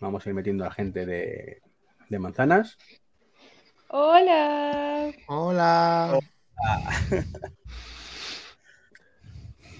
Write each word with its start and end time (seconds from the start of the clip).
Vamos 0.00 0.26
a 0.26 0.28
ir 0.30 0.34
metiendo 0.34 0.64
a 0.64 0.70
gente 0.70 1.04
de, 1.04 1.60
de 2.08 2.18
manzanas. 2.18 2.78
Hola. 3.88 5.12
Hola. 5.26 6.18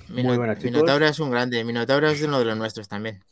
Muy 0.08 0.36
buenas, 0.36 0.58
chicos. 0.58 0.72
Minotauro 0.72 1.06
es 1.06 1.18
un 1.20 1.30
grande. 1.30 1.64
Minotauro 1.64 2.08
es 2.08 2.20
uno 2.22 2.38
de 2.38 2.44
los 2.44 2.56
nuestros 2.58 2.86
también. 2.88 3.24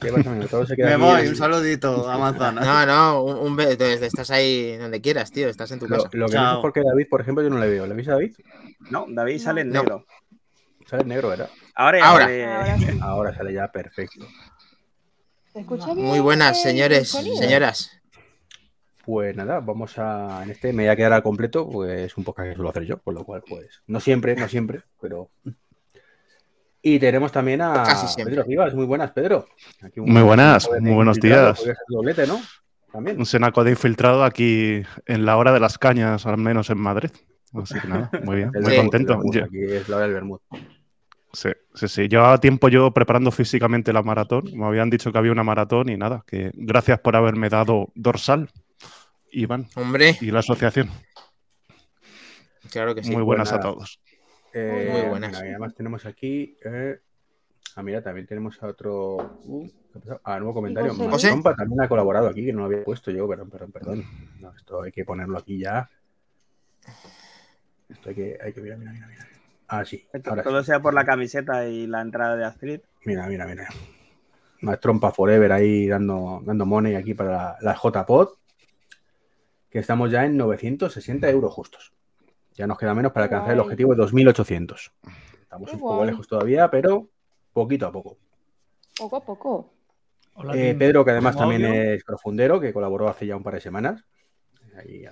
¿Qué 0.00 0.10
pasa, 0.12 0.30
Minotauro? 0.30 0.66
Se 0.66 0.74
queda 0.76 0.86
Me 0.90 0.96
voy, 0.96 1.26
un 1.28 1.36
saludito 1.36 2.08
a 2.08 2.16
Manzana. 2.32 2.62
No, 2.62 2.86
no, 2.86 3.22
un, 3.24 3.52
un 3.52 3.60
estás 3.60 4.30
ahí 4.30 4.76
donde 4.78 5.00
quieras, 5.02 5.30
tío. 5.32 5.48
Estás 5.48 5.70
en 5.72 5.80
tu 5.80 5.86
Lo, 5.86 5.96
casa. 5.96 6.08
lo 6.12 6.28
que 6.28 6.36
no 6.36 6.40
sé 6.42 6.46
Chao. 6.46 6.54
es 6.54 6.62
por 6.62 6.72
qué 6.72 6.82
David, 6.82 7.08
por 7.10 7.20
ejemplo, 7.20 7.42
yo 7.44 7.50
no 7.50 7.58
le 7.58 7.68
veo. 7.68 7.86
¿Le 7.86 7.94
veis 7.94 8.08
a 8.08 8.12
David? 8.12 8.34
No, 8.90 9.04
David 9.08 9.38
sale 9.38 9.60
en 9.62 9.70
No. 9.72 9.80
negro. 9.82 10.06
Sale 10.86 11.02
en 11.02 11.08
negro, 11.08 11.28
¿verdad? 11.28 11.50
Ahora, 11.74 11.98
ya 11.98 12.06
Ahora. 12.08 12.24
sale- 12.24 12.44
Ahora 12.46 12.78
sí. 12.78 12.98
Ahora 13.02 13.34
sale 13.36 13.52
ya 13.52 13.68
perfecto. 13.70 14.26
¿Se 15.56 15.60
escucha 15.62 15.94
bien? 15.94 16.06
Muy 16.06 16.20
buenas, 16.20 16.60
señores, 16.60 17.08
sonido? 17.08 17.34
señoras. 17.38 17.90
Pues 19.06 19.34
nada, 19.34 19.60
vamos 19.60 19.94
a. 19.96 20.42
En 20.42 20.50
este 20.50 20.70
me 20.74 20.82
voy 20.82 20.90
a 20.90 20.96
quedar 20.96 21.14
al 21.14 21.22
completo, 21.22 21.66
pues 21.66 21.98
es 21.98 22.16
un 22.18 22.24
podcast 22.24 22.50
que 22.50 22.54
suelo 22.56 22.68
hacer 22.68 22.82
yo, 22.84 22.98
con 22.98 23.14
lo 23.14 23.24
cual, 23.24 23.42
pues. 23.48 23.82
No 23.86 23.98
siempre, 23.98 24.36
no 24.36 24.48
siempre, 24.48 24.82
pero. 25.00 25.30
Y 26.82 26.98
tenemos 26.98 27.32
también 27.32 27.62
a 27.62 27.72
Casi. 27.84 28.22
Pedro 28.22 28.42
Rivas. 28.42 28.74
Muy 28.74 28.84
buenas, 28.84 29.12
Pedro. 29.12 29.46
Aquí 29.80 29.98
un- 29.98 30.12
Muy 30.12 30.20
buenas, 30.20 30.68
muy 30.78 30.92
buenos 30.92 31.18
días. 31.18 31.56
podría 31.56 31.74
ser 31.74 31.84
doblete, 31.88 32.26
¿no? 32.26 32.38
También. 32.92 33.18
Un 33.18 33.24
Senaco 33.24 33.64
de 33.64 33.70
infiltrado 33.70 34.24
aquí 34.24 34.82
en 35.06 35.24
la 35.24 35.38
hora 35.38 35.52
de 35.52 35.60
las 35.60 35.78
cañas, 35.78 36.26
al 36.26 36.36
menos 36.36 36.68
en 36.68 36.76
Madrid. 36.76 37.12
Así 37.54 37.80
que 37.80 37.88
nada, 37.88 38.10
muy 38.24 38.36
bien, 38.36 38.50
muy 38.60 38.76
contento. 38.76 39.14
Aquí 39.14 39.62
es 39.62 39.88
la 39.88 39.96
hora 39.96 40.04
del 40.04 40.14
Bermud. 40.16 40.38
Sí, 41.36 41.50
sí, 41.74 41.88
sí. 41.88 42.08
Llevaba 42.08 42.38
tiempo 42.38 42.68
yo 42.68 42.90
preparando 42.92 43.30
físicamente 43.30 43.92
la 43.92 44.02
maratón. 44.02 44.44
Me 44.54 44.64
habían 44.66 44.90
dicho 44.90 45.12
que 45.12 45.18
había 45.18 45.32
una 45.32 45.44
maratón 45.44 45.88
y 45.88 45.96
nada, 45.96 46.24
que 46.26 46.50
gracias 46.54 46.98
por 47.00 47.14
haberme 47.16 47.48
dado 47.48 47.92
dorsal, 47.94 48.48
Iván, 49.30 49.66
Hombre, 49.76 50.16
y 50.20 50.30
la 50.30 50.40
asociación. 50.40 50.90
claro 52.70 52.94
que 52.94 53.02
sí. 53.02 53.10
muy 53.12 53.22
buenas 53.22 53.50
Pues 53.50 53.54
a 53.54 53.58
nada. 53.62 53.72
todos. 53.72 54.00
Eh, 54.52 54.88
Muy 54.90 55.10
buenas. 55.10 55.32
mira, 55.32 55.46
y 55.46 55.50
además 55.50 55.74
tenemos 55.74 56.06
aquí. 56.06 56.56
eh, 56.64 56.98
Ah, 57.78 57.82
mira, 57.82 58.02
también 58.02 58.26
tenemos 58.26 58.62
a 58.62 58.68
otro. 58.68 59.16
uh. 59.44 59.68
Ah, 60.24 60.38
nuevo 60.38 60.54
comentario. 60.54 60.94
José 60.94 61.28
también 61.56 61.82
ha 61.82 61.88
colaborado 61.88 62.26
aquí, 62.28 62.46
que 62.46 62.52
no 62.54 62.60
lo 62.60 62.64
había 62.66 62.82
puesto 62.84 63.10
yo, 63.10 63.28
perdón, 63.28 63.50
perdón, 63.50 63.72
perdón. 63.72 64.04
No, 64.40 64.50
esto 64.56 64.80
hay 64.82 64.92
que 64.92 65.04
ponerlo 65.04 65.36
aquí 65.36 65.58
ya. 65.58 65.90
Esto 67.90 68.08
hay 68.08 68.14
que, 68.14 68.38
hay 68.42 68.52
que 68.54 68.60
mira, 68.62 68.76
mira, 68.78 68.92
mira, 68.92 69.06
mira. 69.08 69.26
Ah, 69.68 69.84
sí. 69.84 70.06
Ahora 70.26 70.42
todo 70.42 70.60
sí. 70.60 70.66
sea 70.66 70.80
por 70.80 70.94
la 70.94 71.04
camiseta 71.04 71.66
y 71.66 71.86
la 71.86 72.00
entrada 72.00 72.36
de 72.36 72.44
Astrid. 72.44 72.80
Mira, 73.04 73.26
mira, 73.26 73.46
mira. 73.46 73.68
Más 74.62 74.80
trompa 74.80 75.10
forever 75.12 75.52
ahí 75.52 75.86
dando, 75.86 76.40
dando 76.44 76.64
money 76.66 76.94
aquí 76.94 77.14
para 77.14 77.30
la, 77.30 77.56
la 77.60 77.74
JPod. 77.74 78.28
Que 79.68 79.80
estamos 79.80 80.10
ya 80.10 80.24
en 80.24 80.36
960 80.36 81.28
euros 81.30 81.52
justos. 81.52 81.92
Ya 82.54 82.66
nos 82.66 82.78
queda 82.78 82.94
menos 82.94 83.12
para 83.12 83.24
alcanzar 83.24 83.52
el 83.52 83.60
objetivo 83.60 83.92
de 83.92 83.98
2800. 83.98 84.92
Estamos 85.42 85.68
Qué 85.70 85.76
un 85.76 85.80
poco 85.82 85.96
guay. 85.96 86.10
lejos 86.10 86.26
todavía, 86.26 86.70
pero 86.70 87.08
poquito 87.52 87.86
a 87.86 87.92
poco. 87.92 88.16
Poco 88.98 89.16
a 89.16 89.24
poco. 89.24 89.72
Hola, 90.34 90.56
Eh. 90.56 90.74
Pedro, 90.78 91.04
que 91.04 91.10
además 91.10 91.34
¿Tengo 91.36 91.50
también 91.50 91.70
audio? 91.70 91.82
es 91.92 92.04
profundero, 92.04 92.60
que 92.60 92.72
colaboró 92.72 93.08
hace 93.08 93.26
ya 93.26 93.36
un 93.36 93.42
par 93.42 93.54
de 93.54 93.60
semanas. 93.60 94.04
Ahí 94.76 95.04
a. 95.06 95.10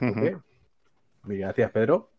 Mil 1.25 1.38
gracias, 1.38 1.70
Pedro. 1.70 2.10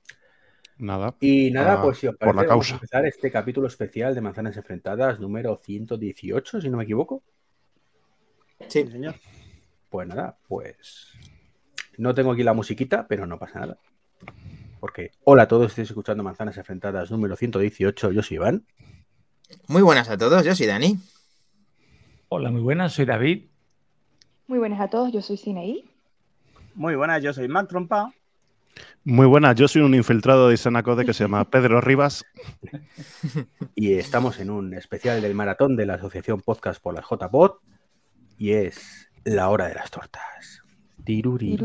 Nada. 0.78 1.16
Y 1.22 1.52
nada, 1.52 1.73
Ah, 1.73 1.81
pues 1.81 2.00
si 2.00 2.08
os 2.08 2.16
por 2.16 2.28
la 2.28 2.34
parece, 2.34 2.50
vamos 2.50 2.72
a 2.72 2.73
empezar 2.76 3.06
este 3.06 3.31
capítulo 3.31 3.68
especial 3.68 4.14
de 4.14 4.22
Manzanas 4.22 4.58
Enfrentadas, 4.58 5.20
número 5.20 5.58
118, 5.64 6.62
si 6.62 6.70
no 6.70 6.78
me 6.78 6.84
equivoco. 6.84 7.23
Sí. 8.68 8.86
Señor. 8.88 9.16
Pues 9.90 10.08
nada, 10.08 10.38
pues 10.48 11.14
no 11.98 12.14
tengo 12.14 12.34
aquí 12.34 12.44
la 12.44 12.53
musiquita, 12.53 13.08
pero 13.08 13.26
no 13.26 13.40
pasa 13.40 13.59
nada. 13.59 13.78
Porque 14.80 15.12
hola 15.23 15.44
a 15.44 15.48
todos, 15.48 15.68
estáis 15.68 15.90
escuchando 15.90 16.23
Manzanas 16.23 16.58
Enfrentadas 16.58 17.09
número 17.09 17.35
118, 17.35 18.12
yo 18.12 18.22
soy 18.22 18.35
Iván. 18.35 18.66
Muy 19.68 19.81
buenas 19.81 20.09
a 20.09 20.18
todos. 20.18 20.44
Yo 20.44 20.56
soy 20.56 20.66
Dani. 20.68 20.97
Hola, 22.30 22.52
muy 22.52 22.62
buenas, 22.62 22.94
soy 22.94 23.06
David. 23.06 23.46
Muy 24.47 24.59
buenas 24.59 24.81
a 24.81 24.90
todos, 24.90 25.12
yo 25.12 25.22
soy 25.22 25.38
Sinaí. 25.38 25.85
Muy 26.74 26.96
buenas, 26.96 27.24
yo 27.24 27.31
soy 27.34 27.47
Mac 27.47 27.69
Trompa. 27.69 28.14
Muy 29.03 29.28
buenas, 29.28 29.56
yo 29.56 29.68
soy 29.68 29.84
un 29.84 29.94
infiltrado 29.94 30.50
de 30.50 30.58
Senacode 30.58 31.06
que 31.06 31.13
se 31.13 31.24
llama 31.24 31.46
Pedro 31.52 31.81
Rivas. 31.81 32.25
Y 33.75 33.94
estamos 33.94 34.40
en 34.40 34.50
un 34.50 34.74
especial 34.74 35.22
del 35.22 35.36
maratón 35.36 35.75
de 35.75 35.86
la 35.86 35.94
Asociación 35.96 36.41
Podcast 36.41 36.81
por 36.81 36.96
las 36.96 37.06
JPod. 37.09 37.52
Y 38.38 38.52
es 38.52 39.09
la 39.24 39.50
hora 39.50 39.68
de 39.68 39.75
las 39.75 39.91
tortas. 39.91 40.62
Tiruri. 41.03 41.56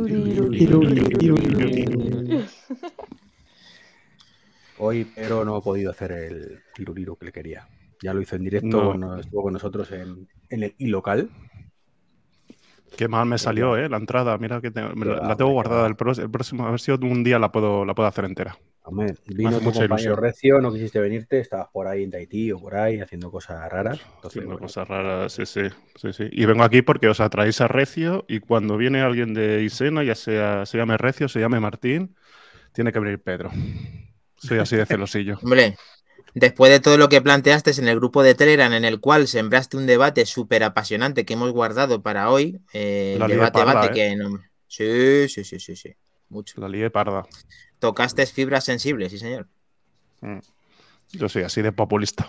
Hoy 4.79 5.05
Pedro 5.05 5.45
no 5.45 5.57
ha 5.57 5.61
podido 5.63 5.91
hacer 5.91 6.13
el 6.13 6.61
tiruriru 6.75 7.17
que 7.17 7.27
le 7.27 7.33
quería. 7.33 7.69
Ya 8.03 8.15
lo 8.15 8.23
hizo 8.23 8.37
en 8.37 8.45
directo, 8.45 8.95
No. 8.95 9.19
estuvo 9.19 9.43
con 9.43 9.53
nosotros 9.53 9.93
en, 9.93 10.27
en 10.49 10.63
el 10.63 10.75
iLocal. 10.79 11.29
Qué 12.97 13.09
mal 13.09 13.27
me 13.27 13.39
salió, 13.39 13.77
¿eh? 13.77 13.89
La 13.89 13.97
entrada, 13.97 14.37
mira 14.39 14.61
que 14.61 14.71
te- 14.71 14.83
me 14.83 15.07
la, 15.07 15.37
tengo 15.37 15.53
guardada. 15.53 15.87
El, 15.87 15.97
próximo, 15.97 16.67
a 16.67 16.71
ver 16.71 16.81
si 16.81 16.91
un 16.91 17.25
día 17.25 17.39
la 17.39 17.51
puedo, 17.51 17.85
la 17.85 17.95
puedo 17.95 18.09
hacer 18.09 18.25
entera. 18.25 18.57
Hombre, 18.85 19.15
vino 19.27 19.59
tu 19.59 19.65
mucha 19.65 19.81
compañero 19.81 20.15
ilusión. 20.15 20.17
Recio, 20.17 20.61
no 20.61 20.73
quisiste 20.73 21.01
venirte, 21.01 21.39
estabas 21.39 21.69
por 21.73 21.87
ahí 21.87 22.03
en 22.03 22.11
Tahití 22.11 22.51
o 22.53 22.59
por 22.59 22.77
ahí 22.77 23.01
haciendo 23.01 23.31
cosas 23.31 23.71
raras. 23.71 23.99
Entonces, 24.01 24.29
Haciendo 24.31 24.51
bueno, 24.53 24.67
cosas 24.67 24.89
raras, 24.89 25.33
sí, 25.33 25.47
sí, 25.47 25.63
sí, 25.97 26.13
sí. 26.13 26.25
Y 26.33 26.45
vengo 26.45 26.65
aquí 26.65 26.83
porque 26.83 27.09
os 27.09 27.21
atraéis 27.21 27.61
a 27.61 27.69
Recio 27.69 28.25
y 28.29 28.41
cuando 28.41 28.77
viene 28.77 29.01
alguien 29.01 29.35
de 29.35 29.63
Isena, 29.63 30.03
ya 30.03 30.15
sea 30.15 30.67
se 30.67 30.79
llame 30.79 30.97
Recio, 30.97 31.29
se 31.29 31.41
llame 31.41 31.61
Martín, 31.61 32.17
tiene 32.73 32.93
que 32.93 33.01
venir 33.01 33.23
Pedro. 33.23 33.51
Soy 34.37 34.59
así 34.59 34.77
de 34.77 34.87
celosillo. 34.87 35.39
Hombre, 35.43 35.77
después 36.35 36.71
de 36.71 36.81
todo 36.81 36.97
lo 36.99 37.09
que 37.09 37.21
planteaste 37.23 37.73
en 37.79 37.89
el 37.89 37.97
grupo 37.97 38.23
de 38.23 38.35
Telegram, 38.35 38.73
en 38.73 38.85
el 38.85 39.01
cual 39.01 39.29
sembraste 39.29 39.77
un 39.77 39.87
debate 39.87 40.27
súper 40.27 40.63
apasionante 40.65 41.25
que 41.25 41.35
hemos 41.35 41.53
guardado 41.53 42.03
para 42.03 42.31
hoy, 42.31 42.61
eh, 42.73 43.19
el 43.21 43.29
debate, 43.29 43.59
parda, 43.59 43.73
debate 43.83 43.89
¿eh? 43.89 44.11
que 44.11 44.17
no- 44.17 44.39
Sí, 44.69 45.29
sí, 45.29 45.45
sí, 45.45 45.59
sí, 45.59 45.75
sí. 45.77 45.95
Mucho. 46.29 46.61
La 46.61 46.69
lié 46.69 46.91
parda. 46.91 47.27
Tocaste 47.81 48.25
fibras 48.27 48.65
sensibles, 48.65 49.11
sí, 49.11 49.19
señor. 49.19 49.49
Mm. 50.21 50.39
Yo 51.13 51.29
soy 51.29 51.43
así 51.43 51.61
de 51.61 51.73
populista. 51.73 52.29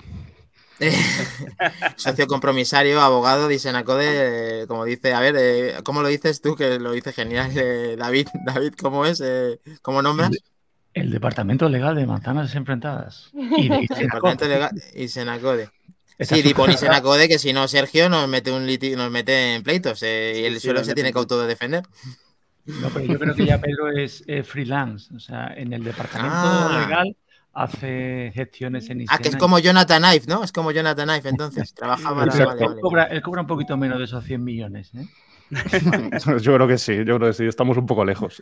Socio 1.96 2.26
compromisario, 2.28 3.02
abogado, 3.02 3.48
Disenacode, 3.48 4.62
eh, 4.64 4.68
como 4.68 4.86
dice, 4.86 5.14
a 5.14 5.20
ver, 5.20 5.36
eh, 5.38 5.76
¿cómo 5.84 6.02
lo 6.02 6.08
dices 6.08 6.42
tú? 6.42 6.56
Que 6.56 6.80
lo 6.80 6.92
dice 6.92 7.14
genial, 7.14 7.52
eh, 7.56 7.96
David. 7.98 8.28
David, 8.46 8.74
¿cómo 8.82 9.06
es? 9.06 9.22
Eh, 9.24 9.60
¿Cómo 9.82 10.02
nombras? 10.02 10.32
El 10.94 11.10
Departamento 11.12 11.70
Legal 11.70 11.96
de 11.96 12.06
Manzanas 12.06 12.54
Enfrentadas. 12.56 13.30
Y 13.34 13.70
de 13.70 13.88
Departamento 14.00 14.48
Legal 14.48 14.72
y 14.96 15.08
Senacode. 15.08 15.70
Sí, 16.20 16.42
Dipon 16.42 16.70
y 16.70 16.74
subjugada- 16.74 16.78
Senacode, 16.98 17.28
que 17.28 17.40
si 17.40 17.52
no, 17.54 17.68
Sergio 17.68 18.08
nos 18.10 18.28
mete 18.28 18.52
un 18.52 18.68
liti- 18.68 18.96
nos 18.96 19.10
mete 19.10 19.56
en 19.56 19.64
pleitos 19.64 20.04
eh, 20.04 20.48
y 20.50 20.54
sí, 20.60 20.68
solo 20.68 20.80
nos 20.80 20.88
se 20.88 20.94
tiene 20.94 21.12
que 21.12 21.18
autodefender. 21.20 21.84
No, 22.66 22.90
pero 22.90 23.06
yo 23.06 23.18
creo 23.18 23.34
que 23.34 23.46
ya 23.46 23.60
Pedro 23.62 23.90
es 23.90 24.24
eh, 24.28 24.44
freelance. 24.44 25.12
O 25.16 25.20
sea, 25.20 25.48
en 25.56 25.74
el 25.74 25.84
Departamento 25.84 26.36
Ah. 26.38 26.86
Legal 26.86 27.16
hace 27.54 28.32
gestiones 28.36 28.90
en 28.90 29.04
Ah, 29.10 29.18
que 29.18 29.30
es 29.30 29.36
como 29.36 29.60
Jonathan 29.60 30.04
Ive, 30.14 30.26
¿no? 30.28 30.44
Es 30.44 30.52
como 30.52 30.72
Jonathan 30.72 31.10
Ive, 31.10 31.30
entonces. 31.30 31.74
Trabaja 31.76 32.14
para. 32.14 32.26
Exacto. 32.26 32.48
Vale, 32.54 32.62
Él, 32.66 32.70
vale. 32.70 32.82
cobra, 32.82 33.04
él 33.06 33.22
cobra 33.22 33.42
un 33.42 33.48
poquito 33.48 33.76
menos 33.78 33.98
de 33.98 34.06
esos 34.06 34.24
100 34.24 34.44
millones. 34.44 34.92
¿eh? 34.96 35.06
yo 36.42 36.56
creo 36.56 36.68
que 36.68 36.78
sí, 36.78 36.96
yo 36.98 37.18
creo 37.18 37.30
que 37.30 37.34
sí, 37.34 37.46
estamos 37.46 37.78
un 37.78 37.86
poco 37.86 38.06
lejos. 38.06 38.42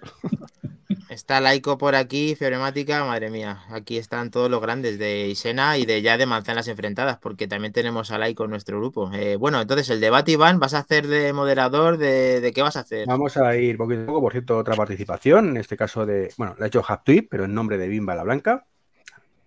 Está 1.10 1.42
Laico 1.42 1.78
por 1.78 1.96
aquí, 1.96 2.36
Fioremática, 2.36 3.04
madre 3.04 3.32
mía. 3.32 3.64
Aquí 3.70 3.98
están 3.98 4.30
todos 4.30 4.50
los 4.50 4.62
grandes 4.62 5.00
de 5.00 5.28
Isena 5.28 5.78
y 5.78 5.86
de 5.86 6.02
ya 6.04 6.18
de 6.18 6.28
Manzanas 6.28 6.68
Enfrentadas, 6.68 7.18
porque 7.18 7.48
también 7.48 7.74
tenemos 7.74 8.12
a 8.12 8.20
Laico 8.20 8.44
en 8.44 8.52
nuestro 8.52 8.80
grupo. 8.80 9.12
Eh, 9.14 9.36
bueno, 9.36 9.60
entonces 9.60 9.90
el 9.90 10.00
debate, 10.00 10.34
Iván, 10.34 10.60
¿vas 10.60 10.76
a 10.76 10.80
hacer 10.80 11.08
de 11.08 11.34
moderador? 11.34 11.98
¿De, 11.98 12.42
de 12.42 12.52
qué 12.54 12.62
vas 12.62 12.76
a 12.76 12.82
hacer? 12.82 13.08
Vamos 13.08 13.38
a 13.38 13.56
ir 13.56 13.78
poquito 13.78 14.04
a 14.04 14.06
poco, 14.06 14.22
por 14.22 14.32
cierto, 14.32 14.58
otra 14.58 14.76
participación, 14.76 15.50
en 15.50 15.58
este 15.58 15.76
caso 15.76 16.06
de, 16.06 16.32
bueno, 16.38 16.56
la 16.60 16.66
ha 16.66 16.68
hecho 16.68 16.84
Haptweet, 16.88 17.28
pero 17.30 17.46
en 17.46 17.54
nombre 17.56 17.78
de 17.78 17.88
Bimba 17.88 18.14
la 18.14 18.24
Blanca, 18.24 18.66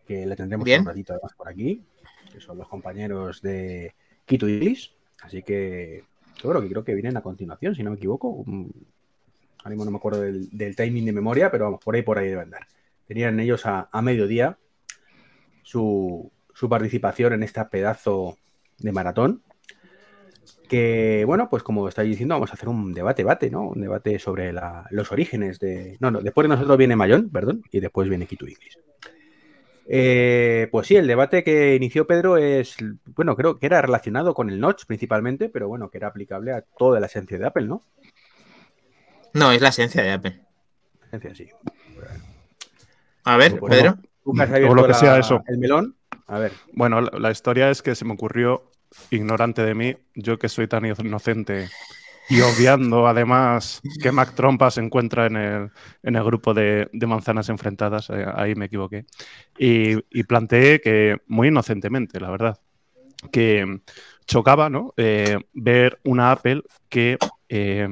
que 0.07 0.27
le 0.27 0.35
tendremos 0.35 0.65
Bien. 0.65 0.81
un 0.81 0.87
ratito 0.89 1.13
además 1.13 1.33
por 1.37 1.49
aquí, 1.49 1.81
que 2.33 2.41
son 2.41 2.59
los 2.59 2.69
compañeros 2.69 3.41
de 3.41 3.95
Quito 4.27 4.49
y 4.49 4.79
así 5.23 5.43
que 5.43 6.05
creo 6.41 6.61
que 6.61 6.69
creo 6.69 6.85
que 6.85 6.95
vienen 6.95 7.17
a 7.17 7.23
continuación, 7.23 7.75
si 7.75 7.83
no 7.83 7.91
me 7.91 7.97
equivoco. 7.97 8.43
Mm, 8.47 8.71
Ahora 9.65 9.71
mismo 9.71 9.85
no 9.85 9.91
me 9.93 9.97
acuerdo 9.99 10.23
del, 10.23 10.75
timing 10.77 11.05
de 11.05 11.13
memoria, 11.13 11.49
pero 11.51 11.67
vamos, 11.67 11.81
por 11.85 11.95
ahí 11.95 12.03
por 12.03 12.19
ahí 12.19 12.29
deben 12.29 12.45
andar. 12.45 12.67
Tenían 13.07 13.39
ellos 13.39 13.65
a, 13.65 13.89
a 13.93 14.03
mediodía 14.03 14.59
su, 15.63 16.33
su 16.53 16.69
participación 16.69 17.35
en 17.35 17.45
este 17.45 17.65
pedazo 17.67 18.37
de 18.79 18.91
maratón. 18.91 19.43
Que, 20.69 21.23
bueno, 21.27 21.49
pues 21.49 21.63
como 21.63 21.87
estáis 21.89 22.11
diciendo, 22.11 22.35
vamos 22.35 22.51
a 22.51 22.55
hacer 22.55 22.69
un 22.69 22.93
debate, 22.93 23.23
debate, 23.23 23.51
¿no? 23.51 23.69
Un 23.69 23.81
debate 23.81 24.19
sobre 24.19 24.53
la- 24.53 24.87
los 24.91 25.13
orígenes 25.13 25.61
de. 25.61 25.97
No, 26.01 26.11
no, 26.11 26.21
después 26.21 26.45
de 26.45 26.49
nosotros 26.49 26.77
viene 26.79 26.97
Mayón, 26.97 27.29
perdón, 27.29 27.63
y 27.71 27.79
después 27.79 28.09
viene 28.09 28.27
Quito 28.27 28.47
English. 28.47 28.79
Eh, 29.89 30.69
pues 30.71 30.87
sí, 30.87 30.97
el 30.97 31.07
debate 31.07 31.43
que 31.43 31.75
inició 31.75 32.07
Pedro 32.07 32.37
es, 32.37 32.77
bueno, 33.17 33.35
creo 33.37 33.59
que 33.59 33.67
era 33.67 33.83
relacionado 33.83 34.33
con 34.35 34.49
el 34.49 34.61
notch 34.61 34.85
principalmente, 34.87 35.49
pero 35.49 35.69
bueno, 35.69 35.91
que 35.91 35.99
era 35.99 36.09
aplicable 36.09 36.53
a 36.53 36.63
toda 36.63 37.01
la 37.01 37.07
esencia 37.07 37.39
de 37.39 37.47
Apple, 37.47 37.67
¿no? 37.67 37.85
No, 39.35 39.51
es 39.51 39.61
la 39.61 39.69
esencia 39.71 40.03
de 40.03 40.13
Apple. 40.13 40.41
Esencia, 41.07 41.35
sí. 41.35 41.49
A 43.25 43.37
ver, 43.37 43.59
Pues 43.59 43.77
Pedro. 43.77 43.97
Tú 44.25 44.33
que 44.35 44.43
has 44.43 44.51
O 44.71 44.75
lo 44.75 44.83
que 44.83 44.89
la- 44.93 44.95
sea 44.95 45.19
eso. 45.19 45.43
el 45.49 45.59
melón, 45.59 45.97
a 46.29 46.39
ver, 46.39 46.53
Bueno, 46.75 47.01
la, 47.01 47.11
la 47.19 47.31
historia 47.33 47.71
es 47.71 47.83
que 47.83 47.95
se 47.97 48.05
me 48.05 48.13
ocurrió, 48.13 48.71
ignorante 49.11 49.63
de 49.65 49.75
mí, 49.75 49.97
yo 50.15 50.39
que 50.39 50.49
soy 50.49 50.69
tan 50.69 50.85
inocente 50.87 51.69
y 52.29 52.41
obviando 52.41 53.07
además 53.07 53.81
que 54.01 54.13
Mac 54.13 54.35
Trompa 54.35 54.71
se 54.71 54.81
encuentra 54.81 55.27
en 55.27 55.37
el, 55.37 55.71
en 56.03 56.17
el 56.17 56.25
grupo 56.25 56.55
de, 56.55 56.89
manzanas 57.07 57.49
enfrentadas, 57.49 58.11
eh, 58.11 58.25
ahí 58.35 58.55
me 58.55 58.67
equivoqué, 58.67 59.07
y, 59.59 59.97
y 60.11 60.25
planteé 60.25 60.81
que, 60.81 61.19
muy 61.27 61.49
inocentemente, 61.49 62.21
la 62.21 62.31
verdad, 62.31 62.59
que 63.31 63.81
chocaba 64.27 64.71
¿no? 64.71 64.95
Eh, 64.97 65.39
ver 65.53 66.01
una 66.05 66.33
Apple 66.33 66.63
que 66.89 67.19
eh, 67.49 67.89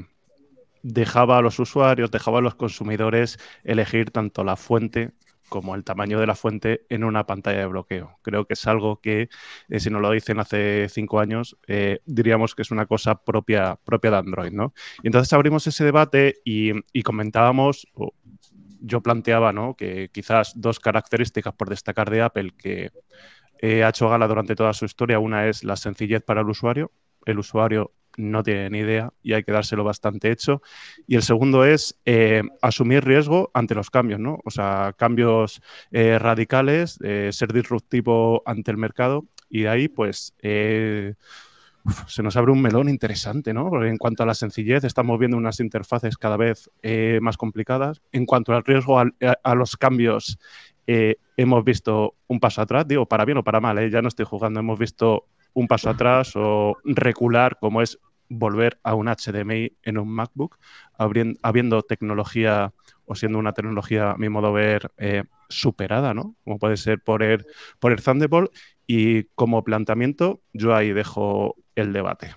dejaba 0.82 1.38
a 1.38 1.42
los 1.42 1.58
usuarios, 1.58 2.10
dejaba 2.10 2.38
a 2.38 2.42
los 2.42 2.54
consumidores 2.54 3.38
elegir 3.64 4.10
tanto 4.10 4.44
la 4.44 4.56
fuente 4.56 5.12
como 5.50 5.74
el 5.74 5.84
tamaño 5.84 6.18
de 6.18 6.26
la 6.26 6.34
fuente 6.34 6.86
en 6.88 7.04
una 7.04 7.26
pantalla 7.26 7.58
de 7.58 7.66
bloqueo. 7.66 8.18
Creo 8.22 8.46
que 8.46 8.54
es 8.54 8.66
algo 8.66 9.00
que, 9.00 9.28
eh, 9.68 9.80
si 9.80 9.90
nos 9.90 10.00
lo 10.00 10.10
dicen 10.10 10.38
hace 10.40 10.88
cinco 10.88 11.20
años, 11.20 11.58
eh, 11.66 11.98
diríamos 12.06 12.54
que 12.54 12.62
es 12.62 12.70
una 12.70 12.86
cosa 12.86 13.22
propia, 13.22 13.76
propia 13.84 14.12
de 14.12 14.16
Android, 14.16 14.52
¿no? 14.52 14.72
Y 15.02 15.08
entonces 15.08 15.30
abrimos 15.34 15.66
ese 15.66 15.84
debate 15.84 16.36
y, 16.44 16.72
comentábamos, 17.02 17.86
yo 18.80 19.02
planteaba, 19.02 19.52
¿no? 19.52 19.74
Que 19.74 20.08
quizás 20.10 20.52
dos 20.54 20.80
características 20.80 21.52
por 21.54 21.68
destacar 21.68 22.08
de 22.08 22.22
Apple 22.22 22.52
que 22.56 22.90
eh, 23.60 23.84
ha 23.84 23.90
hecho 23.90 24.08
gala 24.08 24.28
durante 24.28 24.54
toda 24.54 24.72
su 24.72 24.84
historia. 24.84 25.18
Una 25.18 25.48
es 25.48 25.64
la 25.64 25.76
sencillez 25.76 26.22
para 26.22 26.40
el 26.40 26.48
usuario. 26.48 26.92
El 27.26 27.40
usuario 27.40 27.92
no 28.16 28.42
tiene 28.42 28.70
ni 28.70 28.78
idea 28.78 29.12
y 29.22 29.32
hay 29.32 29.42
que 29.42 29.52
dárselo 29.52 29.84
bastante 29.84 30.30
hecho. 30.30 30.62
Y 31.06 31.16
el 31.16 31.22
segundo 31.22 31.64
es 31.64 31.98
eh, 32.04 32.42
asumir 32.62 33.04
riesgo 33.04 33.50
ante 33.54 33.74
los 33.74 33.90
cambios, 33.90 34.20
¿no? 34.20 34.38
O 34.44 34.50
sea, 34.50 34.94
cambios 34.96 35.60
eh, 35.90 36.18
radicales, 36.18 36.98
eh, 37.02 37.30
ser 37.32 37.52
disruptivo 37.52 38.42
ante 38.46 38.70
el 38.70 38.76
mercado 38.76 39.24
y 39.48 39.62
de 39.62 39.68
ahí, 39.68 39.88
pues, 39.88 40.34
se 40.40 42.22
nos 42.22 42.36
abre 42.36 42.52
un 42.52 42.62
melón 42.62 42.88
interesante, 42.88 43.52
¿no? 43.52 43.84
En 43.84 43.96
cuanto 43.96 44.22
a 44.22 44.26
la 44.26 44.34
sencillez, 44.34 44.84
estamos 44.84 45.18
viendo 45.18 45.36
unas 45.36 45.58
interfaces 45.60 46.16
cada 46.16 46.36
vez 46.36 46.70
más 47.20 47.36
complicadas. 47.36 48.00
En 48.12 48.26
cuanto 48.26 48.52
al 48.52 48.64
riesgo 48.64 49.00
a, 49.00 49.54
los 49.56 49.76
cambios, 49.76 50.38
hemos 50.86 51.64
visto 51.64 52.14
un 52.28 52.38
paso 52.38 52.62
atrás, 52.62 52.86
digo, 52.86 53.06
para 53.06 53.24
bien 53.24 53.38
o 53.38 53.44
para 53.44 53.60
mal, 53.60 53.90
ya 53.90 54.02
no 54.02 54.08
estoy 54.08 54.26
jugando, 54.26 54.60
hemos 54.60 54.78
visto 54.78 55.26
un 55.54 55.68
paso 55.68 55.90
atrás 55.90 56.32
o 56.34 56.76
recular, 56.84 57.58
como 57.60 57.82
es 57.82 57.98
volver 58.28 58.78
a 58.82 58.94
un 58.94 59.08
HDMI 59.08 59.76
en 59.82 59.98
un 59.98 60.08
MacBook, 60.08 60.58
habiendo 60.96 61.82
tecnología 61.82 62.72
o 63.04 63.14
siendo 63.14 63.38
una 63.38 63.52
tecnología, 63.52 64.12
a 64.12 64.16
mi 64.16 64.28
modo 64.28 64.54
de 64.54 64.62
ver, 64.62 64.92
eh, 64.98 65.24
superada, 65.48 66.14
¿no? 66.14 66.36
Como 66.44 66.58
puede 66.58 66.76
ser 66.76 67.00
por 67.00 67.22
el, 67.22 67.44
por 67.80 67.92
el 67.92 68.02
Thunderbolt. 68.02 68.52
Y 68.86 69.24
como 69.34 69.62
planteamiento, 69.64 70.40
yo 70.52 70.74
ahí 70.74 70.92
dejo 70.92 71.56
el 71.74 71.92
debate. 71.92 72.34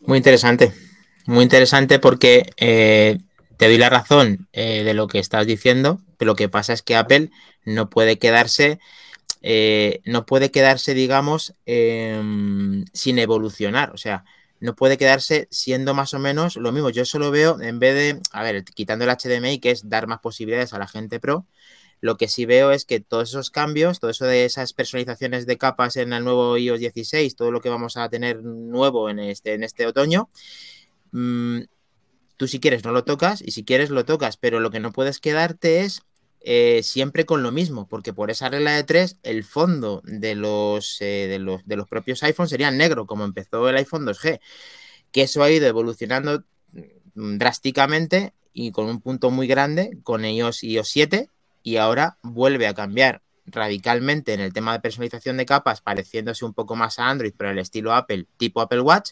Muy 0.00 0.18
interesante. 0.18 0.72
Muy 1.26 1.42
interesante 1.42 1.98
porque 1.98 2.50
eh, 2.56 3.18
te 3.56 3.66
doy 3.66 3.78
la 3.78 3.90
razón 3.90 4.48
eh, 4.52 4.82
de 4.82 4.94
lo 4.94 5.06
que 5.06 5.18
estás 5.18 5.46
diciendo, 5.46 6.00
pero 6.18 6.32
lo 6.32 6.36
que 6.36 6.48
pasa 6.48 6.72
es 6.72 6.82
que 6.82 6.96
Apple 6.96 7.30
no 7.64 7.88
puede 7.88 8.18
quedarse, 8.18 8.80
eh, 9.42 10.00
no 10.04 10.24
puede 10.24 10.50
quedarse, 10.50 10.94
digamos, 10.94 11.54
em, 11.66 12.84
sin 12.92 13.18
evolucionar. 13.18 13.90
O 13.92 13.96
sea, 13.96 14.24
no 14.60 14.76
puede 14.76 14.96
quedarse 14.96 15.48
siendo 15.50 15.94
más 15.94 16.14
o 16.14 16.18
menos 16.20 16.56
lo 16.56 16.72
mismo. 16.72 16.90
Yo 16.90 17.04
solo 17.04 17.30
veo, 17.30 17.60
en 17.60 17.78
vez 17.80 17.94
de, 17.94 18.22
a 18.32 18.42
ver, 18.42 18.64
quitando 18.64 19.04
el 19.04 19.10
HDMI, 19.10 19.58
que 19.58 19.72
es 19.72 19.88
dar 19.88 20.06
más 20.06 20.20
posibilidades 20.20 20.72
a 20.72 20.78
la 20.78 20.86
gente 20.86 21.20
pro, 21.20 21.46
lo 22.00 22.16
que 22.16 22.28
sí 22.28 22.46
veo 22.46 22.72
es 22.72 22.84
que 22.84 23.00
todos 23.00 23.30
esos 23.30 23.50
cambios, 23.50 24.00
todo 24.00 24.10
eso 24.10 24.24
de 24.26 24.44
esas 24.44 24.72
personalizaciones 24.72 25.46
de 25.46 25.58
capas 25.58 25.96
en 25.96 26.12
el 26.12 26.24
nuevo 26.24 26.56
iOS 26.58 26.80
16, 26.80 27.36
todo 27.36 27.50
lo 27.52 27.60
que 27.60 27.68
vamos 27.68 27.96
a 27.96 28.08
tener 28.08 28.42
nuevo 28.42 29.08
en 29.08 29.20
este, 29.20 29.54
en 29.54 29.62
este 29.62 29.86
otoño, 29.86 30.28
mm, 31.12 31.60
tú 32.36 32.48
si 32.48 32.58
quieres 32.60 32.84
no 32.84 32.92
lo 32.92 33.04
tocas 33.04 33.40
y 33.40 33.52
si 33.52 33.64
quieres 33.64 33.90
lo 33.90 34.04
tocas, 34.04 34.36
pero 34.36 34.58
lo 34.58 34.70
que 34.70 34.80
no 34.80 34.92
puedes 34.92 35.20
quedarte 35.20 35.82
es 35.82 36.02
eh, 36.44 36.82
siempre 36.82 37.24
con 37.24 37.42
lo 37.42 37.52
mismo, 37.52 37.86
porque 37.86 38.12
por 38.12 38.30
esa 38.30 38.48
regla 38.48 38.72
de 38.72 38.84
tres, 38.84 39.18
el 39.22 39.44
fondo 39.44 40.02
de 40.04 40.34
los, 40.34 41.00
eh, 41.00 41.28
de 41.28 41.38
los, 41.38 41.64
de 41.66 41.76
los 41.76 41.88
propios 41.88 42.22
iPhones 42.22 42.50
sería 42.50 42.70
negro, 42.70 43.06
como 43.06 43.24
empezó 43.24 43.68
el 43.68 43.76
iPhone 43.76 44.04
2G, 44.04 44.40
que 45.12 45.22
eso 45.22 45.42
ha 45.42 45.50
ido 45.50 45.66
evolucionando 45.68 46.44
mm, 47.14 47.38
drásticamente 47.38 48.34
y 48.52 48.72
con 48.72 48.86
un 48.86 49.00
punto 49.00 49.30
muy 49.30 49.46
grande 49.46 49.98
con 50.02 50.24
iOS 50.24 50.64
iOS 50.64 50.88
7 50.88 51.28
y 51.62 51.76
ahora 51.76 52.18
vuelve 52.22 52.66
a 52.66 52.74
cambiar 52.74 53.22
radicalmente 53.46 54.34
en 54.34 54.40
el 54.40 54.52
tema 54.52 54.72
de 54.72 54.80
personalización 54.80 55.36
de 55.36 55.46
capas, 55.46 55.80
pareciéndose 55.80 56.44
un 56.44 56.54
poco 56.54 56.76
más 56.76 56.98
a 56.98 57.08
Android, 57.08 57.34
pero 57.36 57.50
el 57.50 57.58
estilo 57.58 57.94
Apple, 57.94 58.26
tipo 58.36 58.60
Apple 58.60 58.80
Watch, 58.80 59.10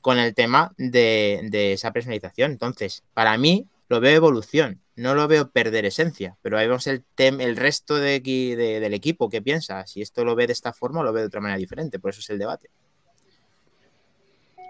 con 0.00 0.18
el 0.18 0.34
tema 0.34 0.72
de, 0.76 1.40
de 1.50 1.72
esa 1.72 1.92
personalización. 1.92 2.52
Entonces, 2.52 3.04
para 3.14 3.36
mí, 3.38 3.66
lo 3.88 4.00
veo 4.00 4.16
evolución, 4.16 4.80
no 4.96 5.14
lo 5.14 5.26
veo 5.28 5.50
perder 5.50 5.84
esencia, 5.84 6.36
pero 6.42 6.56
ahí 6.56 6.66
vemos 6.66 6.86
el, 6.86 7.04
tem 7.14 7.40
el 7.40 7.56
resto 7.56 7.96
de, 7.96 8.20
del 8.20 8.94
equipo 8.94 9.28
que 9.28 9.42
piensa, 9.42 9.86
si 9.86 10.02
esto 10.02 10.24
lo 10.24 10.34
ve 10.34 10.46
de 10.46 10.52
esta 10.52 10.72
forma 10.72 11.00
o 11.00 11.04
lo 11.04 11.12
ve 11.12 11.20
de 11.20 11.26
otra 11.26 11.40
manera 11.40 11.58
diferente, 11.58 11.98
por 11.98 12.10
eso 12.10 12.20
es 12.20 12.30
el 12.30 12.38
debate. 12.38 12.70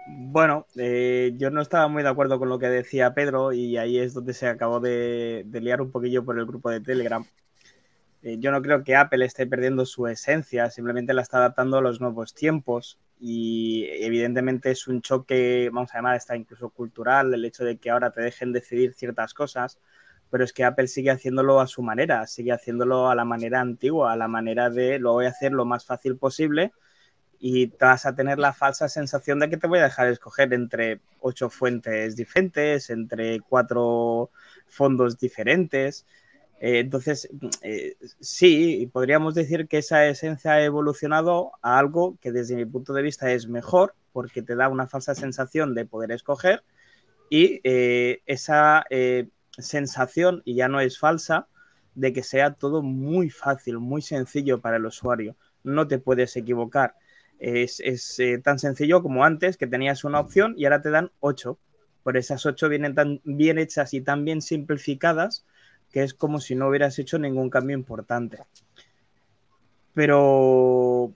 Bueno, 0.07 0.67
eh, 0.75 1.33
yo 1.35 1.49
no 1.49 1.61
estaba 1.61 1.87
muy 1.87 2.03
de 2.03 2.09
acuerdo 2.09 2.37
con 2.37 2.47
lo 2.49 2.59
que 2.59 2.67
decía 2.67 3.15
Pedro 3.15 3.53
y 3.53 3.77
ahí 3.77 3.97
es 3.97 4.13
donde 4.13 4.33
se 4.33 4.47
acabó 4.47 4.79
de, 4.79 5.43
de 5.47 5.61
liar 5.61 5.81
un 5.81 5.91
poquillo 5.91 6.23
por 6.23 6.37
el 6.37 6.45
grupo 6.45 6.69
de 6.69 6.79
Telegram. 6.81 7.25
Eh, 8.25 8.37
yo 8.39 8.51
no 8.51 8.59
creo 8.63 8.83
que 8.83 8.95
Apple 8.95 9.23
esté 9.23 9.45
perdiendo 9.45 9.85
su 9.85 10.07
esencia, 10.07 10.71
simplemente 10.71 11.13
la 11.13 11.21
está 11.21 11.37
adaptando 11.37 11.77
a 11.77 11.81
los 11.81 12.01
nuevos 12.01 12.33
tiempos 12.33 12.97
y 13.19 13.85
evidentemente 13.87 14.71
es 14.71 14.87
un 14.87 15.03
choque, 15.03 15.69
vamos 15.71 15.93
a 15.93 15.99
llamar, 15.99 16.15
está 16.15 16.35
incluso 16.35 16.71
cultural, 16.71 17.31
el 17.35 17.45
hecho 17.45 17.63
de 17.63 17.77
que 17.77 17.91
ahora 17.91 18.09
te 18.09 18.21
dejen 18.21 18.51
decidir 18.51 18.95
ciertas 18.95 19.35
cosas, 19.35 19.77
pero 20.35 20.43
es 20.43 20.51
que 20.51 20.65
Apple 20.65 20.89
sigue 20.89 21.11
haciéndolo 21.11 21.61
a 21.61 21.67
su 21.67 21.81
manera, 21.81 22.27
sigue 22.27 22.51
haciéndolo 22.51 23.09
a 23.09 23.15
la 23.15 23.23
manera 23.23 23.61
antigua, 23.61 24.11
a 24.11 24.17
la 24.17 24.27
manera 24.27 24.69
de 24.69 24.99
lo 24.99 25.13
voy 25.13 25.27
a 25.27 25.29
hacer 25.29 25.53
lo 25.53 25.63
más 25.63 25.85
fácil 25.85 26.17
posible 26.17 26.73
y 27.39 27.67
vas 27.67 28.05
a 28.05 28.17
tener 28.17 28.37
la 28.37 28.51
falsa 28.51 28.89
sensación 28.89 29.39
de 29.39 29.49
que 29.49 29.55
te 29.55 29.67
voy 29.67 29.79
a 29.79 29.83
dejar 29.83 30.09
escoger 30.09 30.53
entre 30.53 30.99
ocho 31.21 31.49
fuentes 31.49 32.17
diferentes, 32.17 32.89
entre 32.89 33.39
cuatro 33.39 34.29
fondos 34.67 35.17
diferentes. 35.17 36.05
Eh, 36.59 36.79
entonces, 36.79 37.29
eh, 37.61 37.95
sí, 38.19 38.89
podríamos 38.91 39.35
decir 39.35 39.69
que 39.69 39.77
esa 39.77 40.05
esencia 40.05 40.51
ha 40.51 40.63
evolucionado 40.65 41.53
a 41.61 41.79
algo 41.79 42.17
que 42.19 42.33
desde 42.33 42.57
mi 42.57 42.65
punto 42.65 42.91
de 42.91 43.03
vista 43.03 43.31
es 43.31 43.47
mejor 43.47 43.95
porque 44.11 44.41
te 44.41 44.57
da 44.57 44.67
una 44.67 44.87
falsa 44.87 45.15
sensación 45.15 45.73
de 45.73 45.85
poder 45.85 46.11
escoger 46.11 46.61
y 47.29 47.61
eh, 47.63 48.21
esa 48.25 48.85
eh, 48.89 49.29
sensación, 49.57 50.41
y 50.45 50.55
ya 50.55 50.67
no 50.67 50.79
es 50.79 50.99
falsa, 50.99 51.47
de 51.95 52.13
que 52.13 52.23
sea 52.23 52.53
todo 52.53 52.81
muy 52.81 53.29
fácil, 53.29 53.79
muy 53.79 54.01
sencillo 54.01 54.61
para 54.61 54.77
el 54.77 54.85
usuario. 54.85 55.35
No 55.63 55.87
te 55.87 55.97
puedes 55.97 56.35
equivocar. 56.35 56.95
Es, 57.39 57.79
es 57.79 58.19
eh, 58.19 58.39
tan 58.43 58.59
sencillo 58.59 59.01
como 59.01 59.23
antes, 59.23 59.57
que 59.57 59.67
tenías 59.67 60.03
una 60.03 60.19
opción 60.19 60.53
y 60.57 60.65
ahora 60.65 60.81
te 60.81 60.91
dan 60.91 61.11
ocho. 61.19 61.57
Por 62.03 62.17
esas 62.17 62.45
ocho 62.45 62.69
vienen 62.69 62.95
tan 62.95 63.21
bien 63.23 63.57
hechas 63.57 63.93
y 63.93 64.01
tan 64.01 64.25
bien 64.25 64.41
simplificadas 64.41 65.45
que 65.91 66.03
es 66.03 66.13
como 66.13 66.39
si 66.39 66.55
no 66.55 66.67
hubieras 66.67 66.99
hecho 66.99 67.17
ningún 67.17 67.49
cambio 67.49 67.75
importante. 67.75 68.39
Pero 69.93 71.13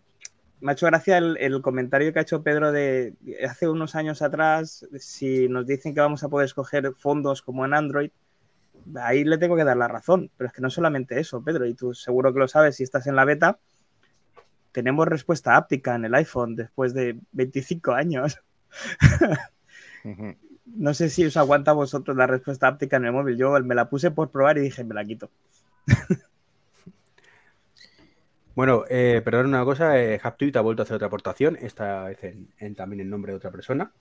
me 0.62 0.72
ha 0.72 0.74
hecho 0.74 0.86
gracia 0.86 1.18
el, 1.18 1.38
el 1.38 1.62
comentario 1.62 2.14
que 2.14 2.20
ha 2.20 2.22
hecho 2.22 2.44
Pedro 2.44 2.72
de 2.72 3.14
hace 3.48 3.68
unos 3.68 3.96
años 3.96 4.22
atrás, 4.22 4.86
si 4.98 5.50
nos 5.50 5.66
dicen 5.68 5.94
que 5.94 6.00
vamos 6.00 6.24
a 6.24 6.30
poder 6.30 6.46
escoger 6.46 6.94
fondos 6.96 7.42
como 7.42 7.66
en 7.66 7.74
Android, 7.74 8.12
ahí 9.02 9.24
le 9.24 9.38
tengo 9.38 9.56
que 9.56 9.64
dar 9.64 9.78
la 9.78 9.88
razón. 9.88 10.32
Pero 10.38 10.48
es 10.48 10.54
que 10.54 10.62
no 10.62 10.70
solamente 10.70 11.20
eso, 11.20 11.44
Pedro, 11.44 11.66
y 11.66 11.74
tú 11.74 11.94
seguro 11.94 12.34
que 12.34 12.40
lo 12.40 12.48
sabes 12.48 12.76
si 12.76 12.84
estás 12.84 13.08
en 13.08 13.16
la 13.16 13.26
beta, 13.26 13.60
tenemos 14.72 15.08
respuesta 15.08 15.56
áptica 15.56 15.96
en 15.96 16.06
el 16.06 16.16
iPhone 16.16 16.56
después 16.56 16.94
de 16.94 17.20
25 17.32 17.92
años. 17.94 18.40
No 20.66 20.94
sé 20.94 21.10
si 21.10 21.26
os 21.26 21.36
aguanta 21.36 21.72
a 21.72 21.74
vosotros 21.74 22.16
la 22.16 22.28
respuesta 22.28 22.68
áptica 22.68 22.98
en 22.98 23.06
el 23.06 23.12
móvil. 23.12 23.38
Yo 23.38 23.60
me 23.62 23.74
la 23.74 23.90
puse 23.90 24.12
por 24.12 24.30
probar 24.30 24.58
y 24.60 24.62
dije, 24.62 24.84
me 24.84 24.94
la 24.94 25.04
quito. 25.04 25.32
Bueno, 28.56 28.84
eh, 28.90 29.22
perdón 29.24 29.46
una 29.46 29.64
cosa, 29.64 29.98
eh, 29.98 30.20
ha 30.22 30.62
vuelto 30.62 30.82
a 30.82 30.84
hacer 30.84 30.96
otra 30.96 31.08
aportación, 31.08 31.58
esta 31.62 32.04
vez 32.04 32.22
en, 32.26 32.50
en 32.58 32.76
también 32.76 33.00
en 33.00 33.10
nombre 33.10 33.32
de 33.32 33.38
otra 33.38 33.52
persona, 33.52 33.94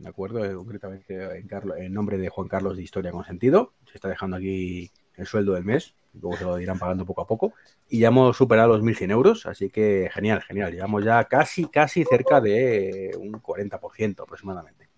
¿de 0.00 0.08
acuerdo? 0.08 0.44
Eh, 0.44 0.54
concretamente 0.54 1.38
en, 1.38 1.46
Carlo- 1.46 1.76
en 1.76 1.92
nombre 1.92 2.18
de 2.18 2.28
Juan 2.28 2.48
Carlos 2.48 2.76
de 2.76 2.82
Historia 2.82 3.12
con 3.12 3.24
Sentido. 3.24 3.72
Se 3.86 3.96
está 3.96 4.08
dejando 4.08 4.36
aquí 4.36 4.90
el 5.16 5.26
sueldo 5.26 5.52
del 5.52 5.64
mes, 5.64 5.94
luego 6.14 6.36
se 6.36 6.44
lo 6.44 6.58
irán 6.60 6.78
pagando 6.78 7.04
poco 7.04 7.20
a 7.22 7.26
poco, 7.26 7.52
y 7.88 8.00
ya 8.00 8.08
hemos 8.08 8.36
superado 8.36 8.68
los 8.68 8.82
1.100 8.82 9.10
euros, 9.10 9.46
así 9.46 9.68
que 9.70 10.08
genial, 10.12 10.42
genial, 10.42 10.72
llevamos 10.72 11.04
ya 11.04 11.24
casi, 11.24 11.66
casi 11.66 12.04
cerca 12.04 12.40
de 12.40 13.10
un 13.18 13.32
40% 13.40 14.22
aproximadamente. 14.22 14.88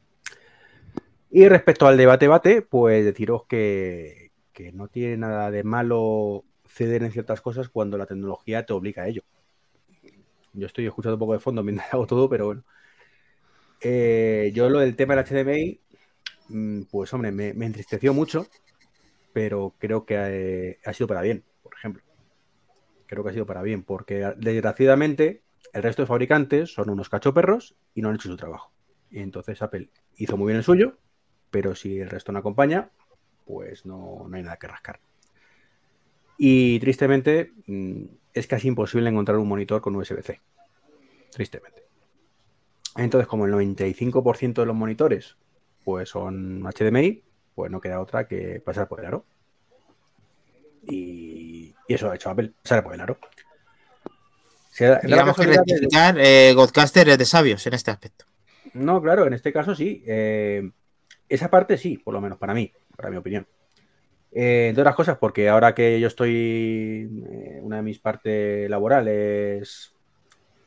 Y 1.31 1.49
respecto 1.49 1.87
al 1.87 1.97
debate-bate, 1.97 2.63
pues 2.63 3.05
deciros 3.05 3.45
que, 3.47 4.33
que 4.53 4.73
no 4.73 4.89
tiene 4.89 5.17
nada 5.17 5.51
de 5.51 5.65
malo 5.65 6.45
ceder 6.67 7.03
en 7.03 7.13
ciertas 7.13 7.41
cosas 7.41 7.69
cuando 7.69 7.97
la 7.99 8.07
tecnología 8.07 8.67
te 8.67 8.73
obliga 8.73 9.03
a 9.05 9.09
ello. 9.09 9.23
Yo 10.53 10.67
estoy 10.67 10.87
escuchando 10.87 11.15
un 11.17 11.21
poco 11.21 11.33
de 11.35 11.41
fondo 11.41 11.63
mientras 11.63 11.93
hago 11.95 12.07
todo, 12.07 12.29
pero 12.29 12.47
bueno. 12.47 12.65
Eh, 13.83 14.53
yo 14.55 14.69
lo 14.71 14.79
del 14.79 14.95
tema 14.95 15.17
del 15.17 15.25
HDMI, 15.25 15.81
mm, 16.49 16.83
pues 16.91 17.13
hombre, 17.13 17.33
me, 17.33 17.49
entristeció 17.49 18.15
mucho, 18.15 18.47
pero 19.33 19.75
creo 19.79 20.05
que 20.07 20.17
eh, 20.19 20.79
ha 20.85 20.93
sido 20.93 21.09
para 21.09 21.23
bien, 21.23 21.45
por 21.63 21.75
ejemplo. 21.75 22.03
Creo 23.07 23.25
que 23.25 23.31
ha 23.31 23.33
sido 23.33 23.47
para 23.47 23.63
bien, 23.63 23.83
porque 23.83 24.33
desgraciadamente 24.37 25.43
el 25.73 25.83
resto 25.83 26.03
de 26.03 26.07
fabricantes 26.07 26.73
son 26.73 26.91
unos 26.91 27.09
cachoperros 27.09 27.75
y 27.95 28.03
no 28.03 28.09
han 28.09 28.15
hecho 28.15 28.29
su 28.29 28.37
trabajo. 28.37 28.73
Y 29.11 29.19
entonces 29.19 29.61
Apple 29.63 29.91
hizo 30.17 30.37
muy 30.37 30.47
bien 30.49 30.59
el 30.59 30.65
suyo, 30.65 30.99
pero 31.51 31.75
si 31.75 31.99
el 31.99 32.09
resto 32.09 32.33
no 32.33 32.39
acompaña, 32.39 32.91
pues 33.45 33.85
no, 33.85 34.27
no 34.29 34.37
hay 34.37 34.43
nada 34.43 34.59
que 34.59 34.69
rascar. 34.69 35.01
Y 36.39 36.79
tristemente 36.81 37.53
mm, 37.67 38.05
es 38.33 38.47
casi 38.47 38.69
imposible 38.69 39.11
encontrar 39.11 39.39
un 39.39 39.49
monitor 39.49 39.81
con 39.81 39.97
USB-C. 39.97 40.41
Tristemente. 41.31 41.82
Entonces, 42.97 43.27
como 43.27 43.47
el 43.47 43.53
95% 43.53 44.61
de 44.63 44.67
los 44.67 44.77
monitores 44.77 45.37
pues 45.85 46.09
son 46.11 46.63
HDMI, 46.67 47.23
pues 47.55 47.71
no 47.71 47.81
queda 47.81 48.01
otra 48.01 48.29
que 48.29 48.61
pasar 48.65 48.87
por 48.89 49.01
el 49.01 49.07
aro. 49.07 49.25
Y, 50.87 51.75
y 51.89 51.95
eso 51.95 52.11
ha 52.11 52.15
hecho 52.15 52.31
Apple, 52.31 52.53
pasar 52.63 52.83
por 52.85 52.95
el 52.95 53.01
aro. 53.01 53.19
La 54.79 55.01
Digamos 55.03 55.37
que 55.37 55.43
casualidad 55.43 55.65
de- 55.65 55.73
rectificar, 55.75 56.19
eh, 56.19 56.53
Godcaster 56.55 57.09
es 57.11 57.19
de 57.19 57.25
sabios 57.25 57.67
en 57.67 57.75
este 57.75 57.91
aspecto. 57.91 58.25
No, 58.75 59.03
claro, 59.03 59.27
en 59.27 59.35
este 59.35 59.53
caso 59.53 59.75
sí. 59.75 60.03
Eh, 60.07 60.71
esa 61.29 61.51
parte 61.51 61.77
sí, 61.77 61.99
por 61.99 62.15
lo 62.15 62.21
menos 62.21 62.39
para 62.39 62.55
mí, 62.55 62.73
para 62.97 63.11
mi 63.11 63.17
opinión. 63.17 63.47
Eh, 64.33 64.69
entre 64.71 64.83
otras 64.83 64.97
cosas, 64.97 65.19
porque 65.19 65.49
ahora 65.49 65.75
que 65.75 66.01
yo 66.01 66.07
estoy, 66.07 67.11
eh, 67.31 67.59
una 67.63 67.77
de 67.77 67.83
mis 67.83 67.99
partes 67.99 68.69
laborales 68.71 69.95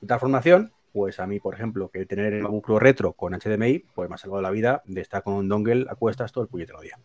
de 0.02 0.20
formación, 0.20 0.72
pues 0.96 1.20
a 1.20 1.28
mí, 1.28 1.42
por 1.42 1.54
ejemplo, 1.56 1.90
que 1.90 2.06
tener 2.06 2.32
el 2.32 2.44
MacBook 2.44 2.68
Pro 2.68 2.80
retro 2.80 3.12
con 3.12 3.34
HDMI, 3.34 3.80
pues 3.94 4.08
me 4.08 4.16
ha 4.16 4.18
salvado 4.18 4.42
la 4.42 4.50
vida 4.50 4.82
de 4.86 5.02
estar 5.02 5.24
con 5.24 5.34
un 5.34 5.50
dongle 5.50 5.86
a 5.90 5.96
cuestas 5.96 6.32
todo 6.32 6.46
el 6.46 6.50
puñetero 6.50 6.80
día. 6.80 6.98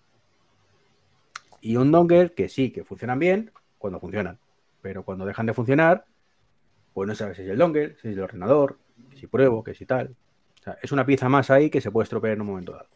Y 1.60 1.74
un 1.74 1.90
dongle 1.90 2.32
que 2.32 2.48
sí, 2.48 2.70
que 2.70 2.84
funcionan 2.84 3.18
bien 3.18 3.50
cuando 3.78 3.98
funcionan, 3.98 4.38
pero 4.80 5.02
cuando 5.02 5.26
dejan 5.26 5.46
de 5.46 5.54
funcionar, 5.54 6.04
pues 6.94 7.08
no 7.08 7.16
sabes 7.16 7.38
si 7.38 7.42
es 7.42 7.48
el 7.48 7.58
dongle, 7.58 7.96
si 8.00 8.10
es 8.10 8.16
el 8.16 8.22
ordenador, 8.22 8.78
si 9.16 9.26
pruebo, 9.26 9.64
que 9.64 9.74
si 9.74 9.86
tal. 9.86 10.14
O 10.60 10.62
sea, 10.62 10.78
es 10.80 10.92
una 10.92 11.04
pieza 11.04 11.28
más 11.28 11.50
ahí 11.50 11.68
que 11.68 11.80
se 11.80 11.90
puede 11.90 12.04
estropear 12.04 12.34
en 12.34 12.42
un 12.42 12.46
momento 12.46 12.70
dado. 12.70 12.88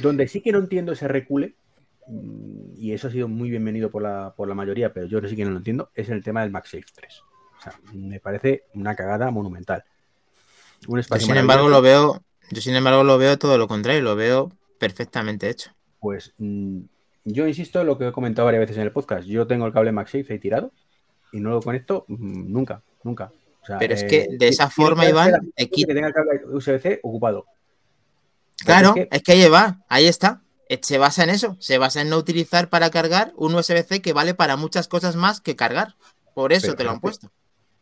Donde 0.00 0.26
sí 0.26 0.40
que 0.40 0.52
no 0.52 0.58
entiendo 0.58 0.92
ese 0.92 1.06
recule, 1.06 1.54
mm, 2.06 2.76
y 2.78 2.92
eso 2.92 3.08
ha 3.08 3.10
sido 3.10 3.28
muy 3.28 3.50
bienvenido 3.50 3.90
por 3.90 4.00
la, 4.00 4.32
por 4.34 4.48
la 4.48 4.54
mayoría, 4.54 4.94
pero 4.94 5.04
yo 5.04 5.20
sí 5.28 5.36
que 5.36 5.44
no 5.44 5.50
lo 5.50 5.58
entiendo, 5.58 5.90
es 5.94 6.08
el 6.08 6.24
tema 6.24 6.40
del 6.40 6.50
MagSafe 6.50 6.86
3. 6.94 7.22
O 7.66 7.70
sea, 7.70 7.80
me 7.92 8.20
parece 8.20 8.64
una 8.74 8.94
cagada 8.94 9.30
monumental. 9.30 9.84
Un 10.86 11.00
Yo, 11.00 11.18
sin 11.18 11.36
embargo, 11.36 11.68
lo 11.68 11.80
veo, 11.80 12.22
yo, 12.50 12.60
sin 12.60 12.74
embargo, 12.76 13.04
lo 13.04 13.16
veo 13.16 13.38
todo 13.38 13.56
lo 13.56 13.68
contrario, 13.68 14.02
lo 14.02 14.16
veo 14.16 14.52
perfectamente 14.78 15.48
hecho. 15.48 15.70
Pues 15.98 16.34
mm, 16.36 16.80
yo 17.24 17.46
insisto 17.46 17.80
en 17.80 17.86
lo 17.86 17.96
que 17.96 18.08
he 18.08 18.12
comentado 18.12 18.44
varias 18.44 18.60
veces 18.60 18.76
en 18.76 18.82
el 18.82 18.92
podcast. 18.92 19.26
Yo 19.26 19.46
tengo 19.46 19.66
el 19.66 19.72
cable 19.72 19.92
MagSafe 19.92 20.38
tirado 20.38 20.72
y 21.32 21.40
no 21.40 21.50
lo 21.50 21.62
conecto 21.62 22.04
mm, 22.08 22.52
nunca, 22.52 22.82
nunca. 23.02 23.32
O 23.62 23.66
sea, 23.66 23.78
Pero 23.78 23.94
es 23.94 24.02
eh, 24.02 24.06
que 24.08 24.28
de 24.36 24.48
esa 24.48 24.68
forma, 24.68 25.08
Iván, 25.08 25.52
que 25.56 25.86
tenga 25.86 26.08
el 26.08 26.12
cable 26.12 26.42
USB-C 26.52 27.00
ocupado. 27.02 27.46
Claro, 28.62 28.88
Es 28.88 28.94
que- 28.94 29.08
es 29.10 29.22
que 29.22 29.32
ahí 29.32 29.48
va, 29.48 29.82
ahí 29.88 30.06
está. 30.06 30.42
Eh, 30.68 30.80
Se 30.82 30.98
basa 30.98 31.24
en 31.24 31.30
eso, 31.30 31.56
se 31.60 31.78
basa 31.78 32.02
en 32.02 32.10
no 32.10 32.18
utilizar 32.18 32.68
para 32.68 32.90
cargar 32.90 33.32
un 33.36 33.54
USB-C 33.54 34.02
que 34.02 34.12
vale 34.12 34.34
para 34.34 34.56
muchas 34.56 34.86
cosas 34.88 35.16
más 35.16 35.40
que 35.40 35.56
cargar. 35.56 35.94
Por 36.34 36.52
eso 36.52 36.66
Pero 36.66 36.76
te 36.76 36.84
lo 36.84 36.90
han 36.90 37.00
puesto. 37.00 37.30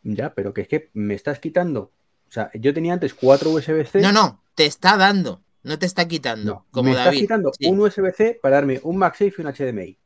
Ya, 0.03 0.33
pero 0.33 0.53
que 0.53 0.61
es 0.61 0.67
que 0.67 0.89
me 0.93 1.13
estás 1.13 1.39
quitando. 1.39 1.91
O 2.27 2.31
sea, 2.31 2.49
yo 2.53 2.73
tenía 2.73 2.93
antes 2.93 3.13
cuatro 3.13 3.51
USB-C. 3.51 4.01
No, 4.01 4.11
no, 4.11 4.41
te 4.55 4.65
está 4.65 4.97
dando, 4.97 5.41
no 5.63 5.77
te 5.79 5.85
está 5.85 6.07
quitando, 6.07 6.53
No, 6.55 6.65
como 6.71 6.85
me 6.85 6.91
estás 6.91 7.05
David. 7.05 7.19
quitando 7.19 7.51
Sí. 7.57 7.67
un 7.67 7.79
USB-C 7.79 8.39
para 8.41 8.55
darme 8.55 8.79
un 8.83 8.97
MagSafe 8.97 9.33
y 9.37 9.41
un 9.41 9.47
HDMI. 9.47 9.97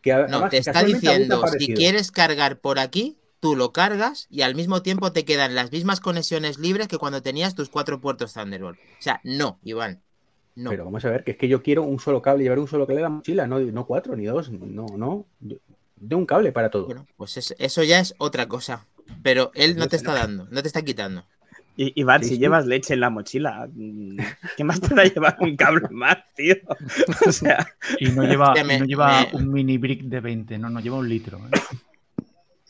Que 0.00 0.12
No, 0.12 0.18
además, 0.20 0.50
te 0.50 0.58
está 0.58 0.82
diciendo, 0.84 1.42
si 1.58 1.74
quieres 1.74 2.12
cargar 2.12 2.58
por 2.60 2.78
aquí, 2.78 3.18
tú 3.40 3.56
lo 3.56 3.72
cargas 3.72 4.26
y 4.30 4.42
al 4.42 4.54
mismo 4.54 4.82
tiempo 4.82 5.12
te 5.12 5.24
quedan 5.24 5.54
las 5.54 5.72
mismas 5.72 6.00
conexiones 6.00 6.58
libres 6.58 6.88
que 6.88 6.98
cuando 6.98 7.20
tenías 7.22 7.54
tus 7.54 7.68
cuatro 7.68 8.00
puertos 8.00 8.32
Thunderbolt. 8.32 8.78
O 8.78 9.02
sea, 9.02 9.20
no, 9.24 9.58
Iván. 9.64 10.00
No. 10.54 10.70
Pero 10.70 10.84
vamos 10.86 11.04
a 11.04 11.10
ver, 11.10 11.22
que 11.24 11.32
es 11.32 11.36
que 11.36 11.48
yo 11.48 11.62
quiero 11.62 11.82
un 11.82 11.98
solo 12.00 12.22
cable, 12.22 12.44
llevar 12.44 12.58
un 12.60 12.68
solo 12.68 12.86
cable 12.86 13.00
de 13.00 13.02
la 13.02 13.08
mochila, 13.10 13.46
no, 13.46 13.58
no 13.60 13.86
cuatro 13.86 14.16
ni 14.16 14.24
dos, 14.24 14.50
no, 14.50 14.86
no. 14.96 15.26
De 15.40 16.14
un 16.14 16.24
cable 16.24 16.52
para 16.52 16.70
todo. 16.70 16.86
Bueno, 16.86 17.06
pues 17.16 17.36
es- 17.36 17.54
eso 17.58 17.82
ya 17.82 17.98
es 18.00 18.14
otra 18.18 18.46
cosa. 18.48 18.86
Pero 19.26 19.50
él 19.54 19.76
no 19.76 19.88
te 19.88 19.96
está 19.96 20.14
dando, 20.14 20.46
no 20.52 20.62
te 20.62 20.68
está 20.68 20.82
quitando. 20.82 21.24
Y, 21.76 22.00
Iván, 22.00 22.22
Sí, 22.22 22.28
si 22.28 22.34
sí. 22.36 22.40
llevas 22.40 22.64
leche 22.64 22.94
en 22.94 23.00
la 23.00 23.10
mochila, 23.10 23.66
mm, 23.74 24.18
¿qué 24.56 24.62
más 24.62 24.80
te 24.80 24.94
da 24.94 25.02
llevar 25.02 25.36
un 25.40 25.56
cable 25.56 25.88
más, 25.90 26.18
tío? 26.36 26.54
O 27.26 27.32
sea, 27.32 27.66
Y 27.98 28.06
no 28.12 28.22
lleva, 28.22 28.50
Hostia, 28.52 28.62
y 28.62 28.66
me- 28.66 28.78
no 28.78 28.84
lleva 28.84 29.22
me- 29.22 29.36
un 29.36 29.50
mini 29.50 29.78
brick 29.78 30.02
de 30.04 30.20
20, 30.20 30.58
no, 30.58 30.70
no 30.70 30.78
lleva 30.78 30.98
un 30.98 31.08
litro. 31.08 31.38
¿eh? 31.38 31.58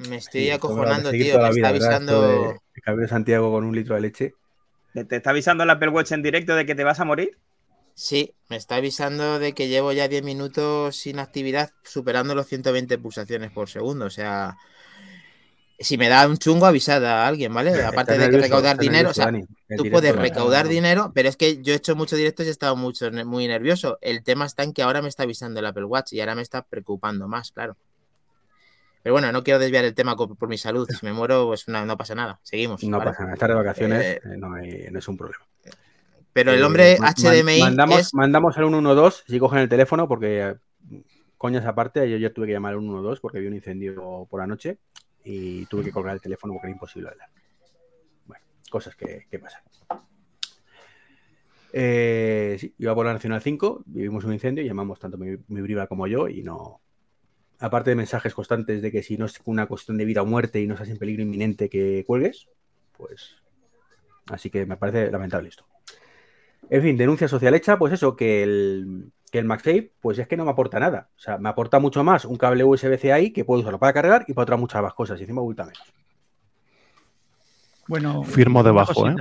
Me 0.09 0.17
estoy 0.17 0.45
Sí, 0.45 0.51
acojonando, 0.51 1.11
tío. 1.11 1.37
Me 1.37 1.43
la 1.43 1.51
está 1.51 1.69
avisando. 1.69 2.55
de 2.87 3.09
Santiago 3.09 3.53
con 3.53 3.65
un 3.65 3.75
litro 3.77 3.97
de 3.97 4.01
leche. 4.01 4.33
¿te 4.95 5.05
te 5.05 5.17
está 5.17 5.29
avisando 5.31 5.65
el 5.65 5.69
Apple 5.71 5.91
Watch 5.91 6.13
en 6.13 6.23
directo 6.23 6.55
de 6.57 6.65
que 6.65 6.75
te 6.75 6.83
vas 6.85 6.99
a 6.99 7.05
morir? 7.05 7.37
Sí, 7.95 8.33
me 8.49 8.57
está 8.57 8.77
avisando 8.77 9.39
de 9.39 9.53
que 9.53 9.69
llevo 9.69 9.93
ya 9.93 10.09
10 10.09 10.23
minutos 10.23 10.97
sin 10.97 11.19
actividad, 11.19 11.71
superando 11.85 12.35
los 12.35 12.47
120 12.47 12.97
pulsaciones 12.97 13.51
por 13.53 13.69
segundo. 13.69 14.07
O 14.07 14.11
sea, 14.11 14.57
si 15.79 15.99
me 15.99 16.09
da 16.09 16.27
un 16.27 16.39
chungo, 16.39 16.67
avisad 16.67 17.05
a 17.05 17.27
alguien, 17.27 17.53
¿vale? 17.53 17.83
Aparte 17.85 18.17
de 18.17 18.31
que 18.31 18.39
recaudar 18.39 18.79
dinero, 18.79 19.11
o 19.11 19.15
sea, 19.15 19.27
Dani. 19.27 19.45
Tú 19.77 19.91
puedes 19.91 20.15
recaudar 20.17 20.69
dinero, 20.69 21.13
pero 21.15 21.29
es 21.29 21.37
que 21.37 21.63
yo 21.63 21.73
he 21.73 21.77
hecho 21.77 21.95
muchos 21.97 22.17
directos 22.19 22.47
y 22.47 22.49
he 22.49 22.53
estado 22.53 22.77
mucho, 22.77 23.11
muy 23.13 23.47
nervioso. 23.47 23.99
El 24.01 24.23
tema 24.23 24.47
está 24.47 24.63
en 24.63 24.73
que 24.73 24.83
ahora 24.83 25.03
me 25.03 25.09
está 25.09 25.25
avisando 25.25 25.61
el 25.61 25.67
Apple 25.67 25.85
Watch 25.85 26.13
y 26.13 26.21
ahora 26.21 26.35
me 26.35 26.43
está 26.43 26.63
preocupando 26.63 27.29
más, 27.29 27.53
claro. 27.53 27.77
Pero 29.03 29.15
bueno, 29.15 29.31
no 29.31 29.45
quiero 29.45 29.61
desviar 29.61 29.85
el 29.85 29.95
tema 29.95 30.17
por 30.17 30.49
mi 30.49 30.59
salud. 30.59 30.89
Si 30.91 31.07
me 31.07 31.13
muero, 31.13 31.47
pues 31.47 31.69
no, 31.69 31.85
no 31.87 31.97
pasa 31.97 32.15
nada. 32.15 32.41
Seguimos. 32.43 32.83
No 32.83 32.99
¿vale? 32.99 33.11
pasa 33.11 33.23
nada, 33.23 33.35
estar 33.35 33.51
de 33.51 33.55
vacaciones 33.55 34.05
Eh, 34.05 34.21
eh, 34.25 34.37
no, 34.37 34.55
hay- 34.55 34.89
no 34.91 34.99
es 34.99 35.07
un 35.09 35.17
problema. 35.17 35.45
Pero 36.33 36.53
el 36.53 36.61
Eh, 36.61 36.65
hombre 36.65 36.97
HDMI 36.99 37.61
mandamos, 37.61 38.01
es... 38.01 38.15
mandamos 38.15 38.59
al 38.59 38.65
112 38.65 39.23
si 39.29 39.39
cogen 39.39 39.61
el 39.61 39.69
teléfono, 39.69 40.09
porque 40.09 40.41
eh, 40.41 40.55
coñas 41.39 41.65
aparte, 41.67 42.09
yo 42.11 42.17
ayer 42.17 42.33
tuve 42.33 42.47
que 42.47 42.53
llamar 42.53 42.73
al 42.75 42.81
112 42.81 43.21
porque 43.21 43.39
había 43.39 43.49
un 43.51 43.57
incendio 43.57 44.27
por 44.29 44.41
la 44.41 44.47
noche 44.49 44.79
y 45.27 45.67
tuve 45.67 45.85
que 45.85 45.93
colgar 45.93 46.15
el 46.15 46.21
teléfono 46.21 46.53
porque 46.53 46.69
era 46.69 46.75
imposible 46.75 47.09
hablar. 47.11 47.29
Bueno, 48.27 48.45
cosas 48.71 48.95
que, 48.95 49.27
que 49.29 49.39
pasan. 49.39 49.63
Eh, 51.73 52.57
sí, 52.61 52.75
iba 52.79 52.95
por 52.95 53.05
la 53.05 53.13
Nacional 53.13 53.43
5, 53.43 53.83
vivimos 53.87 54.25
un 54.25 54.33
incendio 54.33 54.65
llamamos 54.65 54.99
tanto 54.99 55.19
mi, 55.19 55.37
mi 55.49 55.61
briva 55.61 55.87
como 55.87 56.07
yo 56.07 56.29
y 56.29 56.43
no... 56.43 56.81
Aparte 57.59 57.91
de 57.91 57.97
mensajes 57.97 58.35
constantes 58.35 58.83
de 58.83 58.93
que 58.93 59.03
si 59.03 59.17
no 59.17 59.27
es 59.27 59.41
una 59.47 59.67
cuestión 59.67 59.97
de 59.97 60.05
vida 60.05 60.23
o 60.23 60.27
muerte 60.27 60.61
y 60.61 60.67
no 60.67 60.75
estás 60.75 60.91
en 60.91 60.99
peligro 60.99 61.23
inminente 61.23 61.69
que 61.69 62.05
cuelgues, 62.07 62.49
pues... 62.97 63.37
Así 64.29 64.51
que 64.51 64.65
me 64.67 64.77
parece 64.77 65.11
lamentable 65.11 65.49
esto. 65.49 65.67
En 66.69 66.83
fin, 66.83 66.97
denuncia 66.97 67.29
social 67.29 67.55
hecha, 67.55 67.79
pues 67.79 67.93
eso, 67.93 68.17
que 68.17 68.43
el, 68.43 69.13
que 69.31 69.39
el 69.39 69.45
MagSafe, 69.45 69.93
pues 70.01 70.19
es 70.19 70.29
que 70.29 70.37
no 70.37 70.45
me 70.45 70.51
aporta 70.53 70.79
nada. 70.79 71.09
O 71.17 71.19
sea, 71.21 71.39
me 71.39 71.49
aporta 71.49 71.79
mucho 71.79 72.03
más 72.05 72.25
un 72.25 72.37
cable 72.37 72.65
USB-C 72.65 73.13
ahí 73.13 73.33
que 73.33 73.45
puedo 73.45 73.61
usarlo 73.61 73.79
para 73.79 73.93
cargar 73.93 74.25
y 74.29 74.33
para 74.35 74.45
otras 74.45 74.61
muchas 74.61 74.83
más 74.83 74.95
cosas. 74.95 75.19
Y 75.19 75.23
encima 75.25 75.43
vuelta 75.43 75.65
menos. 75.65 75.83
Bueno, 77.89 78.25
Firmo 78.25 78.63
debajo, 78.65 79.09
¿eh? 79.09 79.15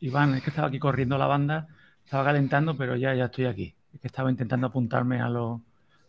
Iván, 0.00 0.34
es 0.34 0.42
que 0.42 0.50
estaba 0.50 0.68
aquí 0.68 0.78
corriendo 0.80 1.16
la 1.16 1.26
banda, 1.26 1.68
estaba 2.04 2.24
calentando, 2.24 2.76
pero 2.76 2.96
ya, 2.96 3.14
ya 3.14 3.26
estoy 3.26 3.46
aquí. 3.46 3.74
Es 3.94 4.00
que 4.00 4.08
estaba 4.08 4.30
intentando 4.30 4.66
apuntarme 4.66 5.20
a, 5.20 5.28
lo, 5.28 5.60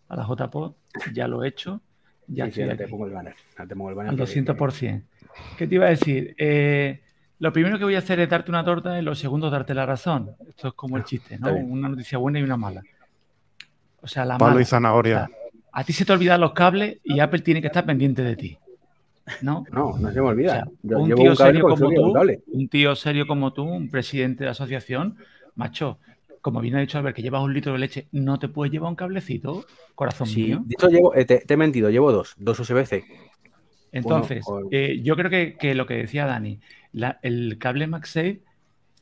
a 0.10 0.16
la 0.16 0.26
JPod, 0.28 0.74
ya 1.14 1.28
lo 1.28 1.44
he 1.44 1.48
hecho, 1.50 1.82
ya 2.28 2.50
Sí, 2.52 2.62
ahora 2.64 2.76
te 2.78 2.88
pongo 2.88 3.06
el 3.06 3.12
banner. 3.12 3.36
ahora 3.58 3.68
te 3.68 3.76
pongo 3.76 3.90
el 3.90 3.96
banner 3.96 4.10
Al 4.12 4.18
porque- 4.18 4.42
200%. 4.42 5.04
¿Qué 5.58 5.68
te 5.68 5.76
iba 5.76 5.86
a 5.86 5.90
decir? 5.90 6.34
Eh, 6.38 7.02
lo 7.40 7.54
primero 7.54 7.78
que 7.78 7.84
voy 7.86 7.96
a 7.96 8.00
hacer 8.00 8.20
es 8.20 8.30
darte 8.30 8.50
una 8.52 8.64
torta 8.66 9.00
y 9.00 9.04
lo 9.04 9.14
segundo 9.16 9.50
darte 9.50 9.74
la 9.76 9.86
razón. 9.86 10.32
Esto 10.48 10.70
es 10.70 10.74
como 10.74 10.98
el 10.98 11.04
chiste, 11.04 11.38
¿no? 11.40 11.54
Una 11.54 11.88
noticia 11.90 12.18
buena 12.18 12.40
y 12.40 12.44
una 12.44 12.58
mala. 12.58 12.82
O 14.02 14.08
sea, 14.08 14.26
la 14.26 14.38
Palo 14.38 14.52
mala. 14.52 14.62
y 14.62 14.66
zanahoria. 14.66 15.30
A 15.72 15.84
ti 15.84 15.94
se 15.94 16.04
te 16.06 16.12
olvidan 16.14 16.42
los 16.42 16.54
cables 16.54 16.98
y 17.04 17.20
Apple 17.20 17.40
tiene 17.42 17.62
que 17.62 17.68
estar 17.68 17.86
pendiente 17.86 18.24
de 18.24 18.36
ti. 18.36 18.58
¿No? 19.42 19.64
No, 19.72 19.98
no 19.98 20.12
se 20.12 20.20
me 20.22 20.28
olvida. 20.28 20.52
O 20.52 20.56
sea, 20.56 20.66
Yo 20.82 20.98
un 21.00 21.08
llevo 21.08 21.22
tío 21.22 21.30
un 21.32 21.36
cable 21.38 21.52
serio 21.54 21.68
como 21.68 21.90
tú, 21.90 22.14
un 22.54 22.68
tío 22.70 22.96
serio 22.96 23.28
como 23.28 23.54
tú, 23.54 23.64
un 23.64 23.90
presidente 23.90 24.40
de 24.40 24.46
la 24.46 24.52
asociación, 24.52 25.18
macho, 25.56 26.00
como 26.42 26.60
bien 26.60 26.76
ha 26.76 26.80
dicho 26.80 26.98
Albert, 26.98 27.16
que 27.16 27.22
llevas 27.22 27.44
un 27.44 27.54
litro 27.54 27.72
de 27.74 27.80
leche, 27.80 28.08
¿no 28.12 28.40
te 28.40 28.48
puedes 28.50 28.74
llevar 28.74 28.90
un 28.90 28.96
cablecito, 28.96 29.64
corazón 29.96 30.28
Sí, 30.28 30.44
mío? 30.46 30.64
de 30.66 30.74
hecho 30.74 30.90
llevo, 30.90 31.16
eh, 31.16 31.24
te, 31.24 31.38
te 31.40 31.54
he 31.54 31.58
mentido, 31.58 31.90
llevo 31.92 32.12
dos, 32.12 32.34
dos 32.38 32.60
USB-C. 32.60 33.04
Entonces, 33.92 34.44
o- 34.48 34.62
eh, 34.72 35.00
yo 35.04 35.16
creo 35.16 35.30
que, 35.30 35.56
que 35.58 35.76
lo 35.76 35.86
que 35.86 35.96
decía 35.96 36.26
Dani, 36.26 36.60
la- 36.94 37.20
el 37.22 37.58
cable 37.60 37.88
MagSafe 37.88 38.42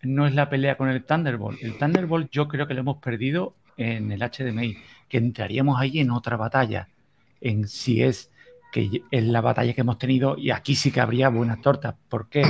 no 0.03 0.27
es 0.27 0.35
la 0.35 0.49
pelea 0.49 0.77
con 0.77 0.89
el 0.89 1.03
Thunderbolt. 1.05 1.61
El 1.63 1.77
Thunderbolt 1.77 2.29
yo 2.31 2.47
creo 2.47 2.67
que 2.67 2.73
lo 2.73 2.81
hemos 2.81 2.97
perdido 2.97 3.55
en 3.79 4.11
el 4.11 4.21
HDMI, 4.21 4.77
que 5.07 5.17
entraríamos 5.17 5.79
ahí 5.79 5.99
en 5.99 6.11
otra 6.11 6.35
batalla, 6.35 6.89
en 7.39 7.67
si 7.67 8.03
es 8.03 8.29
que 8.71 9.03
es 9.09 9.23
la 9.23 9.41
batalla 9.41 9.73
que 9.73 9.81
hemos 9.81 9.97
tenido 9.97 10.37
y 10.37 10.51
aquí 10.51 10.75
sí 10.75 10.91
que 10.91 10.99
habría 10.99 11.29
buenas 11.29 11.61
tortas. 11.61 11.95
¿Por 12.09 12.29
qué? 12.29 12.43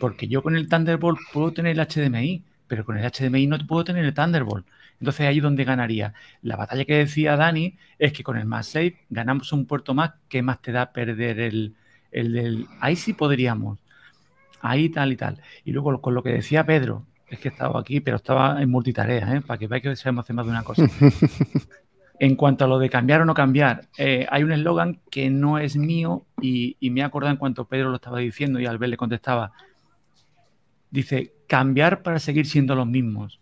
Porque 0.00 0.28
yo 0.28 0.42
con 0.42 0.56
el 0.56 0.68
Thunderbolt 0.68 1.18
puedo 1.32 1.52
tener 1.52 1.78
el 1.78 1.86
HDMI, 1.86 2.44
pero 2.66 2.84
con 2.84 2.98
el 2.98 3.10
HDMI 3.10 3.46
no 3.46 3.58
puedo 3.66 3.84
tener 3.84 4.04
el 4.04 4.12
Thunderbolt. 4.12 4.66
Entonces 4.98 5.26
ahí 5.26 5.40
donde 5.40 5.64
ganaría. 5.64 6.12
La 6.42 6.56
batalla 6.56 6.84
que 6.84 6.96
decía 6.96 7.36
Dani 7.36 7.76
es 7.98 8.12
que 8.12 8.24
con 8.24 8.36
el 8.36 8.46
MagSafe 8.46 8.96
ganamos 9.10 9.52
un 9.52 9.66
puerto 9.66 9.94
más. 9.94 10.12
¿Qué 10.28 10.42
más 10.42 10.60
te 10.60 10.72
da 10.72 10.92
perder 10.92 11.40
el, 11.40 11.74
el 12.10 12.32
del... 12.32 12.66
Ahí 12.80 12.96
sí 12.96 13.12
podríamos. 13.12 13.78
Ahí 14.60 14.88
tal 14.88 15.12
y 15.12 15.16
tal. 15.16 15.40
Y 15.64 15.72
luego 15.72 16.00
con 16.00 16.14
lo 16.14 16.22
que 16.22 16.30
decía 16.30 16.64
Pedro, 16.66 17.06
es 17.34 17.40
que 17.40 17.48
estaba 17.48 17.80
aquí, 17.80 18.00
pero 18.00 18.16
estaba 18.16 18.60
en 18.60 18.70
multitarea, 18.70 19.36
¿eh? 19.36 19.40
para 19.40 19.58
que 19.58 19.66
veáis 19.66 19.82
que 19.82 19.96
sabemos 19.96 20.24
hacer 20.24 20.34
más 20.34 20.46
de 20.46 20.50
una 20.50 20.62
cosa. 20.62 20.84
En 22.20 22.36
cuanto 22.36 22.64
a 22.64 22.68
lo 22.68 22.78
de 22.78 22.88
cambiar 22.88 23.22
o 23.22 23.24
no 23.24 23.34
cambiar, 23.34 23.88
eh, 23.98 24.24
hay 24.30 24.44
un 24.44 24.52
eslogan 24.52 25.00
que 25.10 25.30
no 25.30 25.58
es 25.58 25.76
mío 25.76 26.24
y, 26.40 26.76
y 26.78 26.90
me 26.90 27.00
he 27.00 27.02
acordado 27.02 27.32
en 27.32 27.38
cuanto 27.38 27.66
Pedro 27.66 27.90
lo 27.90 27.96
estaba 27.96 28.20
diciendo 28.20 28.60
y 28.60 28.66
Albert 28.66 28.90
le 28.90 28.96
contestaba. 28.96 29.52
Dice, 30.90 31.34
cambiar 31.48 32.02
para 32.02 32.20
seguir 32.20 32.46
siendo 32.46 32.76
los 32.76 32.86
mismos. 32.86 33.40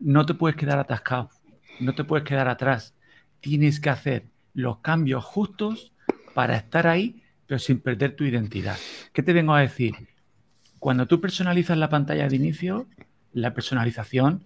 No 0.00 0.24
te 0.24 0.32
puedes 0.32 0.56
quedar 0.56 0.78
atascado, 0.78 1.28
no 1.80 1.94
te 1.94 2.04
puedes 2.04 2.26
quedar 2.26 2.48
atrás. 2.48 2.94
Tienes 3.40 3.78
que 3.78 3.90
hacer 3.90 4.24
los 4.54 4.78
cambios 4.78 5.24
justos 5.24 5.92
para 6.34 6.56
estar 6.56 6.86
ahí, 6.86 7.22
pero 7.46 7.58
sin 7.58 7.80
perder 7.80 8.16
tu 8.16 8.24
identidad. 8.24 8.76
¿Qué 9.12 9.22
te 9.22 9.32
vengo 9.32 9.54
a 9.54 9.60
decir? 9.60 9.94
Cuando 10.78 11.06
tú 11.06 11.20
personalizas 11.20 11.76
la 11.76 11.88
pantalla 11.88 12.28
de 12.28 12.36
inicio, 12.36 12.86
la 13.32 13.54
personalización 13.54 14.44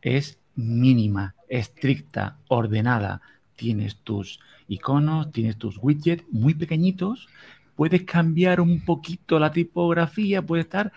es 0.00 0.38
mínima, 0.54 1.34
estricta, 1.48 2.38
ordenada. 2.48 3.20
Tienes 3.56 3.96
tus 3.96 4.40
iconos, 4.68 5.32
tienes 5.32 5.56
tus 5.56 5.78
widgets 5.80 6.24
muy 6.30 6.54
pequeñitos, 6.54 7.28
puedes 7.76 8.02
cambiar 8.02 8.60
un 8.60 8.84
poquito 8.84 9.38
la 9.38 9.52
tipografía, 9.52 10.42
puede 10.42 10.62
estar, 10.62 10.92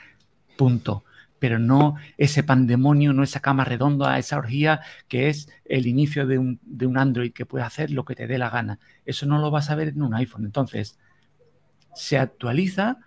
punto. 0.58 1.04
Pero 1.38 1.60
no 1.60 1.96
ese 2.18 2.44
pandemonio, 2.44 3.14
no 3.14 3.22
esa 3.22 3.42
cama 3.42 3.66
redonda, 3.66 4.18
esa 4.18 4.38
orgía 4.38 4.82
que 5.08 5.30
es 5.30 5.50
el 5.66 5.86
inicio 5.86 6.26
de 6.26 6.40
un, 6.40 6.60
de 6.64 6.88
un 6.88 6.98
Android 6.98 7.34
que 7.34 7.46
puede 7.46 7.66
hacer 7.66 7.92
lo 7.92 8.06
que 8.06 8.16
te 8.16 8.26
dé 8.26 8.38
la 8.38 8.50
gana. 8.50 8.80
Eso 9.06 9.26
no 9.26 9.38
lo 9.38 9.52
vas 9.52 9.70
a 9.70 9.76
ver 9.76 9.90
en 9.90 10.02
un 10.02 10.14
iPhone. 10.14 10.46
Entonces, 10.46 10.98
se 11.94 12.18
actualiza, 12.18 12.98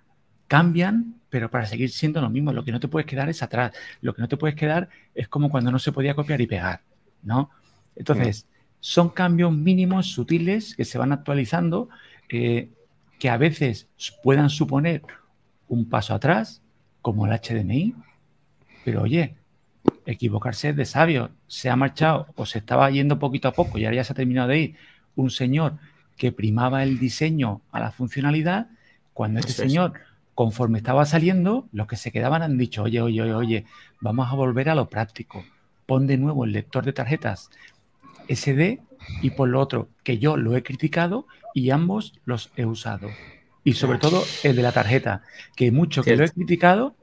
cambian, 0.47 1.18
pero 1.31 1.51
para 1.51 1.67
seguir 1.67 1.91
siendo 1.91 2.21
lo 2.21 2.31
mismo. 2.31 2.53
Lo 2.53 2.65
que 2.65 2.73
no 2.73 2.81
te 2.81 2.89
puedes 2.89 3.07
quedar 3.07 3.29
es 3.29 3.43
atrás. 3.43 3.73
Lo 4.01 4.15
que 4.15 4.23
no 4.23 4.29
te 4.29 4.37
puedes 4.37 4.57
quedar 4.57 4.89
es 5.15 5.29
como 5.29 5.51
cuando 5.51 5.71
no 5.71 5.79
se 5.79 5.93
podía 5.93 6.15
copiar 6.15 6.41
y 6.41 6.47
pegar, 6.47 6.81
¿no? 7.23 7.51
Entonces, 7.97 8.47
son 8.81 9.09
cambios 9.11 9.53
mínimos, 9.53 10.07
sutiles, 10.07 10.75
que 10.77 10.85
se 10.85 10.99
van 10.99 11.13
actualizando, 11.13 11.89
eh, 12.29 12.71
que 13.19 13.29
a 13.29 13.37
veces 13.37 13.89
puedan 14.23 14.51
suponer 14.51 15.03
un 15.69 15.89
paso 15.89 16.15
atrás, 16.15 16.63
como 17.03 17.27
el 17.27 17.33
HDMI, 17.33 17.95
pero 18.85 19.03
oye, 19.03 19.37
equivocarse 20.07 20.71
es 20.71 20.77
de 20.77 20.85
sabio. 20.85 21.31
Se 21.47 21.71
ha 21.71 21.77
marchado 21.77 22.29
o 22.37 22.47
se 22.47 22.59
estaba 22.59 22.91
yendo 22.91 23.19
poquito 23.19 23.49
a 23.49 23.53
poco 23.53 23.79
y 23.79 23.85
ahora 23.85 23.97
ya 23.97 24.05
se 24.05 24.13
ha 24.13 24.17
terminado 24.17 24.49
de 24.49 24.59
ir 24.59 24.77
un 25.17 25.31
señor 25.31 25.75
que 26.17 26.33
primaba 26.33 26.83
el 26.83 26.99
diseño 26.99 27.63
a 27.71 27.81
la 27.81 27.91
funcionalidad, 27.91 28.69
cuando 29.13 29.41
este 29.41 29.53
es. 29.53 29.57
señor, 29.57 29.95
conforme 30.39 30.79
estaba 30.79 31.05
saliendo, 31.05 31.67
los 31.73 31.89
que 31.89 31.97
se 31.97 32.13
quedaban 32.13 32.43
han 32.43 32.59
dicho, 32.59 32.85
oye, 32.85 33.01
oye, 33.01 33.23
oye, 33.23 33.35
oye, 33.35 33.65
vamos 34.01 34.31
a 34.31 34.37
volver 34.37 34.69
a 34.69 34.77
lo 34.77 34.89
práctico. 34.89 35.45
Pon 35.85 36.07
de 36.07 36.17
nuevo 36.17 36.45
el 36.45 36.53
lector 36.53 36.85
de 36.85 36.93
tarjetas 36.93 37.51
SD 38.29 38.79
y 39.21 39.31
por 39.31 39.49
lo 39.49 39.59
otro, 39.59 39.89
que 40.05 40.19
yo 40.19 40.37
lo 40.37 40.55
he 40.55 40.63
criticado 40.63 41.27
y 41.55 41.71
ambos 41.71 42.13
los 42.25 42.53
he 42.55 42.67
usado. 42.67 43.09
Y 43.65 43.73
sobre 43.73 43.99
todo 43.99 44.23
el 44.45 44.55
de 44.55 44.63
la 44.63 44.71
tarjeta, 44.71 45.23
que 45.57 45.73
mucho 45.73 46.05
que 46.05 46.15
lo 46.15 46.25
he 46.25 46.31
criticado, 46.31 46.95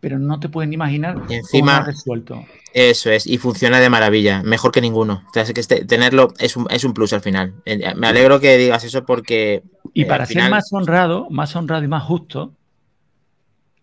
pero 0.00 0.18
no 0.18 0.38
te 0.40 0.48
pueden 0.48 0.72
imaginar 0.72 1.16
Y 1.16 1.20
cómo 1.20 1.32
encima- 1.34 1.76
lo 1.78 1.82
ha 1.82 1.86
resuelto. 1.86 2.44
Eso 2.72 3.10
es, 3.10 3.26
y 3.26 3.38
funciona 3.38 3.80
de 3.80 3.88
maravilla, 3.90 4.42
mejor 4.42 4.70
que 4.72 4.80
ninguno. 4.80 5.24
O 5.28 5.32
sea, 5.32 5.42
es 5.42 5.52
que 5.52 5.60
este- 5.60 5.84
tenerlo 5.84 6.32
es 6.38 6.56
un, 6.56 6.66
es 6.70 6.84
un 6.84 6.94
plus 6.94 7.12
al 7.12 7.20
final. 7.22 7.54
Eh, 7.64 7.94
Me 7.96 8.06
alegro 8.08 8.38
que 8.40 8.56
digas 8.56 8.84
eso 8.84 9.04
porque. 9.04 9.62
Y 9.94 10.02
eh, 10.02 10.06
para 10.06 10.26
ser 10.26 10.34
final- 10.36 10.50
más 10.50 10.72
honrado, 10.72 11.26
más 11.30 11.56
honrado 11.56 11.82
y 11.82 11.88
más 11.88 12.02
justo, 12.04 12.52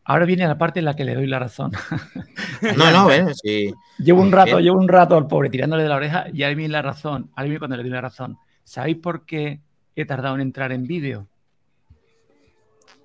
ahora 0.05 0.25
viene 0.25 0.47
la 0.47 0.57
parte 0.57 0.79
en 0.79 0.85
la 0.85 0.95
que 0.95 1.03
le 1.03 1.15
doy 1.15 1.27
la 1.27 1.39
razón. 1.39 1.71
No, 2.77 2.89
no, 2.91 3.03
bueno, 3.03 3.31
sí. 3.33 3.73
Llevo 3.99 4.21
un 4.21 4.31
rato, 4.31 4.59
llevo 4.59 4.79
un 4.79 4.87
rato 4.87 5.17
al 5.17 5.27
pobre 5.27 5.49
tirándole 5.49 5.83
de 5.83 5.89
la 5.89 5.97
oreja 5.97 6.25
y 6.33 6.43
ahí 6.43 6.55
viene 6.55 6.71
la 6.71 6.81
razón. 6.81 7.29
Ahí 7.35 7.45
viene 7.49 7.59
cuando 7.59 7.75
le 7.77 7.83
doy 7.83 7.91
la 7.91 8.01
razón. 8.01 8.37
¿Sabéis 8.63 8.97
por 8.97 9.25
qué 9.25 9.59
he 9.95 10.05
tardado 10.05 10.35
en 10.35 10.41
entrar 10.41 10.71
en 10.71 10.83
vídeo? 10.87 11.27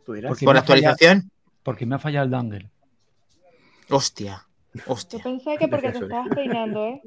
Por 0.06 0.18
fallado- 0.18 0.58
actualización, 0.58 1.30
Porque 1.62 1.84
me 1.86 1.96
ha 1.96 1.98
fallado 1.98 2.24
el 2.24 2.30
dongle. 2.30 2.70
Hostia. 3.90 4.46
Yo 4.72 4.82
Hostia, 4.86 5.20
pensé 5.22 5.58
que 5.58 5.68
porque 5.68 5.90
te 5.92 5.98
estabas 5.98 6.30
peinando, 6.34 6.86
¿eh? 6.86 7.02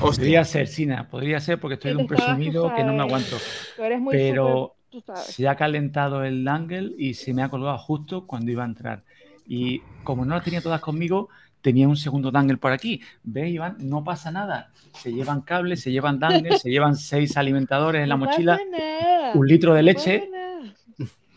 hostia. 0.00 0.32
Podría 0.32 0.44
ser, 0.44 0.68
Sina, 0.68 1.08
podría 1.08 1.40
ser 1.40 1.60
porque 1.60 1.74
estoy 1.74 1.90
Sí, 1.90 1.94
de 1.94 1.96
un 1.96 2.06
presumido 2.06 2.72
que 2.74 2.84
no 2.84 2.92
me 2.94 3.02
aguanto. 3.02 3.46
Tú 3.74 3.82
eres 3.84 4.00
muy 4.00 4.16
Pero 4.16 4.46
súper, 4.48 4.76
tú 4.90 5.00
sabes. 5.00 5.36
se 5.36 5.48
ha 5.48 5.56
calentado 5.56 6.24
el 6.24 6.44
dangle 6.44 6.92
y 6.98 7.14
se 7.14 7.32
me 7.34 7.42
ha 7.42 7.48
colgado 7.50 7.78
justo 7.78 8.26
cuando 8.26 8.50
iba 8.52 8.62
a 8.64 8.66
entrar. 8.66 9.04
Y 9.46 9.80
como 10.02 10.24
no 10.24 10.34
las 10.34 10.44
tenía 10.44 10.60
todas 10.62 10.80
conmigo, 10.80 11.28
tenía 11.62 11.88
un 11.88 11.96
segundo 11.96 12.30
dangle 12.30 12.58
por 12.58 12.72
aquí. 12.72 13.00
¿Ves, 13.22 13.50
Iván? 13.50 13.76
No 13.80 14.04
pasa 14.04 14.30
nada. 14.30 14.72
Se 14.92 15.12
llevan 15.12 15.42
cables, 15.42 15.80
se 15.82 15.90
llevan 15.92 16.18
dangles, 16.18 16.60
se 16.62 16.70
llevan 16.70 16.96
seis 16.96 17.36
alimentadores 17.36 18.02
en 18.02 18.08
la 18.10 18.16
No 18.16 18.26
mochila, 18.26 18.58
nada, 18.70 19.32
un 19.34 19.46
litro 19.46 19.74
de 19.74 19.82
leche. 19.82 20.28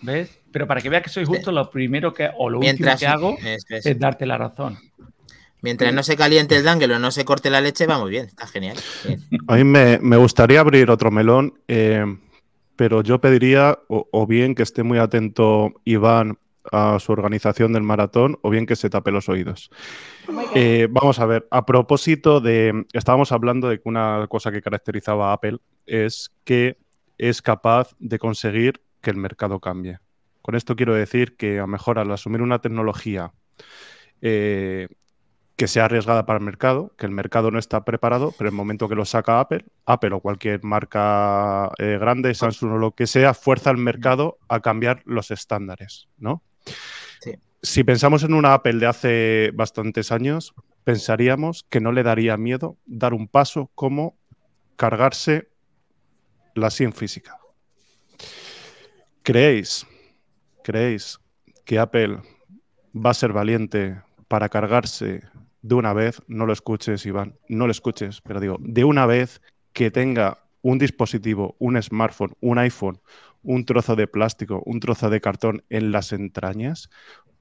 ¿Ves? 0.01 0.39
Pero 0.51 0.67
para 0.67 0.81
que 0.81 0.89
veas 0.89 1.03
que 1.03 1.09
soy 1.09 1.25
justo, 1.25 1.51
lo 1.51 1.69
primero 1.69 2.13
que, 2.13 2.29
o 2.37 2.49
lo 2.49 2.59
Mientras, 2.59 2.95
último 2.95 2.99
que 2.99 3.07
hago 3.07 3.37
es. 3.43 3.65
es 3.69 3.99
darte 3.99 4.25
la 4.25 4.37
razón. 4.37 4.77
Mientras 5.61 5.93
no 5.93 6.01
se 6.01 6.17
caliente 6.17 6.55
el 6.55 6.63
dangle 6.63 6.95
o 6.95 6.99
no 6.99 7.11
se 7.11 7.23
corte 7.23 7.49
la 7.49 7.61
leche, 7.61 7.85
va 7.85 7.99
muy 7.99 8.09
bien, 8.09 8.25
está 8.25 8.47
genial. 8.47 8.77
Bien. 9.05 9.19
A 9.47 9.55
mí 9.55 9.63
me, 9.63 9.99
me 9.99 10.17
gustaría 10.17 10.59
abrir 10.59 10.89
otro 10.89 11.11
melón, 11.11 11.53
eh, 11.67 12.03
pero 12.75 13.03
yo 13.03 13.21
pediría 13.21 13.77
o, 13.87 14.07
o 14.11 14.25
bien 14.25 14.55
que 14.55 14.63
esté 14.63 14.81
muy 14.81 14.97
atento 14.97 15.71
Iván 15.85 16.39
a 16.71 16.99
su 16.99 17.11
organización 17.11 17.73
del 17.73 17.83
maratón 17.83 18.37
o 18.41 18.49
bien 18.49 18.65
que 18.65 18.75
se 18.75 18.89
tape 18.89 19.11
los 19.11 19.29
oídos. 19.29 19.69
Eh, 20.55 20.87
vamos 20.89 21.19
a 21.19 21.25
ver, 21.25 21.47
a 21.51 21.65
propósito 21.65 22.39
de, 22.39 22.85
estábamos 22.93 23.31
hablando 23.31 23.69
de 23.69 23.77
que 23.77 23.89
una 23.89 24.25
cosa 24.29 24.51
que 24.51 24.61
caracterizaba 24.61 25.29
a 25.29 25.33
Apple 25.33 25.57
es 25.85 26.31
que 26.43 26.77
es 27.17 27.41
capaz 27.41 27.95
de 27.99 28.19
conseguir 28.19 28.81
que 29.01 29.09
el 29.09 29.17
mercado 29.17 29.59
cambie. 29.59 29.99
Con 30.41 30.55
esto 30.55 30.75
quiero 30.75 30.93
decir 30.93 31.35
que 31.35 31.59
a 31.59 31.61
lo 31.61 31.67
mejor 31.67 31.99
al 31.99 32.11
asumir 32.11 32.41
una 32.41 32.59
tecnología 32.59 33.33
eh, 34.21 34.87
que 35.55 35.67
sea 35.67 35.85
arriesgada 35.85 36.25
para 36.25 36.39
el 36.39 36.45
mercado, 36.45 36.91
que 36.97 37.05
el 37.05 37.11
mercado 37.11 37.51
no 37.51 37.59
está 37.59 37.85
preparado, 37.85 38.33
pero 38.37 38.49
el 38.49 38.55
momento 38.55 38.89
que 38.89 38.95
lo 38.95 39.05
saca 39.05 39.39
Apple, 39.39 39.65
Apple 39.85 40.15
o 40.15 40.19
cualquier 40.19 40.63
marca 40.63 41.71
eh, 41.77 41.97
grande, 41.99 42.33
Samsung 42.33 42.73
o 42.73 42.77
lo 42.77 42.91
que 42.95 43.05
sea, 43.05 43.33
fuerza 43.35 43.69
al 43.69 43.77
mercado 43.77 44.39
a 44.47 44.59
cambiar 44.61 45.03
los 45.05 45.29
estándares, 45.29 46.07
¿no? 46.17 46.41
Sí. 47.19 47.35
Si 47.61 47.83
pensamos 47.83 48.23
en 48.23 48.33
una 48.33 48.55
Apple 48.55 48.79
de 48.79 48.87
hace 48.87 49.51
bastantes 49.53 50.11
años, 50.11 50.55
pensaríamos 50.83 51.63
que 51.69 51.79
no 51.79 51.91
le 51.91 52.01
daría 52.01 52.37
miedo 52.37 52.77
dar 52.87 53.13
un 53.13 53.27
paso 53.27 53.69
como 53.75 54.17
cargarse 54.77 55.49
la 56.55 56.71
SIM 56.71 56.91
física. 56.91 57.40
¿Creéis, 59.31 59.87
creéis 60.61 61.17
que 61.63 61.79
Apple 61.79 62.17
va 62.93 63.11
a 63.11 63.13
ser 63.13 63.31
valiente 63.31 64.01
para 64.27 64.49
cargarse 64.49 65.23
de 65.61 65.75
una 65.75 65.93
vez, 65.93 66.21
no 66.27 66.45
lo 66.45 66.51
escuches, 66.51 67.05
Iván, 67.05 67.37
no 67.47 67.65
lo 67.65 67.71
escuches, 67.71 68.19
pero 68.19 68.41
digo, 68.41 68.57
de 68.59 68.83
una 68.83 69.05
vez 69.05 69.41
que 69.71 69.89
tenga 69.89 70.39
un 70.61 70.79
dispositivo, 70.79 71.55
un 71.59 71.81
smartphone, 71.81 72.33
un 72.41 72.57
iPhone, 72.57 72.99
un 73.41 73.63
trozo 73.63 73.95
de 73.95 74.05
plástico, 74.05 74.63
un 74.65 74.81
trozo 74.81 75.09
de 75.09 75.21
cartón 75.21 75.63
en 75.69 75.93
las 75.93 76.11
entrañas, 76.11 76.89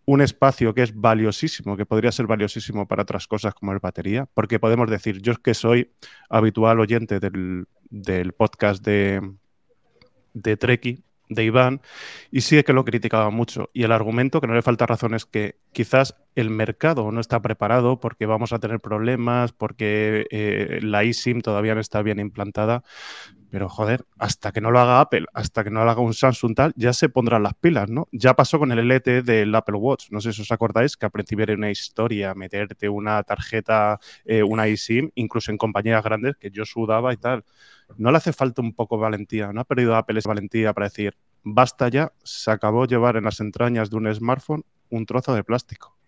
un 0.04 0.20
espacio 0.20 0.72
que 0.74 0.84
es 0.84 0.94
valiosísimo, 0.94 1.76
que 1.76 1.86
podría 1.86 2.12
ser 2.12 2.28
valiosísimo 2.28 2.86
para 2.86 3.02
otras 3.02 3.26
cosas 3.26 3.52
como 3.52 3.74
es 3.74 3.80
batería, 3.80 4.28
porque 4.32 4.60
podemos 4.60 4.88
decir, 4.88 5.20
yo 5.22 5.34
que 5.42 5.54
soy 5.54 5.90
habitual 6.28 6.78
oyente 6.78 7.18
del, 7.18 7.66
del 7.90 8.32
podcast 8.32 8.84
de, 8.84 9.28
de 10.34 10.56
Treki, 10.56 11.02
de 11.30 11.44
Iván, 11.44 11.80
y 12.30 12.42
sí 12.42 12.62
que 12.62 12.74
lo 12.74 12.84
criticaba 12.84 13.30
mucho. 13.30 13.70
Y 13.72 13.84
el 13.84 13.92
argumento, 13.92 14.40
que 14.40 14.46
no 14.46 14.54
le 14.54 14.62
falta 14.62 14.84
razón, 14.84 15.14
es 15.14 15.24
que 15.24 15.56
quizás 15.72 16.16
el 16.34 16.50
mercado 16.50 17.10
no 17.12 17.20
está 17.20 17.40
preparado 17.42 18.00
porque 18.00 18.26
vamos 18.26 18.52
a 18.52 18.58
tener 18.58 18.80
problemas, 18.80 19.52
porque 19.52 20.26
eh, 20.30 20.80
la 20.82 21.02
eSIM 21.02 21.40
todavía 21.40 21.74
no 21.74 21.80
está 21.80 22.02
bien 22.02 22.20
implantada. 22.20 22.82
Pero 23.50 23.68
joder, 23.68 24.04
hasta 24.16 24.52
que 24.52 24.60
no 24.60 24.70
lo 24.70 24.78
haga 24.78 25.00
Apple, 25.00 25.26
hasta 25.34 25.64
que 25.64 25.70
no 25.70 25.84
lo 25.84 25.90
haga 25.90 26.00
un 26.00 26.14
Samsung 26.14 26.54
tal, 26.54 26.72
ya 26.76 26.92
se 26.92 27.08
pondrán 27.08 27.42
las 27.42 27.54
pilas, 27.54 27.90
¿no? 27.90 28.06
Ya 28.12 28.34
pasó 28.34 28.60
con 28.60 28.70
el 28.70 28.88
LTE 28.88 29.22
del 29.22 29.52
Apple 29.56 29.76
Watch. 29.76 30.06
No 30.10 30.20
sé 30.20 30.32
si 30.32 30.42
os 30.42 30.52
acordáis 30.52 30.96
que 30.96 31.06
al 31.06 31.10
principio 31.10 31.42
era 31.42 31.54
una 31.54 31.70
historia 31.70 32.32
meterte 32.34 32.88
una 32.88 33.22
tarjeta, 33.24 33.98
eh, 34.24 34.44
una 34.44 34.68
eSIM, 34.68 35.10
incluso 35.16 35.50
en 35.50 35.58
compañías 35.58 36.02
grandes, 36.04 36.36
que 36.36 36.50
yo 36.52 36.64
sudaba 36.64 37.12
y 37.12 37.16
tal. 37.16 37.44
No 37.96 38.12
le 38.12 38.18
hace 38.18 38.32
falta 38.32 38.62
un 38.62 38.72
poco 38.72 38.96
de 38.96 39.02
valentía, 39.02 39.52
¿no? 39.52 39.62
Ha 39.62 39.64
perdido 39.64 39.96
Apple 39.96 40.20
esa 40.20 40.28
valentía 40.28 40.72
para 40.72 40.86
decir, 40.86 41.16
basta 41.42 41.88
ya, 41.88 42.12
se 42.22 42.52
acabó 42.52 42.86
llevar 42.86 43.16
en 43.16 43.24
las 43.24 43.40
entrañas 43.40 43.90
de 43.90 43.96
un 43.96 44.14
smartphone 44.14 44.62
un 44.90 45.06
trozo 45.06 45.34
de 45.34 45.42
plástico. 45.42 45.99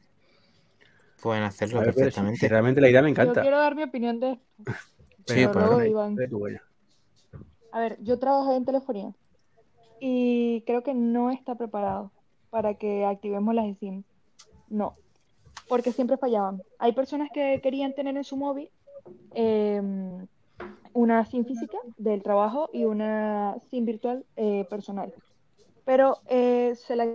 Pueden 1.22 1.44
hacerlo 1.44 1.80
ver, 1.80 1.92
si- 1.92 2.00
perfectamente. 2.00 2.40
si 2.40 2.48
realmente 2.48 2.80
la 2.80 2.88
idea 2.90 3.02
me 3.02 3.08
Yo 3.08 3.12
encanta. 3.12 3.42
quiero 3.42 3.58
dar 3.58 3.74
mi 3.76 3.84
opinión 3.84 4.18
de 4.20 4.32
esto. 4.58 4.72
Sí, 5.18 5.24
Pero 5.26 5.52
pues, 5.52 5.66
luego, 5.66 5.82
Iván. 5.84 6.16
A 7.70 7.80
ver, 7.80 7.96
yo 8.02 8.18
trabajé 8.18 8.56
en 8.56 8.64
telefonía 8.64 9.12
y 10.00 10.62
creo 10.66 10.82
que 10.82 10.94
no 10.94 11.30
está 11.30 11.54
preparado 11.54 12.10
para 12.50 12.74
que 12.74 13.04
activemos 13.04 13.54
las 13.54 13.66
eSIM. 13.66 14.02
No, 14.68 14.96
porque 15.68 15.92
siempre 15.92 16.16
fallaban. 16.16 16.60
Hay 16.78 16.92
personas 16.92 17.30
que 17.32 17.60
querían 17.62 17.94
tener 17.94 18.16
en 18.16 18.24
su 18.24 18.36
móvil 18.36 18.68
em, 19.34 20.26
una 20.92 21.24
SIM 21.24 21.44
física 21.44 21.78
del 21.98 22.22
trabajo 22.22 22.68
y 22.72 22.84
una 22.84 23.56
SIM 23.70 23.84
virtual 23.86 24.26
eh, 24.36 24.66
personal. 24.68 25.14
Pero 25.84 26.18
eh, 26.28 26.74
se 26.74 26.96
la 26.96 27.06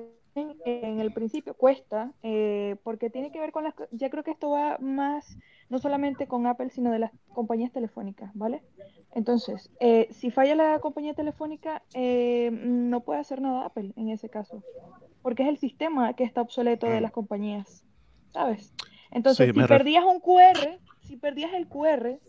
en 0.66 1.00
el 1.00 1.12
principio 1.12 1.54
cuesta 1.54 2.12
eh, 2.24 2.76
porque 2.84 3.10
tiene 3.10 3.32
que 3.32 3.40
ver 3.40 3.52
con 3.52 3.64
las... 3.64 3.74
Ya 3.92 4.10
creo 4.10 4.24
que 4.24 4.32
esto 4.32 4.50
va 4.50 4.78
más, 4.80 5.38
no 5.70 5.80
solamente 5.80 6.28
con 6.28 6.46
Apple, 6.48 6.70
sino 6.70 6.92
de 6.92 7.00
las 7.00 7.12
compañías 7.34 7.72
telefónicas, 7.72 8.32
¿vale? 8.34 8.62
Entonces, 9.14 9.70
eh, 9.80 10.08
si 10.12 10.32
falla 10.32 10.56
la 10.56 10.80
compañía 10.80 11.14
telefónica, 11.14 11.84
eh, 11.94 12.50
no 12.52 13.02
puede 13.02 13.20
hacer 13.20 13.42
nada 13.42 13.66
Apple 13.66 13.94
en 13.96 14.10
ese 14.10 14.30
caso, 14.30 14.64
porque 15.22 15.44
es 15.44 15.50
el 15.50 15.58
sistema 15.58 16.14
que 16.14 16.24
está 16.24 16.42
obsoleto 16.42 16.88
de 16.88 17.00
Mm. 17.00 17.04
las 17.04 17.12
compañías, 17.12 17.84
¿sabes? 18.32 18.74
Entonces, 19.12 19.48
Sí, 19.54 19.60
si 19.60 19.68
perdías 19.68 20.04
un 20.06 20.20
QR, 20.20 20.80
si 21.02 21.18
perdías 21.18 21.54
el 21.54 21.68
QR, 21.68 22.20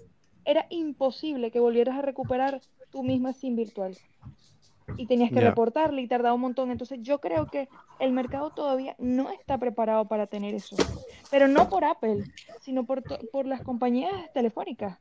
era 0.45 0.67
imposible 0.71 1.51
que 1.51 1.61
volvieras 1.61 1.99
a 1.99 2.03
recuperar 2.03 2.63
tu 2.91 3.03
misma 3.03 3.33
SIM 3.33 3.57
virtual. 3.57 3.97
Y 4.97 5.07
tenías 5.07 5.31
que 5.31 5.41
reportarle 5.41 6.03
y 6.03 6.09
tardaba 6.09 6.35
un 6.35 6.41
montón. 6.41 6.71
Entonces, 6.71 6.99
yo 7.03 7.21
creo 7.21 7.47
que 7.47 7.69
el 7.99 8.13
mercado 8.13 8.51
todavía 8.51 8.95
no 8.99 9.31
está 9.31 9.59
preparado 9.59 10.07
para 10.07 10.27
tener 10.27 10.55
eso. 10.55 10.77
Pero 11.31 11.47
no 11.49 11.69
por 11.69 11.85
Apple, 11.85 12.25
sino 12.61 12.85
por, 12.85 13.03
por 13.31 13.47
las 13.47 13.63
compañías 13.63 14.13
telefónicas. 14.33 14.99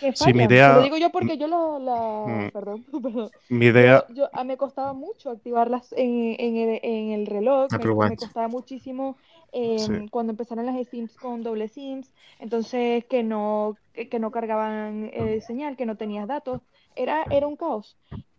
Que 0.00 0.12
Sí, 0.16 0.32
mi 0.34 0.44
idea- 0.44 0.74
Lo 0.74 0.82
digo 0.82 0.96
yo 0.96 1.10
porque 1.10 1.38
yo 1.38 1.46
la, 1.46 1.78
la- 1.78 2.24
Mm. 2.26 2.50
perdón, 2.50 2.84
perdón. 3.02 3.30
Mi 3.48 3.66
idea, 3.66 4.04
Yo, 4.12 4.28
me 4.44 4.56
costaba 4.56 4.92
mucho 4.92 5.30
activarlas 5.30 5.92
en, 5.96 6.34
en 6.38 6.56
el, 6.56 6.80
en 6.82 7.10
el 7.12 7.26
reloj, 7.26 7.68
me, 7.70 7.76
Apple 7.76 7.88
me 7.90 7.94
Watch. 7.94 8.18
costaba 8.18 8.48
muchísimo 8.48 9.16
eh, 9.52 9.78
Sí. 9.78 10.08
cuando 10.10 10.32
empezaron 10.32 10.66
las 10.66 10.74
eSIMs 10.76 11.14
con 11.16 11.42
doble 11.44 11.68
SIMs, 11.68 12.12
entonces 12.40 13.04
que 13.04 13.22
no, 13.22 13.76
que, 13.94 14.08
que 14.08 14.18
no 14.18 14.32
cargaban 14.32 15.08
eh, 15.14 15.40
señal, 15.40 15.76
que 15.76 15.86
no 15.86 15.96
tenías 15.96 16.26
datos, 16.26 16.60
era, 16.96 17.22
era 17.30 17.46
un 17.46 17.56
caos. 17.56 17.96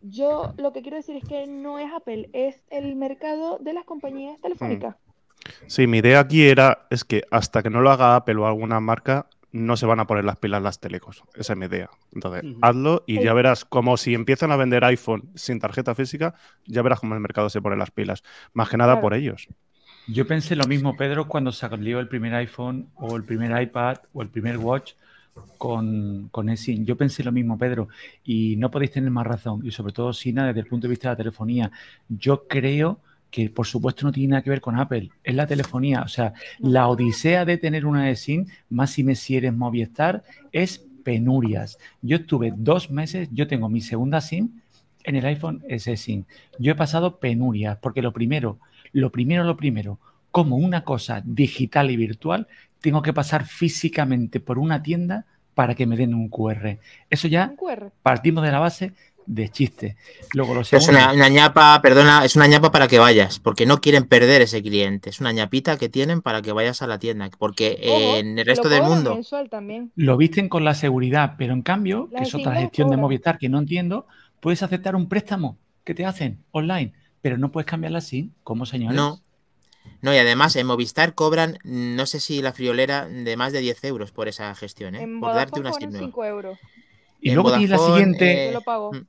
Yo 0.09 0.53
lo 0.57 0.73
que 0.73 0.81
quiero 0.81 0.97
decir 0.97 1.15
es 1.17 1.23
que 1.27 1.47
no 1.47 1.79
es 1.79 1.91
Apple, 1.93 2.29
es 2.33 2.61
el 2.69 2.95
mercado 2.95 3.57
de 3.59 3.73
las 3.73 3.85
compañías 3.85 4.39
telefónicas. 4.41 4.95
sí, 5.67 5.87
mi 5.87 5.99
idea 5.99 6.19
aquí 6.19 6.47
era, 6.47 6.87
es 6.89 7.03
que 7.03 7.23
hasta 7.31 7.63
que 7.63 7.69
no 7.69 7.81
lo 7.81 7.89
haga 7.91 8.15
Apple 8.15 8.35
o 8.35 8.47
alguna 8.47 8.79
marca, 8.79 9.27
no 9.53 9.77
se 9.77 9.85
van 9.85 9.99
a 9.99 10.05
poner 10.07 10.25
las 10.25 10.35
pilas 10.37 10.61
las 10.61 10.79
telecos. 10.79 11.23
Esa 11.33 11.53
es 11.53 11.59
mi 11.59 11.65
idea. 11.65 11.89
Entonces, 12.13 12.43
hazlo 12.61 13.03
y 13.07 13.17
Sí. 13.17 13.23
ya 13.23 13.33
verás 13.33 13.65
como 13.65 13.95
si 13.97 14.13
empiezan 14.13 14.51
a 14.51 14.57
vender 14.57 14.83
iPhone 14.83 15.29
sin 15.35 15.59
tarjeta 15.59 15.95
física, 15.95 16.35
ya 16.65 16.81
verás 16.81 16.99
cómo 16.99 17.15
el 17.15 17.21
mercado 17.21 17.49
se 17.49 17.61
pone 17.61 17.75
las 17.77 17.89
pilas. 17.91 18.23
Más 18.53 18.69
que 18.69 18.77
nada 18.77 18.93
Claro. 18.93 19.01
por 19.01 19.13
ellos. 19.13 19.47
Yo 20.07 20.27
pensé 20.27 20.55
lo 20.55 20.65
mismo, 20.67 20.95
Pedro, 20.95 21.27
cuando 21.27 21.51
salió 21.51 21.99
el 21.99 22.07
primer 22.07 22.33
iPhone 22.35 22.89
o 22.95 23.15
el 23.15 23.23
primer 23.23 23.59
iPad 23.61 23.97
o 24.13 24.21
el 24.21 24.29
primer 24.29 24.57
Watch 24.57 24.93
con, 25.57 26.29
con 26.31 26.49
eSIM. 26.49 26.85
Yo 26.85 26.95
pensé 26.95 27.23
lo 27.23 27.31
mismo, 27.31 27.57
Pedro, 27.57 27.89
y 28.23 28.55
no 28.57 28.71
podéis 28.71 28.91
tener 28.91 29.09
más 29.11 29.27
razón. 29.27 29.65
Y 29.65 29.71
sobre 29.71 29.93
todo, 29.93 30.13
Sina, 30.13 30.47
desde 30.47 30.61
el 30.61 30.67
punto 30.67 30.87
de 30.87 30.91
vista 30.91 31.09
de 31.09 31.13
la 31.13 31.17
telefonía. 31.17 31.71
Yo 32.07 32.47
creo 32.47 32.99
que, 33.29 33.49
por 33.49 33.65
supuesto, 33.65 34.05
no 34.05 34.11
tiene 34.11 34.31
nada 34.31 34.41
que 34.41 34.49
ver 34.49 34.61
con 34.61 34.79
Apple. 34.79 35.11
Es 35.23 35.35
la 35.35 35.47
telefonía. 35.47 36.01
O 36.01 36.07
sea, 36.07 36.33
la 36.59 36.87
odisea 36.87 37.45
de 37.45 37.57
tener 37.57 37.85
una 37.85 38.09
eSIM, 38.09 38.45
más 38.69 38.91
si 38.91 39.03
me 39.03 39.15
si 39.15 39.35
eres 39.35 39.53
Movistar, 39.53 40.23
es 40.51 40.85
penurias. 41.03 41.77
Yo 42.01 42.17
estuve 42.17 42.53
dos 42.55 42.91
meses, 42.91 43.29
yo 43.31 43.47
tengo 43.47 43.69
mi 43.69 43.81
segunda 43.81 44.21
SIM 44.21 44.61
en 45.03 45.15
el 45.15 45.25
iPhone 45.25 45.63
S 45.69 45.95
SIM. 45.95 46.25
Yo 46.59 46.73
he 46.73 46.75
pasado 46.75 47.17
penurias, 47.19 47.77
porque 47.77 48.01
lo 48.01 48.11
primero, 48.11 48.59
lo 48.91 49.11
primero, 49.11 49.43
lo 49.45 49.55
primero, 49.55 49.99
como 50.31 50.57
una 50.57 50.83
cosa 50.83 51.21
digital 51.25 51.89
y 51.91 51.95
virtual, 51.95 52.47
tengo 52.81 53.01
que 53.01 53.13
pasar 53.13 53.45
físicamente 53.45 54.39
por 54.39 54.59
una 54.59 54.81
tienda 54.83 55.25
para 55.53 55.75
que 55.75 55.87
me 55.87 55.97
den 55.97 56.13
un 56.13 56.29
QR. 56.29 56.77
Eso 57.09 57.27
ya 57.27 57.53
QR. 57.55 57.91
partimos 58.03 58.43
de 58.43 58.51
la 58.51 58.59
base 58.59 58.93
de 59.25 59.49
chiste. 59.49 59.97
Luego 60.33 60.55
lo 60.55 60.61
Es 60.61 60.87
una, 60.87 61.11
una 61.11 61.29
ñapa, 61.29 61.79
perdona, 61.81 62.23
es 62.23 62.35
una 62.35 62.47
ñapa 62.47 62.71
para 62.71 62.87
que 62.87 62.97
vayas, 62.97 63.39
porque 63.39 63.65
no 63.65 63.81
quieren 63.81 64.05
perder 64.05 64.41
ese 64.41 64.61
cliente. 64.63 65.09
Es 65.09 65.19
una 65.19 65.31
ñapita 65.31 65.77
que 65.77 65.89
tienen 65.89 66.21
para 66.21 66.41
que 66.41 66.53
vayas 66.53 66.81
a 66.81 66.87
la 66.87 66.97
tienda, 66.97 67.29
porque 67.37 67.77
Ojo, 67.83 68.17
en 68.17 68.39
el 68.39 68.45
resto 68.45 68.69
del 68.69 68.83
mundo, 68.83 69.15
mensual 69.15 69.49
también. 69.49 69.91
lo 69.95 70.15
visten 70.15 70.47
con 70.47 70.63
la 70.63 70.73
seguridad, 70.73 71.35
pero 71.37 71.53
en 71.53 71.61
cambio, 71.61 72.09
que 72.15 72.23
es 72.23 72.33
otra 72.33 72.55
gestión 72.55 72.89
de. 72.89 72.97
Movistar 72.97 73.37
que 73.37 73.49
no 73.49 73.59
entiendo, 73.59 74.07
puedes 74.39 74.63
aceptar 74.63 74.95
un 74.95 75.09
préstamo 75.09 75.57
que 75.83 75.93
te 75.93 76.05
hacen 76.05 76.43
online, 76.51 76.93
pero 77.21 77.37
no 77.37 77.51
puedes 77.51 77.65
cambiar 77.65 77.91
la 77.91 78.01
SIM. 78.01 78.31
¿Cómo, 78.43 78.65
señores? 78.65 78.95
no. 78.95 79.21
No, 80.01 80.13
y 80.13 80.17
además 80.17 80.55
en 80.55 80.67
Movistar 80.67 81.13
cobran, 81.15 81.57
no 81.63 82.05
sé 82.05 82.19
si 82.19 82.41
la 82.41 82.53
friolera, 82.53 83.07
de 83.07 83.35
más 83.37 83.53
de 83.53 83.59
10 83.59 83.83
euros 83.85 84.11
por 84.11 84.27
esa 84.27 84.53
gestión, 84.55 84.95
¿eh? 84.95 85.01
En 85.03 85.19
por 85.19 85.33
darte 85.33 85.59
Vodafone 85.59 85.61
una 85.61 85.71
cobran 85.71 85.81
SIM 85.81 85.91
nueva. 85.91 86.07
5 86.07 86.25
euros. 86.25 86.59
Y 87.21 87.29
En 87.29 87.35
luego 87.35 87.49
tienes 87.51 87.69
la 87.71 87.77
Vodafone, 87.77 87.99
siguiente, 88.03 88.43
eh, 88.43 88.47
Yo 88.47 88.53
lo 88.53 88.61
pago. 88.61 88.93
mm. 88.93 89.05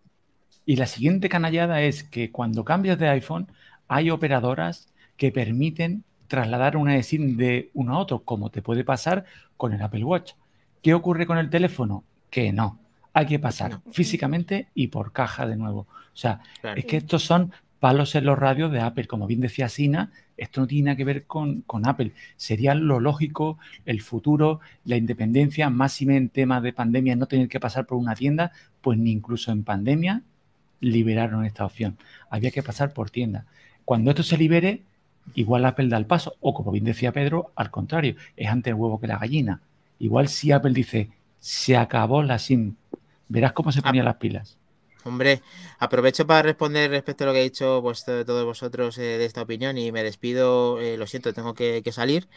Y 0.66 0.76
la 0.76 0.86
siguiente 0.86 1.28
canallada 1.28 1.80
es 1.82 2.02
que 2.04 2.30
cuando 2.30 2.64
cambias 2.64 2.98
de 2.98 3.08
iPhone, 3.08 3.48
hay 3.88 4.10
operadoras 4.10 4.88
que 5.16 5.32
permiten 5.32 6.04
trasladar 6.26 6.76
una 6.76 6.96
eSIM 6.96 7.36
de 7.38 7.70
uno 7.72 7.94
a 7.94 7.98
otro, 7.98 8.20
como 8.20 8.50
te 8.50 8.60
puede 8.60 8.84
pasar 8.84 9.24
con 9.56 9.72
el 9.72 9.80
Apple 9.80 10.04
Watch. 10.04 10.32
¿Qué 10.82 10.92
ocurre 10.92 11.26
con 11.26 11.38
el 11.38 11.48
teléfono? 11.48 12.04
Que 12.30 12.52
no. 12.52 12.78
Hay 13.14 13.24
que 13.26 13.38
pasar 13.38 13.70
No. 13.70 13.82
físicamente 13.90 14.68
y 14.74 14.88
por 14.88 15.12
caja 15.12 15.46
de 15.46 15.56
nuevo. 15.56 15.80
O 15.80 16.16
sea, 16.16 16.40
Claro. 16.60 16.78
es 16.78 16.84
que 16.84 16.98
estos 16.98 17.24
son 17.24 17.52
palos 17.80 18.14
en 18.14 18.26
los 18.26 18.38
radios 18.38 18.70
de 18.70 18.80
Apple. 18.80 19.06
Como 19.06 19.26
bien 19.26 19.40
decía 19.40 19.68
Sina, 19.70 20.12
esto 20.38 20.61
no 20.61 20.66
tiene 20.66 20.87
nada 20.87 20.96
que 20.96 21.05
ver 21.05 21.27
con, 21.27 21.62
con 21.62 21.87
Apple. 21.87 22.12
Sería 22.37 22.74
lo 22.74 23.01
lógico, 23.01 23.59
el 23.85 24.01
futuro, 24.01 24.61
la 24.85 24.96
independencia, 24.96 25.68
máxime 25.68 26.16
en 26.16 26.31
temas 26.31 26.62
de 26.62 26.72
pandemia, 26.72 27.16
no 27.16 27.27
tener 27.27 27.48
que 27.48 27.61
pasar 27.61 27.87
por 27.87 27.98
una 27.98 28.14
tienda, 28.14 28.53
pues 28.81 28.98
ni 28.98 29.11
incluso 29.11 29.53
en 29.53 29.64
pandemia 29.64 30.22
liberaron 30.81 31.44
esta 31.44 31.64
opción. 31.64 31.98
Había 32.31 32.51
que 32.51 32.62
pasar 32.62 32.92
por 32.92 33.11
tienda. 33.11 33.46
Cuando 33.85 34.11
esto 34.11 34.22
se 34.22 34.38
libere, 34.38 34.83
igual 35.35 35.64
Apple 35.64 35.88
da 35.88 35.96
el 35.96 36.07
paso, 36.07 36.37
o 36.40 36.55
como 36.55 36.70
bien 36.70 36.85
decía 36.85 37.12
Pedro, 37.12 37.53
al 37.57 37.70
contrario, 37.70 38.14
es 38.37 38.48
antes 38.48 38.70
el 38.70 38.74
huevo 38.74 39.01
que 39.01 39.07
la 39.07 39.18
gallina. 39.18 39.61
Igual 39.98 40.29
si 40.29 40.53
Apple 40.53 40.72
dice, 40.72 41.11
se 41.40 41.77
acabó 41.77 42.22
la 42.22 42.38
SIM, 42.38 42.77
verás 43.29 43.53
cómo 43.53 43.72
se 43.72 43.83
ponían 43.83 44.05
las 44.05 44.16
pilas. 44.16 44.57
Hombre, 45.04 45.42
aprovecho 45.78 46.26
para 46.26 46.42
responder 46.42 46.90
respecto 46.90 47.24
a 47.24 47.28
lo 47.28 47.32
que 47.32 47.40
ha 47.40 47.42
dicho 47.42 47.82
to- 48.04 48.24
todos 48.24 48.44
vosotros 48.44 48.98
eh, 48.98 49.02
de 49.02 49.24
esta 49.24 49.42
opinión 49.42 49.78
y 49.78 49.92
me 49.92 50.02
despido, 50.02 50.80
eh, 50.80 50.96
lo 50.98 51.06
siento, 51.06 51.32
tengo 51.32 51.54
que, 51.54 51.82
salir. 51.92 52.28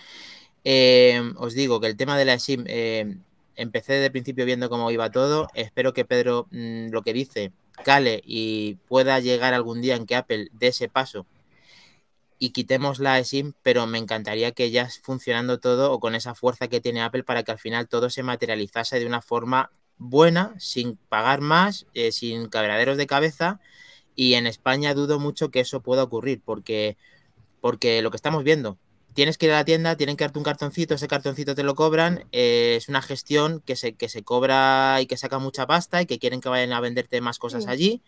Eh, 0.63 1.21
os 1.38 1.54
digo 1.54 1.80
que 1.82 1.88
el 1.88 1.97
tema 1.97 2.17
de 2.17 2.26
la 2.26 2.39
SIM, 2.39 2.65
eh, 2.67 3.17
empecé 3.56 3.93
desde 3.93 4.08
el 4.08 4.12
principio 4.13 4.45
viendo 4.45 4.69
cómo 4.69 4.91
iba 4.91 5.12
todo, 5.12 5.47
espero 5.56 5.93
que 5.93 6.06
Pedro 6.06 6.47
mm, 6.52 6.89
lo 6.91 7.04
que 7.04 7.13
dice 7.13 7.54
cale 7.84 8.21
y 8.26 8.76
pueda 8.88 9.19
llegar 9.19 9.54
algún 9.54 9.82
día 9.82 9.95
en 9.95 10.06
que 10.06 10.15
Apple 10.15 10.50
dé 10.54 10.67
ese 10.67 10.89
paso 10.89 11.28
y 12.39 12.50
quitemos 12.52 13.00
la 13.00 13.24
SIM, 13.24 13.54
pero 13.62 13.86
me 13.88 14.00
encantaría 14.00 14.52
que 14.52 14.71
ya 14.71 14.89
funcionando 15.04 15.60
todo 15.60 15.91
o 15.91 16.00
con 16.00 16.15
esa 16.15 16.34
fuerza 16.34 16.67
que 16.67 16.82
tiene 16.82 17.02
Apple 17.02 17.24
para 17.24 17.43
que 17.43 17.52
al 17.52 17.60
final 17.60 17.88
todo 17.88 18.10
se 18.10 18.24
materializase 18.24 19.00
de 19.00 19.06
una 19.06 19.21
forma 19.21 19.71
buena, 20.02 20.56
sin 20.58 20.98
pagar 21.10 21.42
más, 21.42 21.86
eh, 21.94 22.12
sin 22.12 22.48
cabraderos 22.48 22.98
de 22.98 23.08
cabeza. 23.08 23.60
Y 24.16 24.34
en 24.34 24.48
España 24.48 24.94
dudo 24.94 25.20
mucho 25.20 25.52
que 25.52 25.62
eso 25.62 25.82
pueda 25.82 26.04
ocurrir, 26.04 26.42
porque, 26.44 26.98
porque 27.62 28.02
lo 28.02 28.12
que 28.12 28.18
estamos 28.18 28.44
viendo, 28.44 28.78
tienes 29.14 29.38
que 29.38 29.46
ir 29.46 29.52
a 29.54 29.58
la 29.58 29.66
tienda, 29.66 29.96
tienen 29.96 30.18
que 30.18 30.24
darte 30.24 30.40
un 30.40 30.46
cartoncito, 30.46 30.96
ese 30.96 31.08
cartoncito 31.08 31.56
te 31.56 31.64
lo 31.64 31.76
cobran, 31.76 32.26
eh, 32.32 32.76
es 32.78 32.90
una 32.90 33.02
gestión 33.02 33.62
que 33.66 33.76
se, 33.76 33.94
que 33.94 34.10
se 34.10 34.24
cobra 34.24 35.00
y 35.02 35.06
que 35.06 35.18
saca 35.18 35.40
mucha 35.40 35.68
pasta 35.68 36.02
y 36.02 36.06
que 36.06 36.20
quieren 36.20 36.42
que 36.42 36.50
vayan 36.50 36.74
a 36.74 36.80
venderte 36.80 37.22
más 37.22 37.38
cosas 37.40 37.64
Sí. 37.64 38.02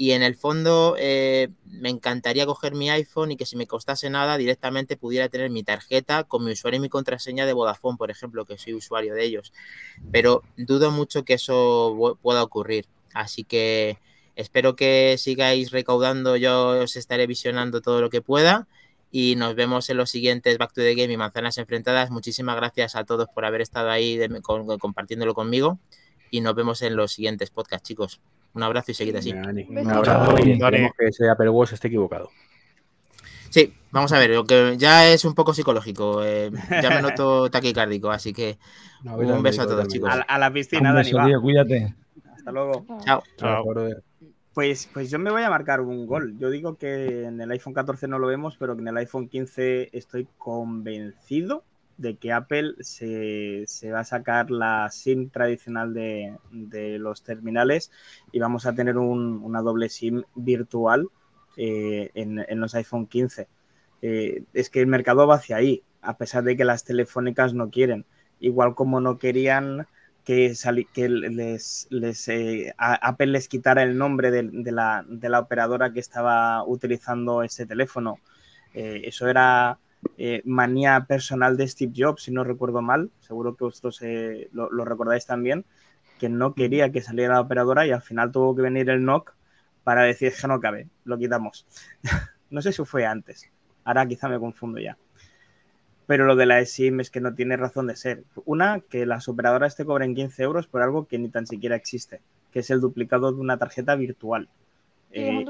Y 0.00 0.12
en 0.12 0.22
el 0.22 0.36
fondo 0.36 0.94
eh, 0.96 1.48
me 1.64 1.88
encantaría 1.88 2.46
coger 2.46 2.76
mi 2.76 2.88
iPhone 2.88 3.32
y 3.32 3.36
que 3.36 3.44
si 3.44 3.56
me 3.56 3.66
costase 3.66 4.08
nada 4.10 4.38
directamente 4.38 4.96
pudiera 4.96 5.28
tener 5.28 5.50
mi 5.50 5.64
tarjeta 5.64 6.22
con 6.22 6.44
mi 6.44 6.52
usuario 6.52 6.78
y 6.78 6.82
mi 6.82 6.88
contraseña 6.88 7.46
de 7.46 7.52
Vodafone, 7.52 7.98
por 7.98 8.08
ejemplo, 8.08 8.44
que 8.44 8.58
soy 8.58 8.74
usuario 8.74 9.12
de 9.14 9.24
ellos. 9.24 9.52
Pero 10.12 10.44
dudo 10.56 10.92
mucho 10.92 11.24
que 11.24 11.34
eso 11.34 12.16
pueda 12.22 12.44
ocurrir. 12.44 12.86
Así 13.12 13.42
que 13.42 13.98
espero 14.36 14.76
que 14.76 15.16
sigáis 15.18 15.72
recaudando, 15.72 16.36
yo 16.36 16.80
os 16.80 16.94
estaré 16.94 17.26
visionando 17.26 17.80
todo 17.80 18.00
lo 18.00 18.08
que 18.08 18.22
pueda 18.22 18.68
y 19.10 19.34
nos 19.34 19.56
vemos 19.56 19.90
en 19.90 19.96
los 19.96 20.10
siguientes 20.10 20.58
Back 20.58 20.74
to 20.74 20.80
the 20.80 20.94
Game 20.94 21.12
y 21.12 21.16
Manzanas 21.16 21.58
Enfrentadas. 21.58 22.12
Muchísimas 22.12 22.54
gracias 22.54 22.94
a 22.94 23.02
todos 23.02 23.26
por 23.34 23.44
haber 23.44 23.62
estado 23.62 23.90
ahí 23.90 24.16
compartiéndolo 24.78 25.34
conmigo 25.34 25.80
y 26.30 26.40
nos 26.40 26.54
vemos 26.54 26.82
en 26.82 26.94
los 26.94 27.10
siguientes 27.10 27.50
podcasts, 27.50 27.88
chicos. 27.88 28.20
Un 28.54 28.62
abrazo 28.62 28.90
y 28.90 28.94
seguid 28.94 29.16
así. 29.16 29.32
Un 29.32 29.90
abrazo 29.90 30.36
y 30.44 30.52
esperemos 30.52 30.92
que 30.98 31.06
ese 31.06 31.28
Apple 31.28 31.50
Watch 31.50 31.72
esté 31.72 31.88
equivocado. 31.88 32.30
Sí, 33.50 33.72
vamos 33.90 34.12
a 34.12 34.18
ver, 34.18 34.30
lo 34.30 34.44
que 34.44 34.76
ya 34.76 35.10
es 35.10 35.24
un 35.24 35.34
poco 35.34 35.54
psicológico. 35.54 36.24
Eh, 36.24 36.50
ya 36.82 36.90
me 36.90 37.02
noto 37.02 37.50
taquicárdico, 37.50 38.10
así 38.10 38.32
que 38.32 38.58
un 39.04 39.42
beso 39.42 39.62
a 39.62 39.66
todos, 39.66 39.88
chicos. 39.88 40.10
A, 40.26 40.38
la 40.38 40.52
piscina, 40.52 40.90
un 40.90 40.96
beso, 40.96 41.18
tío, 41.24 41.40
cuídate. 41.40 41.94
Hasta 42.34 42.52
luego. 42.52 42.84
Chao. 43.04 43.22
Chao. 43.36 43.64
Pues, 44.52 44.88
pues 44.92 45.08
yo 45.08 45.18
me 45.18 45.30
voy 45.30 45.42
a 45.42 45.50
marcar 45.50 45.80
un 45.80 46.06
gol. 46.06 46.36
Yo 46.38 46.50
digo 46.50 46.76
que 46.76 47.24
en 47.26 47.40
el 47.40 47.50
iPhone 47.52 47.74
14 47.74 48.08
no 48.08 48.18
lo 48.18 48.26
vemos, 48.26 48.56
pero 48.58 48.74
que 48.74 48.82
en 48.82 48.88
el 48.88 48.96
iPhone 48.96 49.28
15 49.28 49.90
estoy 49.96 50.26
convencido 50.36 51.64
de 51.98 52.16
que 52.16 52.32
Apple 52.32 52.74
se, 52.80 53.66
va 53.92 54.00
a 54.00 54.04
sacar 54.04 54.50
la 54.50 54.88
SIM 54.90 55.28
tradicional 55.30 55.92
de, 55.92 56.38
los 56.98 57.22
terminales 57.22 57.90
y 58.32 58.38
vamos 58.38 58.64
a 58.66 58.74
tener 58.74 58.96
una 58.96 59.60
doble 59.60 59.88
SIM 59.88 60.22
virtual 60.34 61.08
eh, 61.56 62.10
en, 62.14 62.60
los 62.60 62.74
iPhone 62.76 63.06
15. 63.06 63.48
Eh, 64.00 64.44
es 64.54 64.70
que 64.70 64.80
el 64.80 64.86
mercado 64.86 65.26
va 65.26 65.34
hacia 65.34 65.56
ahí, 65.56 65.82
a 66.00 66.16
pesar 66.16 66.44
de 66.44 66.56
que 66.56 66.64
las 66.64 66.84
telefónicas 66.84 67.52
no 67.52 67.68
quieren. 67.68 68.06
Igual 68.38 68.76
como 68.76 69.00
no 69.00 69.18
querían 69.18 69.88
que, 70.24 70.54
que 70.92 71.08
les, 71.08 71.88
eh, 72.28 72.74
Apple 72.78 73.26
les 73.26 73.48
quitara 73.48 73.82
el 73.82 73.98
nombre 73.98 74.30
de, 74.30 74.44
la, 74.70 75.04
de, 75.08 75.28
la, 75.28 75.40
operadora 75.40 75.92
que 75.92 76.00
estaba 76.00 76.64
utilizando 76.64 77.42
ese 77.42 77.66
teléfono. 77.66 78.20
eso 78.72 79.26
era 79.26 79.80
eh, 80.16 80.42
manía 80.44 81.04
personal 81.06 81.56
de 81.56 81.66
Steve 81.68 81.92
Jobs, 81.96 82.22
si 82.22 82.32
no 82.32 82.44
recuerdo 82.44 82.82
mal, 82.82 83.10
seguro 83.20 83.56
que 83.56 83.64
vosotros 83.64 84.00
eh, 84.02 84.48
lo, 84.52 84.68
recordáis 84.84 85.26
también, 85.26 85.64
que 86.18 86.28
no 86.28 86.54
quería 86.54 86.90
que 86.90 87.00
saliera 87.00 87.34
la 87.34 87.40
operadora 87.40 87.86
y 87.86 87.90
al 87.90 88.02
final 88.02 88.32
tuvo 88.32 88.54
que 88.54 88.62
venir 88.62 88.90
el 88.90 89.04
NOC 89.04 89.34
para 89.84 90.02
decir 90.02 90.32
que 90.40 90.48
no 90.48 90.60
cabe, 90.60 90.88
lo 91.04 91.18
quitamos. 91.18 91.66
no 92.50 92.62
sé 92.62 92.72
si 92.72 92.84
fue 92.84 93.06
antes, 93.06 93.50
ahora 93.84 94.06
quizá 94.06 94.28
me 94.28 94.38
confundo 94.38 94.80
ya. 94.80 94.96
Pero 96.06 96.24
lo 96.24 96.36
de 96.36 96.46
la 96.46 96.60
eSIM 96.60 97.00
es 97.00 97.10
que 97.10 97.20
no 97.20 97.34
tiene 97.34 97.56
razón 97.56 97.86
de 97.86 97.94
ser. 97.94 98.24
Una, 98.46 98.80
que 98.80 99.04
las 99.04 99.28
operadoras 99.28 99.76
te 99.76 99.84
cobren 99.84 100.14
15 100.14 100.42
euros 100.42 100.66
por 100.66 100.80
algo 100.80 101.06
que 101.06 101.18
ni 101.18 101.28
tan 101.28 101.46
siquiera 101.46 101.76
existe, 101.76 102.22
que 102.50 102.60
es 102.60 102.70
el 102.70 102.80
duplicado 102.80 103.30
de 103.30 103.38
una 103.38 103.58
tarjeta 103.58 103.94
virtual. 103.94 104.48
Eh, 105.10 105.44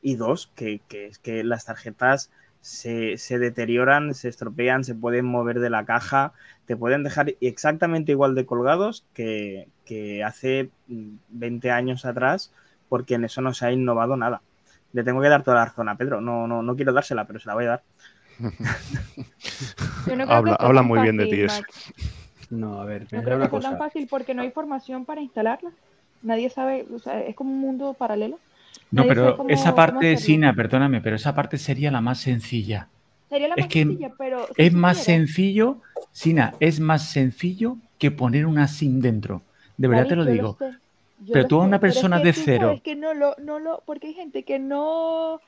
y, 0.00 0.14
dos, 0.14 0.50
que, 0.54 0.80
que, 0.88 1.06
es 1.06 1.18
que 1.18 1.44
las 1.44 1.66
tarjetas 1.66 2.30
se, 2.66 3.38
deterioran, 3.38 4.12
se 4.12 4.28
estropean, 4.28 4.82
se 4.82 4.96
pueden 4.96 5.24
mover 5.24 5.60
de 5.60 5.70
la 5.70 5.84
caja, 5.84 6.32
te 6.64 6.76
pueden 6.76 7.04
dejar 7.04 7.36
exactamente 7.40 8.10
igual 8.10 8.34
de 8.34 8.44
colgados 8.44 9.06
que, 9.14 9.68
hace 10.24 10.70
20 10.88 11.70
años 11.70 12.04
atrás, 12.04 12.52
porque 12.88 13.14
en 13.14 13.24
eso 13.24 13.40
no 13.40 13.54
se 13.54 13.66
ha 13.66 13.72
innovado 13.72 14.16
nada. 14.16 14.42
Le 14.92 15.04
tengo 15.04 15.22
que 15.22 15.28
dar 15.28 15.44
toda 15.44 15.58
la 15.58 15.66
razón 15.66 15.88
a 15.88 15.96
Pedro, 15.96 16.20
no, 16.20 16.48
no, 16.48 16.64
no 16.64 16.74
quiero 16.74 16.92
dársela, 16.92 17.24
pero 17.24 17.38
se 17.38 17.46
la 17.46 17.54
voy 17.54 17.66
a 17.66 17.68
dar. 17.68 17.82
habla, 20.58 20.82
muy 20.82 21.00
bien 21.00 21.16
de 21.16 21.26
ti 21.26 21.46
No, 22.50 22.80
a 22.80 22.84
ver, 22.84 23.06
no 23.12 23.22
creo 23.22 23.48
que 23.48 23.60
tan 23.60 23.78
fácil 23.78 24.08
porque 24.10 24.34
no 24.34 24.42
hay 24.42 24.50
formación 24.50 25.04
para 25.04 25.20
instalarla. 25.20 25.70
Nadie 26.22 26.50
sabe, 26.50 26.84
o 26.92 26.98
sea, 26.98 27.20
es 27.20 27.36
como 27.36 27.52
un 27.52 27.60
mundo 27.60 27.94
paralelo. 27.94 28.40
No, 28.90 29.04
pero 29.06 29.48
esa 29.48 29.74
parte, 29.74 30.16
Sina, 30.16 30.54
perdóname, 30.54 31.00
pero 31.00 31.16
esa 31.16 31.34
parte 31.34 31.58
sería 31.58 31.90
la 31.90 32.00
más 32.00 32.20
sencilla. 32.20 32.88
Sería 33.28 33.48
la 33.48 33.56
más 33.56 33.72
sencilla, 33.72 34.12
pero. 34.16 34.46
es 34.56 34.72
más 34.72 34.98
sencillo, 35.02 35.78
Sina, 36.12 36.54
es 36.60 36.80
más 36.80 37.10
sencillo 37.10 37.76
que 37.98 38.10
poner 38.10 38.46
una 38.46 38.68
SIM 38.68 39.00
dentro. 39.00 39.42
De 39.76 39.88
verdad 39.88 40.06
te 40.06 40.16
lo 40.16 40.24
digo. 40.24 40.56
pero 41.32 41.46
tú 41.46 41.60
a 41.60 41.64
una 41.64 41.80
persona 41.80 42.20
de 42.20 42.32
cero. 42.32 42.72
Es 42.72 42.82
que 42.82 42.94
no 42.94 43.14
lo, 43.14 43.34
no 43.42 43.58
lo, 43.58 43.82
porque 43.84 44.08
hay 44.08 44.14
gente 44.14 44.44
que 44.44 44.58
no, 44.58 45.40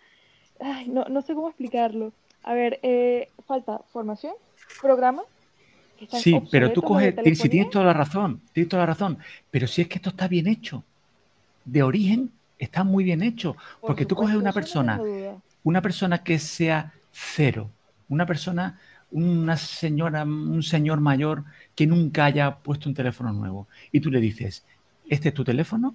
ay, 0.60 0.88
no, 0.88 1.04
no 1.04 1.22
sé 1.22 1.34
cómo 1.34 1.48
explicarlo. 1.48 2.12
A 2.42 2.54
ver, 2.54 2.80
eh, 2.82 3.28
falta 3.46 3.80
formación, 3.92 4.34
programa. 4.80 5.22
Sí, 6.10 6.40
pero 6.50 6.72
tú 6.72 6.82
coges, 6.82 7.14
si 7.38 7.48
tienes 7.48 7.70
toda 7.70 7.84
la 7.84 7.92
razón, 7.92 8.40
tienes 8.52 8.68
toda 8.68 8.82
la 8.82 8.86
razón, 8.86 9.18
pero 9.50 9.66
si 9.66 9.82
es 9.82 9.88
que 9.88 9.96
esto 9.96 10.10
está 10.10 10.28
bien 10.28 10.46
hecho, 10.46 10.84
de 11.64 11.82
origen 11.82 12.30
está 12.58 12.84
muy 12.84 13.04
bien 13.04 13.22
hecho. 13.22 13.56
porque 13.80 14.06
tú 14.06 14.14
coges 14.14 14.36
una 14.36 14.52
persona, 14.52 15.00
una 15.62 15.82
persona 15.82 16.22
que 16.22 16.38
sea 16.38 16.92
cero, 17.12 17.70
una 18.08 18.26
persona, 18.26 18.78
una 19.10 19.56
señora, 19.56 20.24
un 20.24 20.62
señor 20.62 21.00
mayor 21.00 21.44
que 21.74 21.86
nunca 21.86 22.24
haya 22.24 22.56
puesto 22.56 22.88
un 22.88 22.94
teléfono 22.94 23.32
nuevo. 23.32 23.68
Y 23.92 24.00
tú 24.00 24.10
le 24.10 24.20
dices, 24.20 24.64
este 25.08 25.28
es 25.28 25.34
tu 25.34 25.44
teléfono 25.44 25.94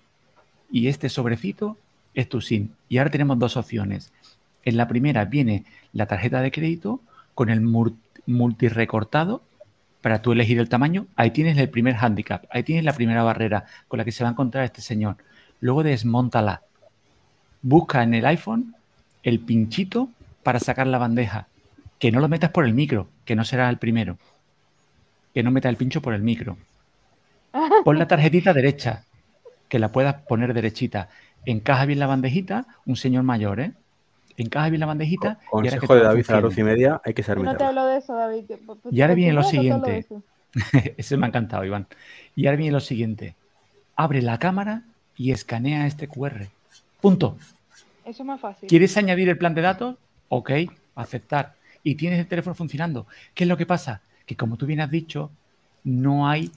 y 0.72 0.88
este 0.88 1.10
sobrecito 1.10 1.78
es 2.14 2.30
tu 2.30 2.42
SIM. 2.42 2.70
Y 2.90 2.98
ahora 2.98 3.12
tenemos 3.12 3.38
dos 3.40 3.58
opciones. 3.58 4.12
En 4.64 4.78
la 4.78 4.88
primera 4.88 5.26
viene 5.26 5.66
la 5.92 6.06
tarjeta 6.06 6.42
de 6.42 6.52
crédito 6.52 7.02
con 7.36 7.50
el 7.50 7.62
multirecortado 8.26 9.44
para 10.02 10.22
tú 10.22 10.32
elegir 10.32 10.60
el 10.60 10.70
tamaño. 10.70 11.08
Ahí 11.16 11.32
tienes 11.32 11.58
el 11.58 11.70
primer 11.70 11.96
handicap, 11.96 12.46
ahí 12.50 12.64
tienes 12.64 12.86
la 12.86 12.94
primera 12.94 13.24
barrera 13.24 13.66
con 13.88 13.98
la 13.98 14.06
que 14.06 14.12
se 14.12 14.24
va 14.24 14.30
a 14.30 14.32
encontrar 14.32 14.64
este 14.64 14.82
señor 14.82 15.18
luego 15.64 15.82
desmontala. 15.82 16.62
Busca 17.62 18.04
en 18.04 18.14
el 18.14 18.26
iPhone 18.26 18.76
el 19.24 19.40
pinchito 19.40 20.10
para 20.44 20.60
sacar 20.60 20.88
la 20.88 20.98
bandeja. 20.98 21.48
Que 22.00 22.12
no 22.12 22.20
lo 22.20 22.28
metas 22.28 22.52
por 22.52 22.66
el 22.66 22.74
micro, 22.74 23.08
que 23.24 23.38
no 23.38 23.46
será 23.46 23.70
el 23.70 23.78
primero. 23.78 24.18
Que 25.34 25.42
no 25.42 25.52
metas 25.52 25.70
el 25.70 25.78
pincho 25.78 26.02
por 26.02 26.14
el 26.14 26.22
micro. 26.22 26.58
Pon 27.86 27.98
la 27.98 28.10
tarjetita 28.10 28.54
derecha, 28.54 29.06
que 29.70 29.80
la 29.80 29.90
puedas 29.94 30.16
poner 30.24 30.54
derechita. 30.54 31.08
Encaja 31.46 31.86
bien 31.86 32.00
la 32.00 32.08
bandejita, 32.08 32.66
un 32.86 32.98
señor 32.98 33.24
mayor, 33.24 33.62
¿eh? 33.62 33.72
Encaja 34.36 34.68
bien 34.68 34.82
la 34.82 34.88
bandejita. 34.88 35.40
Consejo 35.50 35.96
de 35.96 36.04
David 36.04 36.30
a 36.30 36.42
las 36.42 36.58
y 36.58 36.64
media, 36.64 37.02
hay 37.06 37.14
que 37.14 37.24
ser 37.24 37.40
No 37.40 37.56
te 37.56 37.64
hablo 37.64 37.86
de 37.86 38.00
eso, 38.00 38.14
David. 38.14 38.52
Y 38.92 39.02
ahora 39.02 39.14
viene 39.14 39.32
lo 39.32 39.44
siguiente. 39.44 40.06
Ese 40.98 41.16
me 41.16 41.26
ha 41.26 41.30
encantado, 41.30 41.64
Iván. 41.64 41.88
Y 42.36 42.48
ahora 42.48 42.58
viene 42.58 42.74
lo 42.74 42.82
siguiente. 42.82 43.36
Abre 43.96 44.22
la 44.22 44.40
cámara 44.40 44.84
y 45.18 45.32
escanea 45.32 45.88
este 45.88 46.08
QR. 46.08 46.48
Punto. 47.02 47.38
Eso 48.06 48.24
es 48.24 48.28
más 48.28 48.40
fácil. 48.40 48.70
¿Quieres 48.70 48.96
añadir 48.98 49.30
el 49.30 49.38
plan 49.38 49.54
de 49.54 49.62
datos? 49.62 49.96
Ok, 50.30 50.52
aceptar. 50.96 51.56
Y 51.84 51.96
tienes 51.96 52.20
el 52.20 52.28
teléfono 52.28 52.56
funcionando. 52.56 53.08
¿Qué 53.34 53.44
es 53.44 53.48
lo 53.48 53.58
que 53.58 53.66
pasa? 53.66 54.02
Que 54.26 54.36
como 54.36 54.58
tú 54.58 54.66
bien 54.66 54.82
has 54.82 54.90
dicho, 54.90 55.32
no 55.84 56.28
hay 56.28 56.52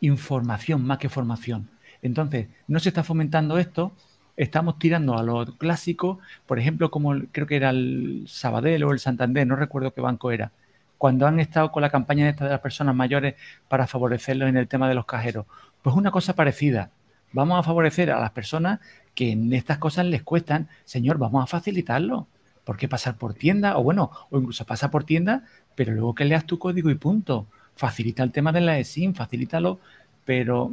información 0.00 0.84
más 0.86 0.98
que 0.98 1.08
formación. 1.08 1.68
Entonces, 2.02 2.48
no 2.66 2.80
se 2.80 2.88
está 2.88 3.04
fomentando 3.04 3.58
esto, 3.58 3.92
estamos 4.36 4.78
tirando 4.78 5.18
a 5.18 5.22
lo 5.22 5.44
clásico, 5.58 6.18
por 6.46 6.58
ejemplo, 6.58 6.90
como 6.90 7.14
creo 7.30 7.46
que 7.46 7.56
era 7.56 7.70
el 7.70 8.24
Sabadell 8.26 8.84
o 8.84 8.92
el 8.92 9.00
Santander, 9.00 9.46
no 9.46 9.56
recuerdo 9.56 9.92
qué 9.92 10.00
banco 10.00 10.30
era, 10.30 10.50
cuando 10.96 11.26
han 11.26 11.40
estado 11.40 11.72
con 11.72 11.82
la 11.82 11.90
campaña 11.90 12.24
de, 12.26 12.32
de 12.32 12.50
las 12.50 12.60
personas 12.60 12.94
mayores 12.94 13.34
para 13.68 13.86
favorecerlos 13.86 14.48
en 14.48 14.56
el 14.56 14.68
tema 14.68 14.88
de 14.88 14.94
los 14.94 15.04
cajeros. 15.04 15.46
Pues 15.82 15.94
una 15.94 16.10
cosa 16.10 16.34
parecida 16.34 16.90
vamos 17.32 17.58
a 17.58 17.62
favorecer 17.62 18.10
a 18.10 18.20
las 18.20 18.30
personas 18.30 18.80
que 19.14 19.32
en 19.32 19.52
estas 19.52 19.78
cosas 19.78 20.06
les 20.06 20.22
cuestan, 20.22 20.68
señor, 20.84 21.18
vamos 21.18 21.42
a 21.42 21.46
facilitarlo. 21.46 22.26
¿Por 22.64 22.76
qué 22.76 22.88
pasar 22.88 23.16
por 23.16 23.34
tienda? 23.34 23.76
O 23.78 23.82
bueno, 23.82 24.10
o 24.30 24.38
incluso 24.38 24.64
pasa 24.64 24.90
por 24.90 25.04
tienda, 25.04 25.44
pero 25.74 25.92
luego 25.92 26.14
que 26.14 26.24
leas 26.24 26.44
tu 26.44 26.58
código 26.58 26.90
y 26.90 26.94
punto. 26.94 27.46
Facilita 27.74 28.22
el 28.22 28.32
tema 28.32 28.52
de 28.52 28.60
la 28.60 28.78
eSIM, 28.78 29.14
facilítalo, 29.14 29.78
pero 30.24 30.70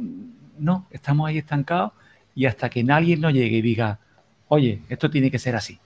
no, 0.58 0.86
estamos 0.90 1.28
ahí 1.28 1.38
estancados 1.38 1.92
y 2.34 2.46
hasta 2.46 2.68
que 2.68 2.84
nadie 2.84 3.16
nos 3.16 3.32
llegue 3.32 3.56
y 3.56 3.62
diga, 3.62 3.98
oye, 4.48 4.82
esto 4.88 5.10
tiene 5.10 5.30
que 5.30 5.38
ser 5.38 5.56
así. 5.56 5.78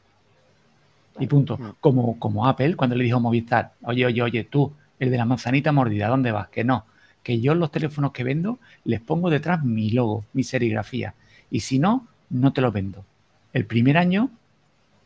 Y 1.18 1.26
punto. 1.26 1.76
Como, 1.80 2.18
como 2.18 2.46
Apple, 2.46 2.74
cuando 2.74 2.96
le 2.96 3.04
dijo 3.04 3.18
a 3.18 3.20
Movistar, 3.20 3.72
oye, 3.82 4.04
oye, 4.06 4.22
oye, 4.22 4.44
tú, 4.44 4.72
el 4.98 5.11
de 5.11 5.16
la 5.16 5.24
manzanita 5.24 5.72
mordida, 5.72 6.08
¿dónde 6.08 6.32
vas? 6.32 6.48
Que 6.48 6.64
no 6.64 6.85
que 7.22 7.40
yo 7.40 7.54
los 7.54 7.70
teléfonos 7.70 8.12
que 8.12 8.24
vendo 8.24 8.58
les 8.85 9.00
pongo 9.00 9.30
detrás 9.30 9.64
mi 9.64 9.90
logo, 9.90 10.24
mi 10.32 10.44
serigrafía. 10.44 11.14
Y 11.50 11.61
si 11.61 11.78
no, 11.78 12.06
no 12.30 12.52
te 12.52 12.61
los 12.61 12.72
vendo. 12.72 13.04
El 13.52 13.66
primer 13.66 13.98
año 13.98 14.30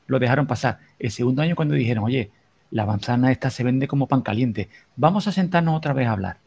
lo 0.06 0.18
dejaron 0.18 0.46
pasar. 0.46 0.78
El 0.98 1.10
segundo 1.10 1.42
año 1.42 1.56
cuando 1.56 1.74
dijeron, 1.74 2.04
oye, 2.04 2.30
la 2.70 2.86
manzana 2.86 3.32
esta 3.32 3.50
se 3.50 3.64
vende 3.64 3.88
como 3.88 4.06
pan 4.06 4.22
caliente, 4.22 4.68
vamos 4.96 5.26
a 5.26 5.32
sentarnos 5.32 5.76
otra 5.76 5.92
vez 5.92 6.06
a 6.06 6.12
hablar. 6.12 6.38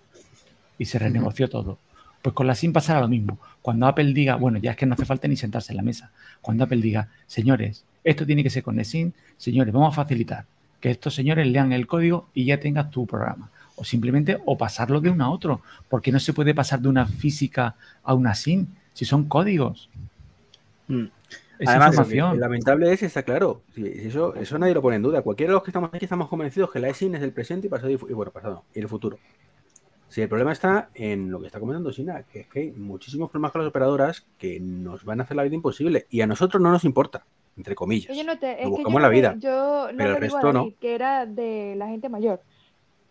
Y 0.78 0.86
se 0.86 1.00
renegoció 1.00 1.50
todo. 1.50 1.78
Pues 2.22 2.34
con 2.34 2.48
la 2.48 2.56
SIM 2.56 2.74
pasará 2.74 3.00
lo 3.00 3.08
mismo. 3.08 3.38
Cuando 3.62 3.88
Apple 3.88 4.14
diga, 4.14 4.36
bueno, 4.36 4.58
ya 4.60 4.72
es 4.72 4.78
que 4.78 4.86
no 4.86 4.94
hace 4.94 5.06
falta 5.06 5.28
ni 5.28 5.36
sentarse 5.36 5.72
en 5.72 5.78
la 5.78 5.84
mesa. 5.84 6.12
Cuando 6.42 6.64
Apple 6.64 6.82
diga, 6.82 7.10
señores, 7.28 7.86
esto 8.04 8.26
tiene 8.26 8.44
que 8.44 8.50
ser 8.50 8.64
con 8.64 8.84
SIM, 8.84 9.12
señores, 9.38 9.74
vamos 9.74 9.94
a 9.94 10.04
facilitar 10.04 10.46
que 10.80 10.92
estos 10.92 11.14
señores 11.14 11.48
lean 11.48 11.74
el 11.74 11.88
código 11.88 12.30
y 12.34 12.46
ya 12.46 12.60
tengas 12.60 12.90
tu 12.90 13.06
programa. 13.06 13.50
O 13.80 13.84
simplemente, 13.86 14.38
o 14.46 14.58
pasarlo 14.58 15.00
de 15.02 15.10
uno 15.10 15.24
a 15.26 15.30
otro. 15.32 15.62
Porque 15.88 16.12
no 16.12 16.20
se 16.20 16.34
puede 16.34 16.54
pasar 16.54 16.80
de 16.82 16.90
una 16.90 17.06
física 17.06 17.76
a 18.04 18.14
una 18.14 18.36
SIM 18.36 18.68
si 18.94 19.06
son 19.06 19.26
códigos. 19.30 19.90
Mm. 20.88 21.06
Es 21.60 21.68
Además, 21.68 21.88
información. 21.90 22.30
lo 22.36 22.40
lamentable 22.40 22.92
es, 22.94 23.04
está 23.04 23.24
claro, 23.24 23.62
si- 23.76 23.84
si 23.84 24.08
eso, 24.08 24.34
eso 24.36 24.58
nadie 24.58 24.74
lo 24.74 24.82
pone 24.82 24.96
en 24.96 25.02
duda. 25.02 25.22
Cualquiera 25.22 25.52
de 25.52 25.56
los 25.56 25.64
que 25.64 25.72
estamos 25.72 25.90
aquí 25.94 26.06
estamos 26.06 26.30
convencidos 26.30 26.72
que 26.72 26.80
la 26.80 26.88
eSIM 26.88 27.16
es 27.16 27.22
el 27.22 27.34
presente 27.34 27.68
y 27.68 27.70
pasado 27.70 27.90
y, 27.90 27.96
bueno, 27.98 28.32
pasado 28.32 28.64
y 28.74 28.80
el 28.80 28.88
futuro. 28.88 29.18
Si 30.08 30.22
el 30.22 30.30
problema 30.30 30.54
está 30.54 30.90
en 30.96 31.30
lo 31.30 31.40
que 31.40 31.48
está 31.48 31.60
comentando 31.60 31.92
Sina, 31.92 32.24
que 32.24 32.42
es 32.42 32.48
que 32.48 32.60
hay 32.62 32.72
muchísimos 32.72 33.30
problemas 33.30 33.52
con 33.52 33.62
las 33.62 33.70
operadoras 33.70 34.26
que 34.38 34.60
nos 34.60 35.04
van 35.04 35.20
a 35.20 35.24
hacer 35.24 35.36
la 35.38 35.44
vida 35.44 35.54
imposible 35.56 36.08
y 36.10 36.22
a 36.22 36.28
nosotros 36.28 36.62
no 36.64 36.72
nos 36.72 36.84
importa, 36.86 37.26
entre 37.58 37.76
comillas. 37.76 38.16
Yo 38.18 38.24
no 38.24 38.40
te, 38.40 38.52
es 38.52 38.58
que 38.60 38.64
yo 38.64 38.70
buscamos 38.70 38.94
no 38.94 39.00
la 39.00 39.10
vida, 39.10 39.36
yo 39.38 39.90
no 39.92 39.98
pero 39.98 40.12
el 40.12 40.22
resto 40.22 40.54
no. 40.54 40.70
Que 40.80 40.96
era 40.96 41.26
de 41.26 41.76
la 41.78 41.88
gente 41.90 42.08
mayor. 42.10 42.42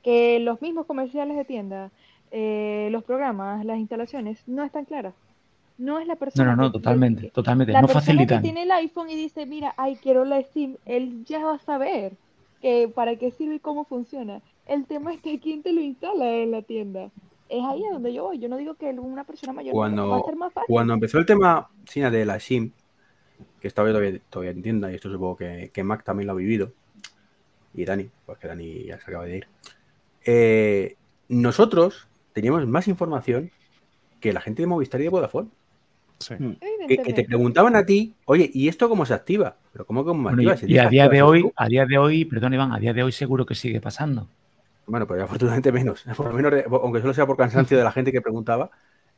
Que 0.08 0.40
los 0.40 0.62
mismos 0.62 0.86
comerciales 0.86 1.36
de 1.36 1.44
tienda, 1.44 1.90
eh, 2.30 2.88
los 2.90 3.04
programas, 3.04 3.62
las 3.66 3.78
instalaciones, 3.78 4.42
no 4.46 4.64
están 4.64 4.86
claras. 4.86 5.12
No 5.76 5.98
es 5.98 6.06
la 6.06 6.14
No, 6.14 6.18
persona. 6.18 6.56
no, 6.56 6.62
no, 6.62 6.72
que- 6.72 6.78
totalmente, 6.78 7.22
que- 7.24 7.30
totalmente. 7.30 7.72
La 7.74 7.82
No 7.82 7.88
persona 7.88 8.00
facilitan. 8.06 8.38
que 8.38 8.42
tiene 8.44 8.62
el 8.62 8.70
iPhone 8.70 9.10
y 9.10 9.16
dice, 9.16 9.44
mira, 9.44 9.74
ay, 9.76 9.96
quiero 10.02 10.24
la 10.24 10.42
SIM, 10.44 10.76
él 10.86 11.26
ya 11.26 11.44
va 11.44 11.56
a 11.56 11.58
saber 11.58 12.14
que 12.62 12.88
para 12.88 13.16
qué 13.16 13.32
sirve 13.32 13.56
y 13.56 13.58
cómo 13.58 13.84
funciona. 13.84 14.40
El 14.66 14.86
tema 14.86 15.12
es 15.12 15.20
que 15.20 15.38
quién 15.40 15.62
te 15.62 15.74
lo 15.74 15.82
instala 15.82 16.26
en 16.36 16.52
la 16.52 16.62
tienda. 16.62 17.10
Es 17.50 17.62
ahí 17.64 17.84
a 17.84 17.92
donde 17.92 18.14
yo 18.14 18.24
voy. 18.24 18.38
Yo 18.38 18.48
no 18.48 18.56
digo 18.56 18.76
que 18.76 18.86
una 18.90 19.24
persona 19.24 19.52
mayor 19.52 19.74
no, 19.74 19.78
va 19.80 19.86
a 19.86 19.90
Cuando, 19.90 20.24
ser 20.26 20.36
más 20.36 20.52
fácil. 20.54 20.66
cuando 20.72 20.94
empezó 20.94 21.18
el 21.18 21.26
tema 21.26 21.68
Sina 21.84 22.10
de 22.10 22.24
la 22.24 22.40
SIM, 22.40 22.72
que 23.60 23.68
estaba 23.68 23.88
todavía, 23.88 24.18
todavía 24.30 24.52
en 24.52 24.62
tienda, 24.62 24.90
y 24.90 24.94
esto 24.94 25.10
supongo 25.12 25.36
que, 25.36 25.70
que 25.70 25.84
Mac 25.84 26.02
también 26.02 26.28
lo 26.28 26.32
ha 26.32 26.36
vivido, 26.36 26.72
y 27.74 27.84
Dani, 27.84 28.08
pues 28.24 28.38
que 28.38 28.48
Dani 28.48 28.84
ya 28.84 28.96
se 28.98 29.10
acaba 29.10 29.24
de 29.26 29.36
ir, 29.38 29.46
eh, 30.30 30.96
nosotros 31.30 32.06
teníamos 32.34 32.66
más 32.66 32.86
información 32.86 33.50
que 34.20 34.34
la 34.34 34.42
gente 34.42 34.60
de 34.60 34.66
Movistar 34.66 35.00
y 35.00 35.04
de 35.04 35.08
Vodafone. 35.08 35.48
Sí. 36.18 36.34
Que, 36.86 36.98
que 36.98 37.14
te 37.14 37.24
preguntaban 37.24 37.74
a 37.76 37.86
ti, 37.86 38.14
oye, 38.26 38.50
¿y 38.52 38.68
esto 38.68 38.90
cómo 38.90 39.06
se 39.06 39.14
activa? 39.14 39.56
Pero 39.72 39.86
¿cómo 39.86 40.04
cómo 40.04 40.24
Bueno, 40.24 40.50
activa? 40.50 40.70
y, 40.70 40.76
a 40.76 40.90
día 40.90 41.08
de 41.08 41.22
hoy, 41.22 41.42
tú. 41.42 41.52
a 41.56 41.66
día 41.66 41.86
de 41.86 41.96
hoy, 41.96 42.26
perdón 42.26 42.52
Iván, 42.52 42.72
a 42.72 42.78
día 42.78 42.92
de 42.92 43.02
hoy 43.02 43.12
seguro 43.12 43.46
que 43.46 43.54
sigue 43.54 43.80
pasando. 43.80 44.28
Bueno, 44.86 45.06
pero 45.06 45.24
afortunadamente 45.24 45.72
menos. 45.72 46.04
Por 46.16 46.26
lo 46.26 46.34
menos, 46.34 46.52
aunque 46.82 47.00
solo 47.00 47.14
sea 47.14 47.26
por 47.26 47.38
cansancio 47.38 47.78
de 47.78 47.84
la 47.84 47.92
gente 47.92 48.12
que 48.12 48.20
preguntaba, 48.20 48.70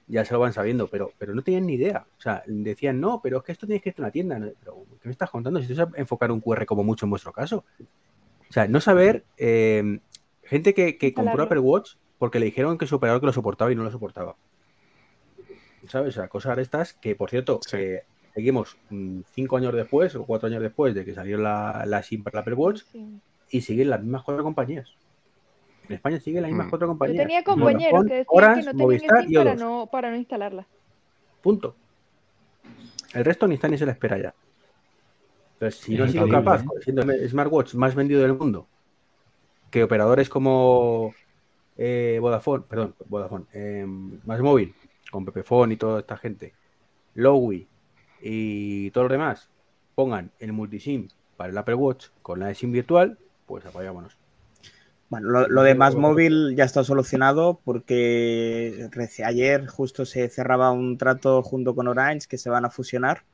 ya 0.07 0.25
se 0.25 0.33
lo 0.33 0.39
van 0.39 0.53
sabiendo, 0.53 0.87
pero, 0.87 1.11
pero 1.19 1.35
no 1.35 1.43
tenían 1.43 1.67
ni 1.67 1.75
idea. 1.75 2.05
O 2.19 2.21
sea, 2.21 2.45
decían, 2.47 3.01
no, 3.01 3.21
pero 3.21 3.39
es 3.39 3.45
que 3.45 3.53
esto 3.53 3.67
tienes 3.67 3.83
que 3.83 3.89
ir 3.89 3.95
a 3.99 4.03
una 4.03 4.11
tienda. 4.13 4.39
No, 4.39 4.47
Pero, 4.61 4.85
¿qué 5.03 5.09
me 5.09 5.13
estás 5.13 5.31
contando? 5.31 5.61
Si 5.61 5.67
tú 5.67 5.75
sabes 5.75 5.95
enfocar 5.97 6.31
un 6.31 6.41
QR 6.41 6.67
como 6.67 6.85
mucho 6.85 7.07
en 7.07 7.11
vuestro 7.11 7.33
caso. 7.33 7.65
O 8.49 8.53
sea, 8.53 8.69
no 8.69 8.81
saber, 8.81 9.25
eh, 9.37 10.01
gente 10.51 10.75
que, 10.75 10.99
que 10.99 11.15
compró. 11.15 11.45
Apple 11.45 11.61
Watch 11.61 11.93
porque 12.19 12.39
le 12.39 12.47
dijeron 12.47 12.77
que 12.77 12.87
su 12.87 12.97
operador 12.97 13.21
que 13.21 13.27
lo 13.27 13.33
soportaba 13.33 13.73
y 13.73 13.75
no 13.77 13.83
lo 13.85 13.91
soportaba. 13.91 14.37
¿Sabes? 15.89 16.11
O 16.17 16.21
sea, 16.21 16.29
cosas 16.29 16.57
de 16.57 16.63
estas 16.63 16.93
que, 16.93 17.15
por 17.15 17.31
cierto, 17.31 17.61
Sí. 17.67 17.77
eh, 17.79 18.03
seguimos 18.35 18.77
mm, 18.91 19.21
cinco 19.33 19.57
años 19.57 19.75
después 19.75 20.15
o 20.15 20.25
cuatro 20.27 20.49
años 20.49 20.63
después 20.63 20.95
de 20.95 21.05
que 21.05 21.15
salió 21.15 21.39
la, 21.39 21.85
la 21.87 22.03
SIM 22.03 22.23
para 22.23 22.39
el 22.39 22.43
Apple 22.43 22.55
Watch 22.55 22.83
Sí. 22.93 23.07
y 23.51 23.61
siguen 23.63 23.89
las 23.91 24.01
mismas 24.03 24.23
cuatro 24.23 24.45
compañías. 24.45 24.95
En 25.89 25.95
España 25.95 26.21
siguen 26.21 26.43
las 26.43 26.51
mismas 26.51 26.67
Mm. 26.67 26.71
cuatro 26.71 26.87
Yo 26.87 26.91
compañías. 26.91 27.27
tenía 27.27 27.43
compañeros 27.45 28.05
que 28.05 28.15
decían 28.15 28.55
que 28.55 28.63
no 28.63 28.73
tenían 28.73 29.01
SIM 29.01 29.09
para 29.09 29.55
O2. 29.55 29.59
no, 29.59 29.89
para 29.91 30.11
no 30.11 30.17
instalarla. 30.17 30.67
Punto. 31.41 31.75
El 33.15 33.25
resto 33.25 33.49
ni 33.49 33.55
está 33.55 33.67
ni 33.69 33.79
se 33.79 33.87
la 33.87 33.93
espera 33.93 34.19
ya. 34.19 34.35
Entonces, 35.55 35.81
si 35.81 35.95
Es 35.95 35.99
no 35.99 36.05
he 36.05 36.09
sido 36.11 36.29
capaz, 36.29 36.63
¿eh? 36.63 36.67
siendo 36.83 37.03
el 37.03 37.29
smartwatch 37.29 37.75
más 37.75 37.95
vendido 37.95 38.21
del 38.23 38.35
mundo, 38.35 38.67
que 39.71 39.85
operadores 39.85 40.29
como 40.29 41.15
eh, 41.77 42.19
Vodafone, 42.21 42.65
perdón, 42.69 42.95
Vodafone, 43.07 43.47
eh, 43.53 43.87
más 43.87 44.41
móvil, 44.41 44.75
con 45.11 45.25
Pepefone 45.25 45.75
y 45.75 45.77
toda 45.77 46.01
esta 46.01 46.17
gente, 46.17 46.55
Lowy 47.15 47.67
y 48.21 48.91
todo 48.91 49.05
lo 49.05 49.11
demás, 49.11 49.49
pongan 49.95 50.31
el 50.39 50.53
multisim 50.53 51.09
para 51.37 51.51
el 51.51 51.59
Apple 51.59 51.75
Watch 51.75 52.09
con 52.23 52.41
la 52.41 52.49
de 52.49 52.55
SIM 52.55 52.73
virtual, 52.73 53.19
pues 53.47 53.65
apoyámonos. 53.65 54.17
Bueno, 55.09 55.29
lo, 55.29 55.49
lo 55.49 55.63
de 55.63 55.75
más 55.75 55.97
móvil 55.97 56.55
ya 56.55 56.65
está 56.65 56.85
solucionado 56.85 57.61
porque 57.65 58.89
ayer 59.25 59.67
justo 59.67 60.05
se 60.05 60.29
cerraba 60.29 60.71
un 60.71 60.99
trato 60.99 61.43
junto 61.43 61.75
con 61.75 61.89
Orange 61.89 62.29
que 62.29 62.39
se 62.39 62.49
van 62.49 62.65
a 62.65 62.71
fusionar 62.71 63.25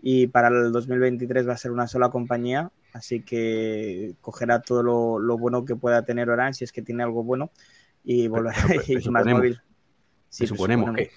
y 0.00 0.28
para 0.28 0.48
el 0.48 0.72
2023 0.72 1.48
va 1.48 1.54
a 1.54 1.58
ser 1.58 1.72
una 1.72 1.86
sola 1.86 2.10
compañía, 2.10 2.70
así 2.96 3.22
que 3.22 4.16
cogerá 4.20 4.60
todo 4.62 4.82
lo, 4.82 5.18
lo 5.18 5.38
bueno 5.38 5.64
que 5.64 5.76
pueda 5.76 6.04
tener 6.04 6.30
Orange 6.30 6.58
si 6.58 6.64
es 6.64 6.72
que 6.72 6.82
tiene 6.82 7.02
algo 7.02 7.24
bueno 7.24 7.50
y 8.04 8.28
volverá 8.28 8.56
pero 8.68 9.00
y 9.00 9.10
más 9.10 9.26
móvil. 9.26 9.60
Sí, 10.28 10.46
suponemos 10.46 10.94
que. 10.94 11.10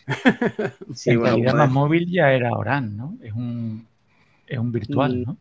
Sí, 0.93 1.11
en 1.11 1.19
bueno, 1.19 1.35
realidad, 1.35 1.51
joder. 1.53 1.67
más 1.67 1.71
móvil 1.71 2.09
ya 2.11 2.31
era 2.33 2.51
Oran, 2.53 2.95
¿no? 2.97 3.17
Es 3.21 3.33
un, 3.33 3.87
es 4.47 4.57
un 4.59 4.71
virtual, 4.71 5.21
Mm, 5.21 5.23
¿no? 5.23 5.37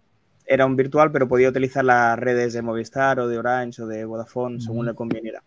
era 0.46 0.66
un 0.66 0.76
virtual, 0.76 1.12
pero 1.12 1.28
podía 1.28 1.48
utilizar 1.50 1.84
las 1.84 2.18
redes 2.18 2.52
de 2.54 2.62
Movistar 2.62 3.20
o 3.20 3.28
de 3.28 3.38
Orange 3.38 3.82
o 3.82 3.86
de 3.86 4.04
Vodafone 4.04 4.60
según 4.60 4.86
le 4.86 4.94
conveniera. 4.94 5.42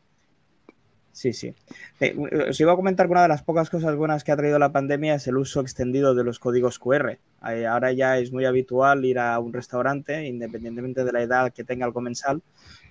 Sí, 1.12 1.34
sí. 1.34 1.54
Eh, 2.00 2.16
Os 2.50 2.60
iba 2.60 2.72
a 2.72 2.76
comentar 2.76 3.06
que 3.06 3.12
una 3.12 3.24
de 3.24 3.28
las 3.28 3.44
pocas 3.44 3.70
cosas 3.70 3.96
buenas 3.96 4.24
que 4.24 4.32
ha 4.32 4.38
traído 4.38 4.58
la 4.60 4.72
pandemia 4.72 5.16
es 5.16 5.28
el 5.28 5.38
uso 5.38 5.60
extendido 5.62 6.16
de 6.16 6.24
los 6.24 6.40
códigos 6.40 6.80
QR. 6.80 7.20
Eh, 7.50 7.68
Ahora 7.68 7.92
ya 7.92 8.18
es 8.18 8.32
muy 8.32 8.46
habitual 8.46 9.04
ir 9.04 9.20
a 9.20 9.38
un 9.40 9.52
restaurante, 9.52 10.26
independientemente 10.26 11.04
de 11.04 11.12
la 11.12 11.22
edad 11.22 11.54
que 11.54 11.64
tenga 11.64 11.86
el 11.86 11.94
comensal, 11.94 12.42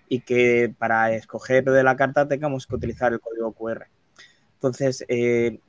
y 0.08 0.20
que 0.20 0.74
para 0.76 1.12
escoger 1.14 1.64
de 1.64 1.82
la 1.82 1.96
carta 1.96 2.28
tengamos 2.28 2.66
que 2.66 2.74
utilizar 2.74 3.12
el 3.12 3.20
código 3.20 3.52
QR. 3.52 3.86
Entonces, 4.54 5.04
eh, 5.08 5.60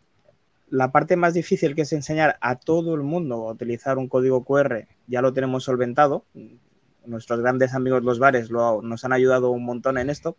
la 0.70 0.92
parte 0.92 1.16
más 1.16 1.34
difícil 1.34 1.76
que 1.76 1.84
es 1.84 1.94
enseñar 1.94 2.38
a 2.42 2.56
todo 2.56 2.96
el 2.96 3.02
mundo 3.02 3.48
a 3.48 3.52
utilizar 3.52 3.98
un 3.98 4.08
código 4.08 4.44
QR 4.44 4.88
ya 5.08 5.22
lo 5.22 5.34
tenemos 5.34 5.64
solventado. 5.66 6.26
Nuestros 7.06 7.40
grandes 7.42 7.74
amigos 7.74 8.04
los 8.04 8.20
bares 8.20 8.50
nos 8.52 9.06
han 9.06 9.14
ayudado 9.14 9.52
un 9.52 9.64
montón 9.64 9.98
en 9.98 10.10
esto. 10.10 10.38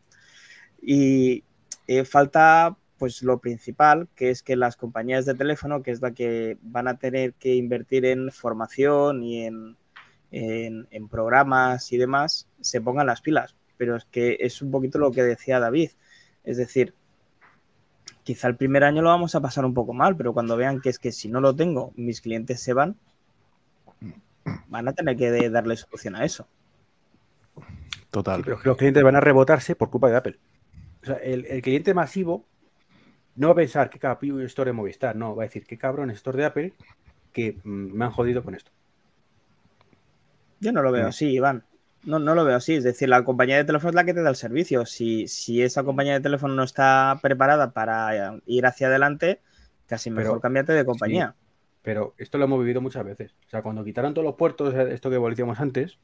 Y 0.81 1.45
eh, 1.87 2.05
falta 2.05 2.77
pues 2.99 3.23
lo 3.23 3.39
principal, 3.39 4.09
que 4.15 4.31
es 4.31 4.43
que 4.43 4.55
las 4.57 4.77
compañías 4.77 5.27
de 5.27 5.35
teléfono, 5.35 5.83
que 5.83 5.91
es 5.91 6.01
la 6.01 6.13
que 6.13 6.57
van 6.63 6.87
a 6.87 6.99
tener 6.99 7.35
que 7.35 7.55
invertir 7.57 8.05
en 8.07 8.31
formación 8.31 9.23
y 9.25 9.45
en, 9.45 9.77
en- 10.31 10.87
en 10.91 11.09
programas 11.09 11.91
y 11.93 11.97
demás, 11.97 12.49
se 12.61 12.81
pongan 12.81 13.07
las 13.09 13.21
pilas. 13.21 13.57
Pero 13.77 13.97
es 13.97 14.05
que 14.05 14.37
es 14.41 14.63
un 14.63 14.71
poquito 14.71 14.99
lo 14.99 15.11
que 15.11 15.23
decía 15.25 15.59
David. 15.59 15.91
Es 16.45 16.57
decir, 16.57 16.95
quizá 18.23 18.47
el 18.49 18.57
primer 18.57 18.85
año 18.85 19.03
lo 19.03 19.09
vamos 19.09 19.35
a 19.35 19.41
pasar 19.41 19.65
un 19.65 19.75
poco 19.75 19.93
mal, 19.93 20.17
pero 20.17 20.33
cuando 20.33 20.57
vean 20.57 20.81
que 20.81 20.89
es 20.91 20.99
que 21.01 21.11
si 21.11 21.29
no 21.29 21.41
lo 21.41 21.57
tengo, 21.57 21.93
mis 21.97 22.21
clientes 22.21 22.61
se 22.61 22.73
van, 22.73 22.97
van 24.69 24.89
a 24.89 24.93
tener 24.93 25.17
que 25.17 25.51
darle 25.51 25.77
solución 25.77 26.15
a 26.15 26.25
eso. 26.25 26.47
Total. 28.11 28.37
Sí, 28.37 28.43
pero 28.45 28.57
es 28.57 28.63
que 28.63 28.69
los 28.69 28.79
clientes 28.79 29.03
van 29.03 29.17
a 29.17 29.21
rebotarse 29.21 29.75
por 29.75 29.91
culpa 29.91 30.09
de 30.11 30.17
Apple. 30.17 30.39
O 31.03 31.07
sea, 31.07 31.17
el, 31.17 31.47
el 31.47 31.63
cliente 31.63 31.95
masivo 31.95 32.45
no 33.37 33.49
va 33.49 33.53
a 33.53 33.57
pensar 33.57 33.91
que 33.91 33.99
cabrón 33.99 34.43
store 34.43 34.69
de 34.69 34.73
Movistar, 34.75 35.17
no, 35.17 35.35
va 35.35 35.45
a 35.45 35.47
decir 35.47 35.65
que 35.65 35.79
cabrón 35.79 36.11
store 36.11 36.39
de 36.39 36.45
Apple 36.45 36.73
que 37.33 37.59
mm, 37.65 37.93
me 37.95 38.05
han 38.05 38.11
jodido 38.11 38.43
con 38.43 38.55
esto. 38.55 38.71
Yo 40.61 40.73
no 40.73 40.83
lo 40.83 40.93
veo 40.93 41.05
Mm. 41.05 41.09
así, 41.09 41.27
Iván. 41.31 41.65
No, 42.05 42.19
no 42.19 42.35
lo 42.35 42.45
veo 42.45 42.57
así. 42.57 42.75
Es 42.75 42.85
decir, 42.85 43.09
la 43.09 43.25
compañía 43.25 43.57
de 43.57 43.65
teléfono 43.65 43.91
es 43.91 43.95
la 43.95 44.05
que 44.05 44.15
te 44.15 44.23
da 44.23 44.31
el 44.31 44.37
servicio. 44.37 44.85
Si, 44.87 45.27
si 45.29 45.63
esa 45.63 45.83
compañía 45.85 46.15
de 46.15 46.21
teléfono 46.21 46.55
no 46.55 46.63
está 46.65 47.19
preparada 47.23 47.73
para 47.73 48.35
eh, 48.37 48.41
ir 48.47 48.67
hacia 48.67 48.89
adelante, 48.89 49.41
casi 49.87 50.11
mejor 50.11 50.33
Pero- 50.33 50.41
cámbiate 50.41 50.73
de 50.73 50.85
compañía. 50.85 51.35
Pero 51.83 52.15
esto 52.17 52.39
lo 52.39 52.45
hemos 52.45 52.61
vivido 52.61 52.81
muchas 52.81 53.05
veces. 53.05 53.35
O 53.47 53.51
sea, 53.51 53.63
cuando 53.63 53.83
quitaron 53.85 54.15
todos 54.15 54.25
los 54.25 54.37
puertos, 54.37 54.73
eh, 54.75 54.93
esto 54.95 55.11
que 55.11 55.19
decíamos 55.19 55.59
antes, 55.59 55.99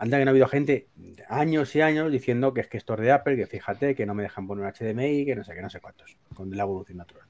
anda 0.00 0.16
que 0.18 0.24
no 0.24 0.30
ha 0.30 0.32
habido 0.32 0.48
gente 0.48 0.88
años 1.28 1.76
y 1.76 1.82
años 1.82 2.10
diciendo 2.10 2.54
que 2.54 2.62
es 2.62 2.68
que 2.68 2.78
esto 2.78 2.94
es 2.94 3.00
de 3.00 3.12
Apple, 3.12 3.36
que 3.36 3.46
fíjate, 3.46 3.94
que 3.94 4.06
no 4.06 4.14
me 4.14 4.22
dejan 4.22 4.46
poner 4.46 4.72
HDMI, 4.72 5.26
que 5.26 5.36
no 5.36 5.44
sé 5.44 5.54
qué, 5.54 5.60
no 5.60 5.68
sé 5.68 5.78
cuántos, 5.78 6.16
con 6.34 6.50
la 6.56 6.62
evolución 6.62 6.96
natural. 6.96 7.26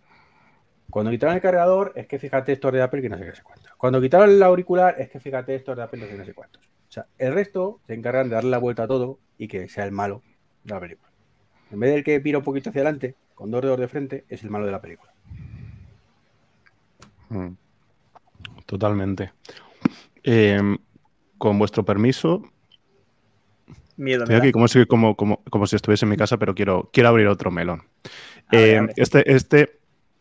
Cuando 0.89 1.11
quitaron 1.11 1.35
el 1.35 1.43
cargador, 1.43 1.93
es 1.97 2.07
que 2.07 2.21
fíjate, 2.21 2.53
esto 2.53 2.69
es 2.69 2.75
de 2.75 2.83
Apple, 2.83 3.03
que 3.03 3.09
no 3.09 3.19
sé 3.19 3.25
qué, 3.25 3.31
no 3.31 3.35
sé 3.35 3.43
cuántos. 3.43 3.73
Cuando 3.77 4.01
quitaron 4.01 4.31
el 4.31 4.41
auricular, 4.41 4.95
es 5.01 5.11
que 5.11 5.19
fíjate, 5.19 5.57
esto 5.57 5.73
es 5.73 5.79
de 5.79 5.83
Apple, 5.83 6.09
qué, 6.09 6.15
no 6.15 6.25
sé 6.25 6.33
cuántos. 6.33 6.63
O 6.65 6.93
sea, 6.93 7.07
el 7.19 7.35
resto 7.35 7.81
se 7.89 7.95
encargan 7.95 8.29
de 8.29 8.37
darle 8.37 8.51
la 8.51 8.59
vuelta 8.59 8.85
a 8.85 8.89
todo 8.89 9.19
y 9.37 9.49
que 9.49 9.69
sea 9.69 9.85
el 9.85 9.91
malo 9.91 10.23
de 10.63 10.73
la 10.73 10.81
película. 10.81 11.11
En 11.73 11.81
vez 11.81 11.93
del 11.93 12.05
que 12.05 12.21
pira 12.21 12.39
un 12.39 12.45
poquito 12.45 12.71
hacia 12.71 12.83
adelante, 12.83 13.17
con 13.35 13.51
dos 13.51 13.63
dedos 13.63 13.81
de 13.81 13.89
frente, 13.89 14.25
es 14.29 14.45
el 14.45 14.51
malo 14.51 14.67
de 14.67 14.73
la 14.73 14.81
película. 14.81 15.13
Mm. 17.31 17.49
Totalmente. 18.65 19.33
Eh, 20.23 20.61
con 21.41 21.59
vuestro 21.59 21.85
permiso, 21.87 22.43
Miedo. 24.01 24.25
estoy 24.25 24.37
aquí 24.37 24.53
como 24.53 24.69
si, 24.69 24.87
como, 24.87 25.17
como, 25.17 25.43
como 25.51 25.67
si 25.67 25.77
estuviese 25.77 26.05
en 26.05 26.11
mi 26.11 26.17
casa, 26.17 26.39
pero 26.39 26.55
quiero, 26.55 26.91
quiero 26.93 27.11
abrir 27.11 27.27
otro 27.29 27.51
melón. 27.51 27.83
Eh. 28.53 28.81
Este, 28.97 29.33
este 29.33 29.81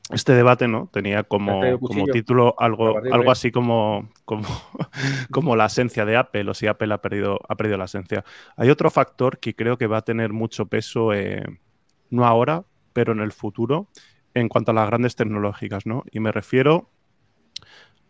este 0.10 0.34
debate, 0.34 0.68
¿no? 0.68 0.90
Tenía 0.92 1.24
como, 1.24 1.60
traído 1.60 1.80
como 1.80 2.06
título 2.08 2.56
algo, 2.58 2.98
algo 3.12 3.32
así 3.32 3.52
como, 3.52 4.10
como, 4.26 4.44
como 5.32 5.56
la 5.56 5.68
esencia 5.68 6.04
de 6.04 6.18
Apple, 6.18 6.50
o 6.50 6.54
si 6.54 6.66
Apple 6.66 6.94
ha 6.94 6.98
perdido, 7.00 7.40
ha 7.48 7.56
perdido 7.56 7.78
la 7.78 7.86
esencia. 7.86 8.26
Hay 8.58 8.70
otro 8.70 8.90
factor 8.90 9.38
que 9.38 9.56
creo 9.56 9.78
que 9.78 9.88
va 9.88 9.98
a 9.98 10.02
tener 10.02 10.34
mucho 10.34 10.66
peso, 10.66 11.14
eh, 11.14 11.44
no 12.10 12.26
ahora, 12.26 12.64
pero 12.94 13.14
en 13.14 13.20
el 13.20 13.32
futuro, 13.32 13.88
en 14.34 14.50
cuanto 14.50 14.72
a 14.72 14.74
las 14.74 14.88
grandes 14.88 15.16
tecnológicas, 15.16 15.86
¿no? 15.86 16.04
Y 16.12 16.20
me 16.20 16.32
refiero 16.32 16.90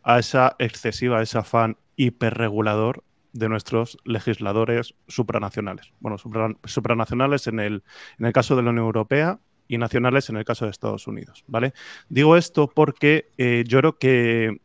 a 0.04 0.20
esa 0.20 0.56
excesiva, 0.58 1.20
a 1.20 1.22
ese 1.22 1.38
afán 1.38 1.78
hiperregulador 1.98 3.04
de 3.34 3.50
nuestros 3.50 3.98
legisladores 4.06 4.96
supranacionales. 5.08 5.94
Bueno, 6.00 6.18
supra- 6.18 6.56
supranacionales 6.64 7.48
en 7.48 7.60
el, 7.60 7.84
en 8.18 8.26
el 8.26 8.34
caso 8.34 8.56
de 8.56 8.64
la 8.64 8.72
Unión 8.72 8.86
Europea 8.86 9.40
y 9.68 9.78
nacionales 9.78 10.30
en 10.30 10.38
el 10.38 10.46
caso 10.46 10.66
de 10.66 10.72
Estados 10.72 11.08
Unidos, 11.08 11.44
¿vale? 11.48 11.74
Digo 12.10 12.36
esto 12.38 12.68
porque 12.68 13.30
eh, 13.38 13.64
yo 13.68 13.80
creo 13.80 13.98
que, 13.98 14.62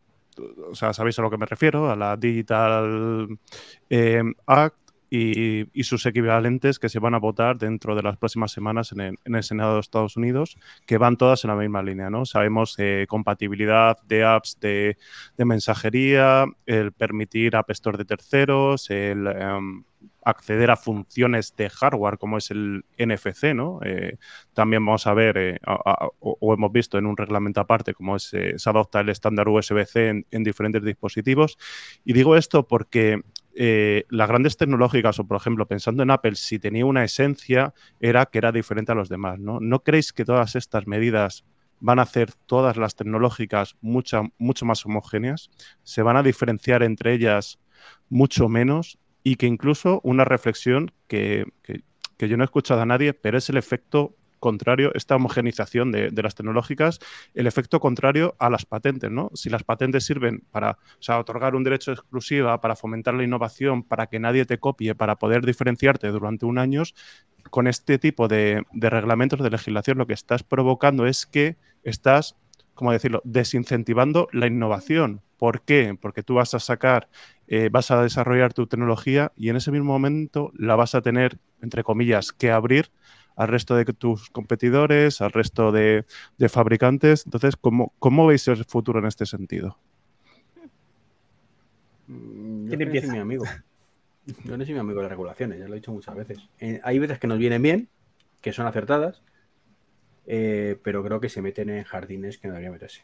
o 0.71 0.75
sea, 0.75 0.93
sabéis 0.95 1.19
a 1.19 1.23
lo 1.23 1.31
que 1.31 1.37
me 1.37 1.47
refiero, 1.47 1.91
a 1.91 1.97
la 1.97 2.17
Digital 2.17 3.29
eh, 3.91 4.23
Act 4.47 4.84
y, 5.11 5.83
sus 5.85 6.07
equivalentes 6.07 6.79
que 6.79 6.89
se 6.89 6.99
van 6.99 7.15
a 7.15 7.19
votar 7.19 7.59
dentro 7.59 7.95
de 7.95 8.03
las 8.03 8.17
próximas 8.17 8.53
semanas 8.53 8.93
en 8.93 9.01
el, 9.01 9.19
en 9.25 9.35
el 9.35 9.43
Senado 9.43 9.75
de 9.75 9.81
Estados 9.81 10.17
Unidos, 10.17 10.57
que 10.87 10.97
van 10.97 11.17
todas 11.19 11.45
en 11.45 11.51
la 11.51 11.57
misma 11.57 11.83
línea, 11.83 12.09
¿no? 12.09 12.25
Sabemos 12.25 12.77
compatibilidad 13.09 13.99
de 14.09 14.25
apps 14.25 14.59
de, 14.61 14.97
mensajería, 15.37 16.47
el 16.67 16.93
permitir 16.93 17.57
App 17.57 17.71
Store 17.71 17.99
de 17.99 18.05
terceros, 18.05 18.91
el 18.91 19.27
em, 19.27 19.85
acceder 20.25 20.71
a 20.71 20.77
funciones 20.77 21.55
de 21.57 21.69
hardware 21.69 22.19
como 22.19 22.39
es 22.39 22.51
el 22.51 22.85
NFC, 22.99 23.55
¿no? 23.55 23.81
Eh, 23.85 24.17
también 24.55 24.85
vamos 24.85 25.07
a 25.07 25.15
ver, 25.15 25.37
eh, 25.37 25.59
o, 25.67 26.55
hemos 26.55 26.73
visto 26.73 26.99
en 26.99 27.07
un 27.07 27.17
reglamento 27.17 27.61
aparte, 27.61 27.95
cómo 27.95 28.17
eh, 28.17 28.21
se 28.57 28.71
adopta 28.71 29.01
el 29.01 29.11
estándar 29.11 29.49
USB-C 29.49 30.25
en 30.31 30.43
diferentes 30.43 30.83
dispositivos. 30.83 31.59
Y 32.05 32.13
digo 32.15 32.37
esto 32.37 32.67
porque 32.67 33.23
eh, 33.57 34.05
las 34.09 34.29
grandes 34.29 34.57
tecnológicas, 34.57 35.19
o 35.19 35.27
por 35.27 35.37
ejemplo, 35.37 35.67
pensando 35.67 36.03
en 36.03 36.11
Apple, 36.11 36.35
si 36.35 36.59
tenía 36.59 36.87
una 36.87 37.05
esencia, 37.05 37.73
era 38.01 38.27
que 38.27 38.39
era 38.39 38.53
diferente 38.53 38.93
a 38.93 38.95
los 38.95 39.09
demás, 39.09 39.39
¿no? 39.39 39.61
¿No 39.61 39.81
creéis 39.81 40.13
que 40.13 40.25
todas 40.25 40.57
estas 40.57 40.87
medidas 40.87 41.45
van 41.81 41.99
a 41.99 42.03
hacer 42.03 42.33
todas 42.47 42.77
las 42.77 42.97
tecnológicas 42.97 43.77
mucho 43.81 44.31
más 44.65 44.87
homogéneas? 44.87 45.51
¿Se 45.83 46.03
van 46.03 46.17
a 46.17 46.23
diferenciar 46.23 46.83
entre 46.83 47.13
ellas 47.15 47.59
mucho 48.09 48.49
menos? 48.49 48.99
Y 49.23 49.37
que 49.37 49.47
incluso 49.47 50.01
una 50.05 50.25
reflexión 50.25 50.91
que- 51.09 51.47
que 52.17 52.29
yo 52.29 52.37
no 52.37 52.45
he 52.45 52.47
escuchado 52.47 52.81
a 52.81 52.87
nadie, 52.87 53.13
pero 53.15 53.39
es 53.39 53.49
el 53.51 53.57
efecto 53.57 54.15
contrario, 54.45 54.91
esta 54.93 55.17
homogenización 55.17 55.91
de, 55.91 56.23
las 56.23 56.35
tecnológicas, 56.35 56.99
el 57.33 57.47
efecto 57.47 57.81
contrario 57.81 58.37
a 58.39 58.51
las 58.51 58.67
patentes, 58.67 59.11
¿no? 59.11 59.31
Si 59.33 59.49
las 59.49 59.63
patentes 59.65 60.05
sirven 60.05 60.45
para 60.51 60.77
otorgar 61.19 61.55
un 61.55 61.65
derecho 61.65 61.93
exclusivo, 61.93 62.61
para 62.61 62.77
fomentar 62.77 63.15
la 63.15 63.25
innovación, 63.25 63.85
para 63.85 64.07
que 64.07 64.19
nadie 64.19 64.45
te 64.45 64.59
copie, 64.59 64.95
para 64.95 65.17
poder 65.17 65.47
diferenciarte 65.47 66.09
durante 66.09 66.45
un 66.45 66.59
año, 66.59 66.83
con 67.49 67.67
este 67.67 67.99
tipo 67.99 68.29
de, 68.29 68.63
reglamentos 68.75 69.41
de 69.43 69.49
legislación 69.49 69.97
lo 69.97 70.07
que 70.07 70.13
estás 70.13 70.43
provocando 70.43 71.07
es 71.07 71.25
que 71.25 71.57
estás, 71.83 72.37
¿cómo 72.75 72.93
decirlo?, 72.93 73.23
desincentivando 73.25 74.29
la 74.31 74.47
innovación. 74.47 75.23
¿Por 75.39 75.63
qué? 75.63 75.97
Porque 75.99 76.23
tú 76.23 76.35
vas 76.35 76.53
a 76.53 76.61
sacar, 76.61 77.09
eh, 77.47 77.71
vas 77.73 77.91
a 77.91 78.03
desarrollar 78.03 78.53
tu 78.53 78.67
tecnología 78.67 79.33
y 79.37 79.49
en 79.49 79.57
ese 79.57 79.71
mismo 79.71 79.91
momento 79.91 80.53
la 80.55 80.77
vas 80.77 80.95
a 80.95 81.01
tener, 81.01 81.39
entre 81.63 81.83
comillas, 81.83 82.31
que 82.33 82.51
abrir 82.51 82.91
al 83.37 83.49
resto 83.49 83.75
de 83.77 83.85
tus 83.87 84.31
competidores, 84.31 85.21
al 85.21 85.33
resto 85.33 85.73
de, 85.73 86.05
de 86.39 86.49
fabricantes. 86.49 87.25
Entonces, 87.27 87.57
¿cómo, 87.57 87.93
¿cómo 87.99 88.27
veis 88.27 88.47
el 88.49 88.65
futuro 88.65 88.99
en 88.99 89.07
este 89.07 89.27
sentido? 89.27 89.79
Mm, 92.07 92.65
Yo 92.65 92.69
¿Quién 92.69 92.83
empieza? 92.83 93.13
mi 93.13 93.19
amigo. 93.19 93.45
Yo 94.45 94.57
no 94.57 94.65
soy 94.65 94.73
mi 94.75 94.81
amigo 94.81 94.99
de 95.01 95.03
las 95.05 95.11
regulaciones, 95.11 95.59
ya 95.59 95.67
lo 95.69 95.75
he 95.75 95.77
dicho 95.77 95.93
muchas 95.93 96.15
veces. 96.15 96.39
Eh, 96.59 96.81
hay 96.83 96.99
veces 96.99 97.19
que 97.19 97.27
nos 97.27 97.39
vienen 97.39 97.61
bien, 97.61 97.89
que 98.41 98.53
son 98.55 98.67
acertadas, 98.67 99.23
eh, 100.27 100.79
pero 100.83 101.05
creo 101.05 101.21
que 101.21 101.29
se 101.29 101.43
meten 101.43 101.69
en 101.69 101.85
jardines 101.85 102.39
que 102.39 102.49
no 102.49 102.55
deberían 102.55 102.73
meterse. 102.73 103.03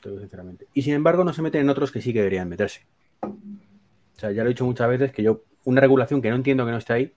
Te 0.00 0.08
lo 0.08 0.14
digo 0.14 0.20
sinceramente. 0.22 0.66
Y 0.72 0.80
sin 0.82 0.94
embargo, 0.94 1.24
no 1.24 1.34
se 1.34 1.42
meten 1.42 1.60
en 1.62 1.68
otros 1.68 1.92
que 1.92 2.00
sí 2.00 2.12
que 2.14 2.20
deberían 2.20 2.48
meterse. 2.48 2.86
O 3.20 4.18
sea, 4.18 4.30
ya 4.30 4.42
lo 4.44 4.48
he 4.48 4.54
dicho 4.54 4.64
muchas 4.64 4.88
veces 4.88 5.12
que 5.12 5.22
yo, 5.22 5.42
una 5.64 5.82
regulación 5.82 6.22
que 6.22 6.30
no 6.30 6.36
entiendo 6.36 6.64
que 6.64 6.72
no 6.72 6.78
esté 6.78 6.92
ahí, 6.94 7.12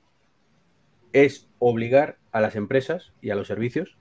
es 1.25 1.47
obligar 1.59 2.17
a 2.31 2.41
las 2.41 2.55
empresas 2.55 3.13
y 3.21 3.29
a 3.31 3.35
los 3.35 3.47
servicios 3.47 3.97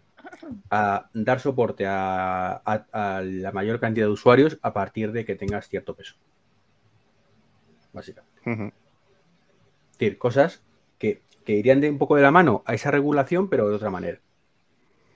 a 0.71 1.09
dar 1.15 1.41
soporte 1.41 1.87
a, 1.87 2.61
a- 2.65 2.87
a 2.93 3.23
la 3.23 3.53
mayor 3.53 3.81
cantidad 3.81 4.07
de 4.07 4.13
usuarios 4.13 4.59
a 4.63 4.73
partir 4.73 5.13
de 5.13 5.25
que 5.25 5.37
tengas 5.37 5.69
cierto 5.69 5.95
peso. 5.95 6.17
Básicamente. 7.93 8.41
Es 9.93 9.99
decir, 9.99 10.19
cosas 10.19 10.63
que, 10.99 11.23
que 11.45 11.55
irían 11.55 11.81
de 11.81 11.89
un 11.91 11.99
poco 11.99 12.17
de 12.17 12.23
la 12.23 12.31
mano 12.31 12.63
a 12.67 12.75
esa 12.75 12.91
regulación, 12.91 13.49
pero 13.49 13.69
de 13.69 13.77
otra 13.77 13.91
manera. 13.91 14.19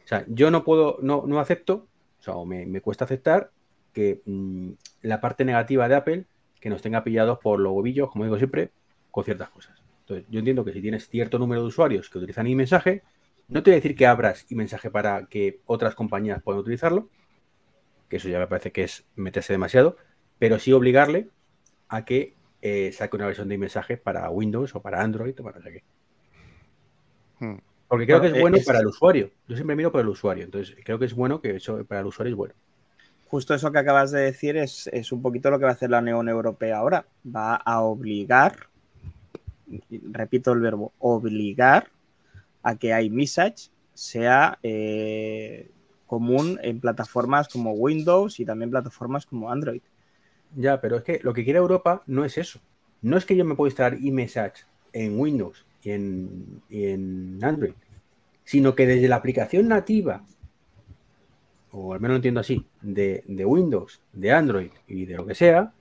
O 0.05 0.09
sea, 0.09 0.25
yo 0.29 0.51
no 0.51 0.65
puedo, 0.65 0.99
no, 1.03 1.25
no 1.27 1.39
acepto, 1.41 1.87
o 2.19 2.23
sea, 2.23 2.35
o 2.35 2.45
me, 2.47 2.67
me 2.67 2.81
cuesta 2.81 3.05
aceptar 3.05 3.51
que 3.93 4.23
mm, 4.25 4.71
la 5.03 5.21
parte 5.21 5.45
negativa 5.45 5.89
de 5.89 5.95
Apple 5.97 6.25
que 6.61 6.71
nos 6.71 6.83
tenga 6.83 7.05
pillados 7.05 7.39
por 7.39 7.59
los 7.61 7.73
bobillos, 7.73 8.11
como 8.11 8.25
digo 8.25 8.37
siempre, 8.39 8.71
con 9.11 9.25
ciertas 9.25 9.51
cosas. 9.51 9.83
Entonces, 10.15 10.27
yo 10.31 10.39
entiendo 10.41 10.65
que 10.65 10.73
si 10.73 10.83
tienes 10.83 11.09
cierto 11.09 11.39
número 11.39 11.63
de 11.63 11.69
usuarios 11.69 12.11
que 12.11 12.19
utilizan 12.19 12.47
mensaje, 12.57 13.03
no 13.49 13.63
te 13.63 13.71
voy 13.71 13.75
a 13.77 13.81
decir 13.81 13.97
que 13.97 14.07
abras 14.07 14.47
mensaje 14.51 14.91
para 14.91 15.27
que 15.27 15.61
otras 15.67 15.95
compañías 15.95 16.43
puedan 16.43 16.61
utilizarlo, 16.61 17.11
que 18.09 18.17
eso 18.17 18.29
ya 18.29 18.39
me 18.39 18.47
parece 18.47 18.73
que 18.73 18.85
es 18.85 19.07
meterse 19.17 19.53
demasiado, 19.53 19.97
pero 20.39 20.59
sí 20.59 20.73
obligarle 20.73 21.31
a 21.89 22.05
que 22.05 22.37
eh, 22.63 22.93
saque 22.93 23.17
una 23.17 23.27
versión 23.27 23.49
de 23.49 23.59
mensaje 23.59 23.99
para 23.99 24.31
Windows 24.31 24.75
o 24.77 24.83
para 24.83 25.03
Android 25.03 25.39
o 25.41 25.45
para 25.45 25.59
no 25.59 25.65
sé 25.65 25.73
qué. 25.73 25.85
Hmm. 27.41 27.57
Porque 27.89 28.07
creo 28.07 28.21
Bueno, 28.21 28.23
que 28.23 28.29
es 28.29 28.35
bueno 28.35 28.57
es- 28.57 28.65
para 28.65 28.81
el 28.81 28.87
usuario. 28.87 29.33
Yo 29.47 29.55
siempre 29.57 29.77
miro 29.77 29.93
por 29.93 30.01
el 30.01 30.09
usuario. 30.09 30.45
Entonces, 30.45 30.77
creo 30.85 30.99
que 30.99 31.05
es 31.07 31.15
bueno 31.15 31.41
que 31.43 31.57
eso 31.57 31.85
para 31.85 32.01
el 32.01 32.07
usuario 32.07 32.33
es 32.33 32.37
bueno. 32.37 32.55
Justo 33.25 33.55
eso 33.55 33.71
que 33.73 33.79
acabas 33.79 34.11
de 34.11 34.21
decir 34.23 34.57
es, 34.57 34.89
es 34.93 35.13
un 35.13 35.23
poquito 35.23 35.51
lo 35.51 35.59
que 35.59 35.65
va 35.65 35.71
a 35.71 35.75
hacer 35.75 35.91
la 35.91 36.01
Unión 36.01 36.29
Europea 36.29 36.79
ahora. 36.79 37.07
Va 37.25 37.55
a 37.55 37.81
obligar, 37.83 38.70
repito 40.11 40.53
el 40.53 40.61
verbo, 40.61 40.93
obligar 40.99 41.91
a 42.63 42.77
que 42.77 43.01
iMessage 43.01 43.71
sea 43.95 44.59
eh, 44.63 45.71
común 46.07 46.59
en 46.63 46.81
plataformas 46.81 47.49
como 47.49 47.73
Windows 47.73 48.41
y 48.41 48.45
también 48.45 48.71
plataformas 48.71 49.27
como 49.27 49.51
Android. 49.51 49.83
Ya, 50.57 50.81
pero 50.81 50.97
es 50.97 51.03
que 51.05 51.21
lo 51.23 51.33
que 51.33 51.45
quiere 51.45 51.59
Europa 51.59 52.03
no 52.07 52.25
es 52.25 52.37
eso. 52.37 52.61
No 53.03 53.17
es 53.17 53.25
que 53.25 53.37
yo 53.37 53.45
me 53.45 53.55
pueda 53.55 53.71
instalar 53.71 53.95
eMessage 53.95 54.67
en 54.93 55.19
Windows 55.19 55.65
y 55.83 55.91
en, 55.91 56.63
y 56.69 56.87
en 56.87 57.39
Android, 57.43 57.73
sino 58.45 58.75
que 58.75 58.87
desde 58.87 59.09
la 59.09 59.17
aplicación 59.17 59.69
nativa, 59.69 60.25
o 61.71 61.95
al 61.95 62.01
menos 62.01 62.15
lo 62.15 62.17
entiendo 62.17 62.41
así, 62.41 62.67
de, 62.83 63.23
de 63.27 63.45
Windows, 63.45 64.03
de 64.13 64.33
Android 64.33 64.71
y 64.89 65.07
de 65.07 65.17
lo 65.17 65.27
que 65.27 65.35
sea, 65.35 65.73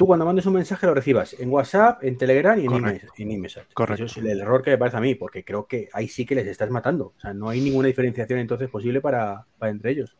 tú 0.00 0.06
cuando 0.06 0.24
mandes 0.24 0.46
un 0.46 0.54
mensaje 0.54 0.86
lo 0.86 0.94
recibas 0.94 1.36
en 1.38 1.50
WhatsApp, 1.50 2.02
en 2.02 2.16
Telegram 2.16 2.58
y 2.58 2.62
en, 2.62 2.68
Correcto. 2.68 3.06
iMes- 3.08 3.20
en 3.22 3.30
eMessage. 3.32 3.66
Correcto. 3.74 4.04
Eso 4.06 4.18
es 4.18 4.26
el 4.26 4.40
error 4.40 4.62
que 4.62 4.70
me 4.70 4.78
parece 4.78 4.96
a 4.96 5.00
mí, 5.00 5.14
porque 5.14 5.44
creo 5.44 5.66
que 5.66 5.90
ahí 5.92 6.08
sí 6.08 6.24
que 6.24 6.34
les 6.34 6.46
estás 6.46 6.70
matando. 6.70 7.12
O 7.18 7.20
sea, 7.20 7.34
no 7.34 7.50
hay 7.50 7.60
ninguna 7.60 7.88
diferenciación 7.88 8.38
entonces 8.38 8.70
posible 8.70 9.02
para, 9.02 9.44
para 9.58 9.70
entre 9.70 9.90
ellos. 9.90 10.16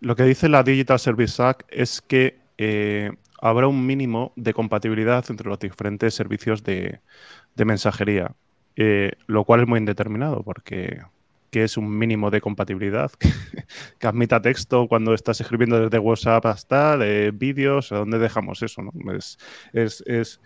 Lo 0.00 0.16
que 0.16 0.24
dice 0.24 0.48
la 0.48 0.64
Digital 0.64 0.98
Service 0.98 1.40
Act 1.40 1.68
es 1.70 2.00
que 2.02 2.40
eh, 2.58 3.12
habrá 3.40 3.68
un 3.68 3.86
mínimo 3.86 4.32
de 4.34 4.52
compatibilidad 4.52 5.24
entre 5.30 5.48
los 5.48 5.60
diferentes 5.60 6.12
servicios 6.12 6.64
de, 6.64 6.98
de 7.54 7.64
mensajería, 7.64 8.32
eh, 8.74 9.12
lo 9.28 9.44
cual 9.44 9.60
es 9.60 9.68
muy 9.68 9.78
indeterminado 9.78 10.42
porque 10.42 11.02
¿qué 11.50 11.64
es 11.64 11.76
un 11.76 11.96
mínimo 11.98 12.30
de 12.30 12.40
compatibilidad? 12.40 13.10
que 13.98 14.06
admita 14.06 14.40
texto 14.42 14.88
cuando 14.88 15.14
estás 15.14 15.40
escribiendo 15.40 15.80
desde 15.80 15.98
WhatsApp 15.98 16.46
hasta 16.46 16.96
de 16.98 17.30
vídeos, 17.32 17.92
¿a 17.92 17.98
dónde 17.98 18.18
dejamos 18.18 18.62
eso? 18.62 18.82
no? 18.82 18.92
Es, 19.14 19.38
es- 19.72 20.02
es- 20.06 20.40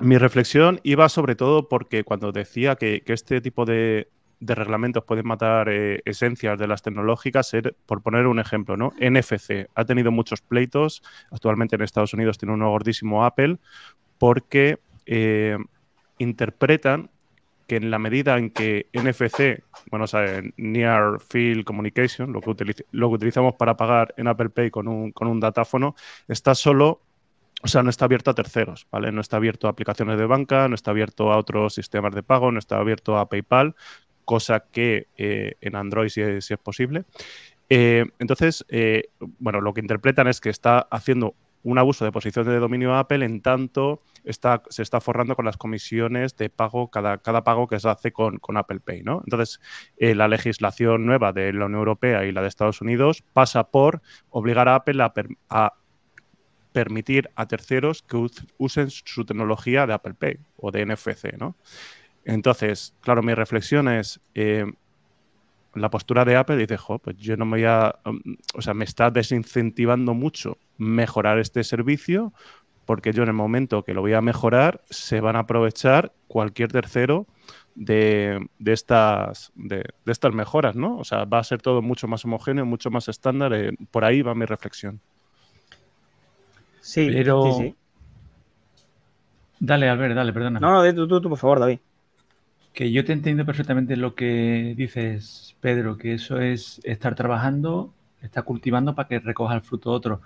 Mi 0.00 0.16
reflexión 0.18 0.80
iba 0.84 1.08
sobre 1.08 1.34
todo 1.34 1.68
porque 1.68 2.04
cuando 2.04 2.30
decía 2.32 2.76
que, 2.76 3.02
que 3.02 3.12
este 3.12 3.40
tipo 3.40 3.64
de, 3.64 4.08
de 4.40 4.54
reglamentos 4.54 5.04
pueden 5.04 5.26
matar 5.26 5.68
eh, 5.70 6.02
esencias 6.04 6.56
de 6.58 6.68
las 6.68 6.82
tecnológicas, 6.82 7.50
por 7.86 8.02
poner 8.02 8.26
un 8.28 8.38
ejemplo, 8.38 8.76
¿no? 8.76 8.92
NFC 9.00 9.66
ha 9.74 9.84
tenido 9.84 10.12
muchos 10.12 10.40
pleitos, 10.40 11.02
actualmente 11.32 11.74
en 11.76 11.82
Estados 11.82 12.14
Unidos 12.14 12.38
tiene 12.38 12.54
uno 12.54 12.70
gordísimo 12.70 13.24
Apple, 13.24 13.58
porque 14.18 14.78
eh, 15.06 15.58
interpretan 16.18 17.10
que 17.68 17.76
en 17.76 17.90
la 17.90 17.98
medida 17.98 18.38
en 18.38 18.50
que 18.50 18.88
NFC, 18.94 19.62
bueno, 19.90 20.04
o 20.04 20.08
sea, 20.08 20.38
en 20.38 20.54
Near 20.56 21.20
Field 21.20 21.64
Communication, 21.64 22.32
lo 22.32 22.40
que, 22.40 22.50
utilizamos 22.50 23.54
para 23.54 23.76
pagar 23.76 24.14
en 24.16 24.26
Apple 24.26 24.48
Pay 24.48 24.70
con 24.70 24.88
un, 24.88 25.12
con 25.12 25.28
un 25.28 25.38
datáfono, 25.38 25.94
está 26.28 26.54
solo, 26.54 27.02
o 27.62 27.68
sea, 27.68 27.82
no 27.82 27.90
está 27.90 28.06
abierto 28.06 28.30
a 28.30 28.34
terceros, 28.34 28.86
¿vale? 28.90 29.12
No 29.12 29.20
está 29.20 29.36
abierto 29.36 29.66
a 29.66 29.70
aplicaciones 29.70 30.18
de 30.18 30.24
banca, 30.24 30.66
no 30.66 30.74
está 30.74 30.92
abierto 30.92 31.30
a 31.30 31.36
otros 31.36 31.74
sistemas 31.74 32.14
de 32.14 32.22
pago, 32.22 32.50
no 32.50 32.58
está 32.58 32.78
abierto 32.78 33.18
a 33.18 33.28
PayPal, 33.28 33.76
cosa 34.24 34.64
que 34.72 35.08
eh, 35.18 35.56
en 35.60 35.76
Android 35.76 36.08
sí 36.08 36.22
es, 36.22 36.50
posible. 36.62 37.04
Eh, 37.68 38.06
entonces, 38.18 38.64
eh, 38.70 39.10
bueno, 39.38 39.60
lo 39.60 39.74
que 39.74 39.82
interpretan 39.82 40.26
es 40.26 40.40
que 40.40 40.48
está 40.48 40.80
haciendo 40.90 41.34
un 41.64 41.78
abuso 41.78 42.04
de 42.06 42.12
posición 42.12 42.46
de 42.46 42.58
dominio 42.58 42.94
Apple 42.94 43.24
en 43.24 43.42
tanto 43.42 44.00
se 44.68 44.82
está 44.82 45.00
forrando 45.00 45.34
con 45.36 45.44
las 45.44 45.56
comisiones 45.56 46.36
de 46.36 46.50
pago, 46.50 46.90
cada, 46.90 47.18
cada 47.18 47.44
pago 47.44 47.66
que 47.68 47.80
se 47.80 47.88
hace 47.88 48.12
con, 48.12 48.38
con 48.38 48.56
Apple 48.56 48.80
Pay, 48.80 49.02
¿no? 49.02 49.22
Entonces, 49.24 49.60
eh, 49.96 50.14
la 50.14 50.28
legislación 50.28 51.06
nueva 51.06 51.32
de 51.32 51.52
la 51.52 51.66
Unión 51.66 51.78
Europea 51.80 52.24
y 52.24 52.32
la 52.32 52.42
de 52.42 52.48
Estados 52.48 52.80
Unidos 52.80 53.22
pasa 53.32 53.64
por 53.70 54.02
obligar 54.30 54.68
a 54.68 54.74
Apple 54.76 55.02
a, 55.02 55.12
per- 55.14 55.28
a 55.48 55.74
permitir 56.72 57.30
a 57.34 57.46
terceros 57.46 58.02
que 58.02 58.16
us- 58.16 58.46
usen 58.58 58.90
su 58.90 59.24
tecnología 59.24 59.86
de 59.86 59.94
Apple 59.94 60.14
Pay 60.14 60.38
o 60.56 60.70
de 60.70 60.82
NFC, 60.86 61.36
¿no? 61.38 61.56
Entonces, 62.24 62.94
claro, 63.00 63.22
mi 63.22 63.34
reflexión 63.34 63.88
es, 63.88 64.20
eh, 64.34 64.66
la 65.74 65.90
postura 65.90 66.24
de 66.24 66.36
Apple 66.36 66.56
dice, 66.56 66.76
jo, 66.76 66.98
pues 66.98 67.16
yo 67.16 67.36
no 67.36 67.44
me 67.44 67.58
voy 67.58 67.64
a, 67.64 67.94
um, 68.04 68.20
o 68.54 68.62
sea, 68.62 68.74
me 68.74 68.84
está 68.84 69.10
desincentivando 69.10 70.14
mucho 70.14 70.58
mejorar 70.76 71.38
este 71.38 71.62
servicio 71.62 72.32
porque 72.88 73.12
yo 73.12 73.22
en 73.22 73.28
el 73.28 73.34
momento 73.34 73.82
que 73.82 73.92
lo 73.92 74.00
voy 74.00 74.14
a 74.14 74.22
mejorar 74.22 74.80
se 74.88 75.20
van 75.20 75.36
a 75.36 75.40
aprovechar 75.40 76.10
cualquier 76.26 76.72
tercero 76.72 77.26
de, 77.74 78.48
de 78.58 78.72
estas, 78.72 79.52
de, 79.54 79.84
de 80.06 80.12
estas 80.12 80.32
mejoras, 80.32 80.74
¿no? 80.74 80.96
O 80.96 81.04
sea, 81.04 81.26
va 81.26 81.38
a 81.38 81.44
ser 81.44 81.60
todo 81.60 81.82
mucho 81.82 82.08
más 82.08 82.24
homogéneo, 82.24 82.64
mucho 82.64 82.90
más 82.90 83.06
estándar. 83.08 83.52
eh, 83.52 83.72
por 83.90 84.06
ahí 84.06 84.22
va 84.22 84.34
mi 84.34 84.46
reflexión. 84.46 85.00
Sí, 86.80 87.10
Pero- 87.12 87.42
sí, 87.42 87.62
sí. 87.64 87.74
Dale, 89.60 89.90
Albert, 89.90 90.14
dale, 90.14 90.32
perdona. 90.32 90.58
No, 90.58 90.82
no, 90.82 90.94
tú, 90.94 91.06
tú, 91.06 91.20
tú, 91.20 91.28
por 91.28 91.36
favor, 91.36 91.60
David. 91.60 91.80
Que 92.72 92.90
yo 92.90 93.04
te 93.04 93.12
entiendo 93.12 93.44
perfectamente 93.44 93.96
lo 93.98 94.14
que 94.14 94.72
dices, 94.74 95.54
Pedro, 95.60 95.98
que 95.98 96.14
eso 96.14 96.40
es 96.40 96.80
estar 96.84 97.14
trabajando, 97.14 97.92
estar 98.22 98.44
cultivando 98.44 98.94
para 98.94 99.08
que 99.08 99.18
recoja 99.18 99.54
el 99.56 99.60
fruto 99.60 99.90
otro. 99.90 100.22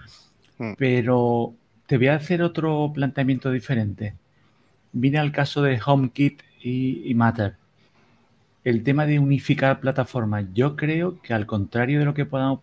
Mm. 0.59 0.75
Pero 0.79 1.55
te 1.87 1.99
voy 1.99 2.09
a 2.09 2.17
hacer 2.17 2.43
otro 2.43 2.91
planteamiento 2.95 3.51
diferente. 3.51 4.15
Vine 4.93 5.19
al 5.19 5.33
caso 5.33 5.63
de 5.63 5.81
HomeKit 5.85 6.43
y, 6.63 7.03
y 7.11 7.15
Matter. 7.15 7.57
El 8.65 8.83
tema 8.85 9.07
de 9.07 9.19
unificar 9.19 9.81
plataformas. 9.81 10.47
Yo 10.55 10.77
creo 10.77 11.21
que 11.21 11.35
al 11.35 11.47
contrario 11.47 11.99
de 11.99 12.05
lo 12.05 12.15
que 12.15 12.27
podamos, 12.27 12.61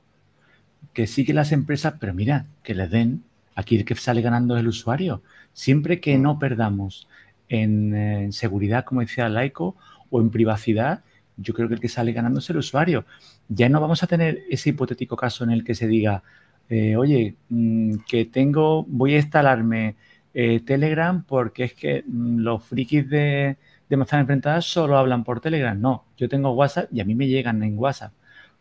que 0.93 1.07
sí 1.07 1.26
que 1.26 1.34
las 1.34 1.51
empresas, 1.51 1.95
pero 1.99 2.13
mira, 2.13 2.45
que 2.63 2.76
les 2.76 2.89
den, 2.89 3.24
aquí 3.55 3.76
el 3.76 3.86
que 3.86 3.95
sale 3.95 4.22
ganando 4.22 4.55
es 4.55 4.61
el 4.61 4.67
usuario. 4.67 5.22
Siempre 5.53 5.99
que 5.99 6.17
no 6.17 6.39
perdamos 6.39 7.07
en, 7.49 7.95
en 7.95 8.32
seguridad, 8.32 8.86
como 8.86 9.01
decía 9.01 9.28
Laico, 9.28 9.76
o 10.09 10.22
en 10.22 10.30
privacidad, 10.30 11.03
yo 11.38 11.53
creo 11.53 11.67
que 11.67 11.76
el 11.76 11.80
que 11.80 11.89
sale 11.89 12.13
ganando 12.13 12.39
es 12.39 12.49
el 12.49 12.57
usuario. 12.57 13.05
Ya 13.47 13.70
no 13.70 13.82
vamos 13.82 14.03
a 14.03 14.07
tener 14.07 14.43
ese 14.49 14.70
hipotético 14.70 15.15
caso 15.15 15.43
en 15.43 15.51
el 15.51 15.63
que 15.63 15.76
se 15.76 15.88
diga, 15.88 16.24
eh, 16.70 16.95
oye, 16.95 17.36
mm, 17.49 17.95
que 18.07 18.26
tengo, 18.26 18.86
voy 18.88 19.15
a 19.15 19.17
instalarme 19.17 19.95
eh, 20.34 20.59
Telegram 20.61 21.24
porque 21.24 21.63
es 21.65 21.74
que 21.74 22.03
mm, 22.05 22.39
los 22.39 22.63
frikis 22.63 23.09
de, 23.09 23.57
de 23.89 23.97
manzana 23.97 24.22
enfrentadas 24.22 24.65
solo 24.65 24.97
hablan 24.97 25.24
por 25.24 25.41
Telegram. 25.41 25.80
No, 25.80 26.05
yo 26.17 26.30
tengo 26.30 26.51
WhatsApp 26.51 26.89
y 26.93 27.01
a 27.01 27.05
mí 27.05 27.15
me 27.15 27.28
llegan 27.28 27.63
en 27.63 27.78
WhatsApp. 27.78 28.13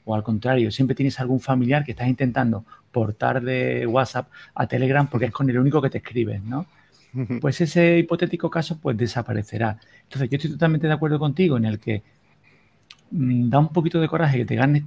O 0.05 0.15
al 0.15 0.23
contrario, 0.23 0.71
siempre 0.71 0.95
tienes 0.95 1.21
algún 1.21 1.39
familiar 1.41 1.85
que 1.85 1.91
estás 1.93 2.09
intentando 2.09 2.65
portar 2.91 3.43
de 3.43 3.87
WhatsApp 3.87 4.29
a 4.55 4.67
Telegram 4.67 5.07
porque 5.07 5.27
es 5.27 5.33
con 5.33 5.51
el 5.51 5.59
único 5.59 5.83
que 5.83 5.91
te 5.91 5.99
escribes, 5.99 6.43
¿no? 6.43 6.67
pues 7.41 7.61
ese 7.61 7.99
hipotético 7.99 8.51
caso 8.51 8.79
pues 8.81 8.97
desaparecerá. 8.97 9.79
Entonces 10.05 10.31
yo 10.31 10.37
estoy 10.37 10.53
totalmente 10.53 10.87
de 10.87 10.93
acuerdo 10.95 11.19
contigo 11.19 11.57
en 11.59 11.67
el 11.67 11.79
que 11.79 12.03
mm, 13.11 13.51
da 13.51 13.59
un 13.59 13.69
poquito 13.69 14.01
de 14.01 14.09
coraje 14.09 14.39
que 14.39 14.45
te 14.47 14.57
ganes 14.57 14.85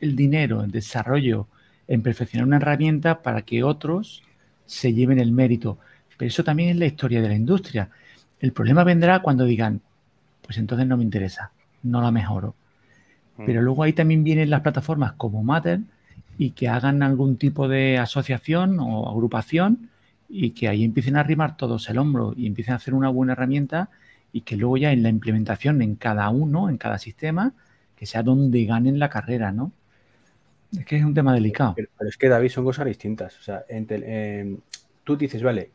el 0.00 0.16
dinero 0.16 0.64
en 0.64 0.70
desarrollo, 0.70 1.46
en 1.88 2.02
perfeccionar 2.02 2.46
una 2.46 2.56
herramienta 2.56 3.22
para 3.22 3.42
que 3.42 3.62
otros 3.62 4.22
se 4.66 4.92
lleven 4.92 5.18
el 5.18 5.32
mérito. 5.32 5.78
Pero 6.16 6.28
eso 6.28 6.44
también 6.44 6.70
es 6.70 6.76
la 6.76 6.86
historia 6.86 7.20
de 7.20 7.28
la 7.28 7.34
industria. 7.34 7.90
El 8.40 8.52
problema 8.52 8.84
vendrá 8.84 9.20
cuando 9.20 9.44
digan, 9.44 9.80
pues 10.42 10.58
entonces 10.58 10.86
no 10.86 10.96
me 10.96 11.02
interesa, 11.02 11.52
no 11.82 12.00
la 12.00 12.10
mejoro. 12.10 12.54
Pero 13.36 13.62
luego 13.62 13.82
ahí 13.82 13.92
también 13.92 14.22
vienen 14.22 14.50
las 14.50 14.60
plataformas 14.60 15.14
como 15.14 15.42
Matter 15.42 15.80
y 16.38 16.50
que 16.50 16.68
hagan 16.68 17.02
algún 17.02 17.36
tipo 17.36 17.66
de 17.66 17.98
asociación 17.98 18.78
o 18.78 19.08
agrupación 19.08 19.90
y 20.28 20.50
que 20.50 20.68
ahí 20.68 20.84
empiecen 20.84 21.16
a 21.16 21.20
arrimar 21.20 21.56
todos 21.56 21.88
el 21.90 21.98
hombro 21.98 22.32
y 22.36 22.46
empiecen 22.46 22.74
a 22.74 22.76
hacer 22.76 22.94
una 22.94 23.08
buena 23.08 23.32
herramienta 23.32 23.90
y 24.32 24.42
que 24.42 24.56
luego 24.56 24.76
ya 24.76 24.92
en 24.92 25.02
la 25.02 25.08
implementación 25.08 25.82
en 25.82 25.96
cada 25.96 26.28
uno, 26.30 26.68
en 26.68 26.76
cada 26.76 26.98
sistema, 26.98 27.52
que 27.96 28.06
sea 28.06 28.22
donde 28.22 28.64
ganen 28.64 28.98
la 28.98 29.08
carrera, 29.08 29.52
¿no? 29.52 29.72
Es 30.78 30.84
que 30.86 30.96
es 30.96 31.04
un 31.04 31.14
tema 31.14 31.34
delicado. 31.34 31.74
Pero, 31.76 31.88
pero 31.96 32.10
es 32.10 32.16
que, 32.16 32.28
David, 32.28 32.48
son 32.50 32.64
cosas 32.64 32.86
distintas. 32.86 33.38
O 33.38 33.42
sea, 33.42 33.64
tú 35.04 35.16
dices, 35.16 35.42
vale, 35.42 35.70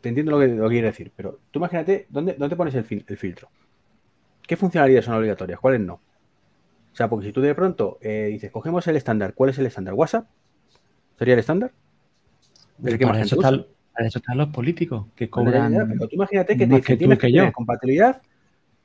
te 0.00 0.08
entiendo 0.10 0.32
lo 0.32 0.40
que, 0.40 0.48
lo 0.48 0.64
que 0.68 0.74
quiere 0.74 0.88
decir, 0.88 1.12
pero 1.16 1.38
tú 1.50 1.58
imagínate, 1.58 2.06
¿dónde, 2.10 2.34
dónde 2.34 2.56
pones 2.56 2.74
el, 2.74 2.84
fil- 2.84 3.04
el 3.06 3.16
filtro? 3.16 3.48
¿Qué 4.46 4.56
funcionalidades 4.56 5.06
son 5.06 5.14
obligatorias? 5.14 5.58
¿Cuáles 5.60 5.80
no? 5.80 5.94
O 5.94 6.96
sea, 6.96 7.08
porque 7.08 7.26
si 7.26 7.32
tú 7.32 7.40
de 7.40 7.54
pronto 7.54 7.98
eh, 8.02 8.28
dices, 8.30 8.50
cogemos 8.50 8.86
el 8.86 8.96
estándar, 8.96 9.34
¿cuál 9.34 9.50
es 9.50 9.58
el 9.58 9.66
estándar? 9.66 9.94
¿WhatsApp? 9.94 10.26
¿Sería 11.18 11.34
el 11.34 11.40
estándar? 11.40 11.72
¿El 12.84 12.98
que 12.98 13.06
más 13.06 13.12
Para 13.12 13.24
gente 13.24 13.34
eso, 13.34 13.36
están, 13.36 13.66
para 13.92 14.06
eso 14.06 14.18
están 14.18 14.38
los 14.38 14.48
políticos 14.48 15.06
que 15.14 15.30
cobran. 15.30 15.72
pero 15.88 16.08
tú 16.08 16.16
imagínate 16.16 16.56
que 16.56 16.66
te 16.66 16.72
más 16.72 16.82
que 16.82 16.96
tienes 16.96 17.18
que 17.18 17.26
que 17.28 17.32
yo. 17.32 17.38
tener 17.40 17.52
compatibilidad 17.52 18.22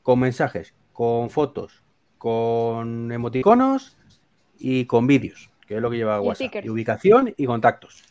con 0.03 0.19
mensajes, 0.19 0.73
con 0.93 1.30
fotos, 1.30 1.84
con 2.17 3.11
emoticonos 3.11 3.97
y 4.60 4.86
con 4.86 5.07
vídeos, 5.07 5.49
que 5.68 5.76
es 5.78 5.82
lo 5.82 5.89
que 5.89 5.97
lleva 5.97 6.18
Y 6.18 6.20
WhatsApp. 6.20 6.36
stickers. 6.36 6.66
Y 6.66 6.70
ubicación 6.70 7.34
y 7.36 7.45
contactos. 7.45 8.03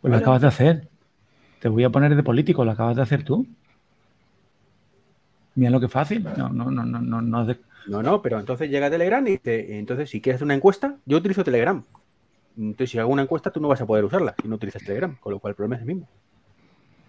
Pues 0.00 0.10
lo 0.10 0.16
acabas 0.18 0.42
de 0.42 0.48
hacer. 0.48 0.88
Te 1.60 1.68
voy 1.68 1.84
a 1.84 1.90
poner 1.90 2.14
de 2.14 2.22
político, 2.22 2.64
lo 2.64 2.72
acabas 2.72 2.96
de 2.96 3.02
hacer 3.02 3.22
tú. 3.24 3.46
Mira 5.54 5.70
lo 5.70 5.80
que 5.80 5.88
fácil. 5.88 6.24
No, 6.36 6.48
no, 6.48 6.70
no, 6.70 6.84
no, 6.84 7.00
no, 7.00 7.20
no 7.22 7.46
de- 7.46 7.60
No, 7.86 8.02
no, 8.02 8.20
pero 8.22 8.38
entonces 8.40 8.70
llega 8.70 8.90
Telegram 8.90 9.26
y 9.26 9.38
te- 9.38 9.78
entonces 9.78 10.10
si 10.10 10.20
quieres 10.20 10.38
hacer 10.38 10.46
una 10.46 10.54
encuesta, 10.54 10.96
yo 11.06 11.18
utilizo 11.18 11.44
Telegram. 11.44 11.82
Entonces 12.56 12.90
si 12.90 12.98
hago 12.98 13.12
una 13.12 13.22
encuesta 13.22 13.50
tú 13.50 13.60
no 13.60 13.68
vas 13.68 13.80
a 13.80 13.86
poder 13.86 14.04
usarla 14.04 14.34
si 14.40 14.48
no 14.48 14.56
utilizas 14.56 14.82
Telegram, 14.82 15.16
con 15.20 15.32
lo 15.32 15.38
cual 15.38 15.52
el 15.52 15.54
problema 15.56 15.76
es 15.76 15.82
el 15.82 15.86
mismo. 15.88 16.08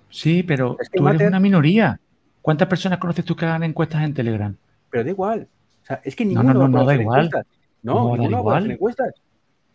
Sí, 0.10 0.44
pero 0.44 0.78
Es 0.80 0.90
que 0.90 1.00
tú 1.00 1.08
eres 1.08 1.28
una 1.28 1.40
minoría. 1.40 2.00
¿Cuántas 2.42 2.68
personas 2.68 3.00
conoces 3.00 3.26
tú 3.26 3.36
que 3.36 3.46
hagan 3.46 3.64
encuestas 3.64 4.04
en 4.04 4.14
Telegram? 4.14 4.56
Pero 4.92 5.04
da 5.04 5.10
igual. 5.10 5.48
O 5.84 5.86
sea, 5.86 6.02
es 6.04 6.16
que 6.16 6.24
No, 6.26 6.30
ninguno 6.44 6.54
no, 6.54 6.68
no, 6.68 6.72
poder 6.72 6.72
no 6.82 6.86
da 6.86 6.96
igual. 7.02 7.26
encuestas. 7.26 7.55
No, 7.86 7.94
¿Cómo 7.94 8.10
va 8.10 8.16
a 8.16 8.18
dar 8.18 8.28
ninguno 8.28 8.36
va 8.36 8.40
a 8.40 8.44
poder 8.44 8.58
hacer 8.58 8.72
encuestas. 8.72 9.14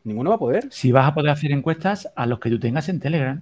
Ninguno 0.03 0.31
va 0.31 0.37
a 0.37 0.39
poder. 0.39 0.69
Si 0.71 0.91
vas 0.91 1.07
a 1.07 1.15
poder 1.15 1.31
hacer 1.31 1.53
encuestas 1.53 2.11
a 2.17 2.27
los 2.27 2.41
que 2.41 2.51
tú 2.51 2.59
tengas 2.59 2.89
en 2.89 2.99
Telegram. 2.99 3.41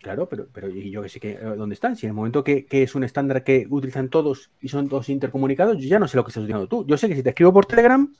Claro, 0.00 0.26
pero, 0.26 0.46
pero 0.50 0.70
y 0.70 0.90
yo 0.90 1.02
que 1.02 1.10
sé 1.10 1.20
que 1.20 1.32
eh, 1.32 1.54
dónde 1.56 1.74
están. 1.74 1.96
Si 1.96 2.06
en 2.06 2.10
el 2.10 2.14
momento 2.14 2.42
que, 2.42 2.64
que 2.64 2.82
es 2.82 2.94
un 2.94 3.04
estándar 3.04 3.44
que 3.44 3.66
utilizan 3.68 4.08
todos 4.08 4.50
y 4.62 4.68
son 4.68 4.88
todos 4.88 5.10
intercomunicados, 5.10 5.76
yo 5.76 5.86
ya 5.86 5.98
no 5.98 6.08
sé 6.08 6.16
lo 6.16 6.24
que 6.24 6.30
estás 6.30 6.42
utilizando 6.42 6.66
tú. 6.66 6.86
Yo 6.86 6.96
sé 6.96 7.08
que 7.08 7.16
si 7.16 7.22
te 7.22 7.28
escribo 7.28 7.52
por 7.52 7.66
Telegram, 7.66 8.10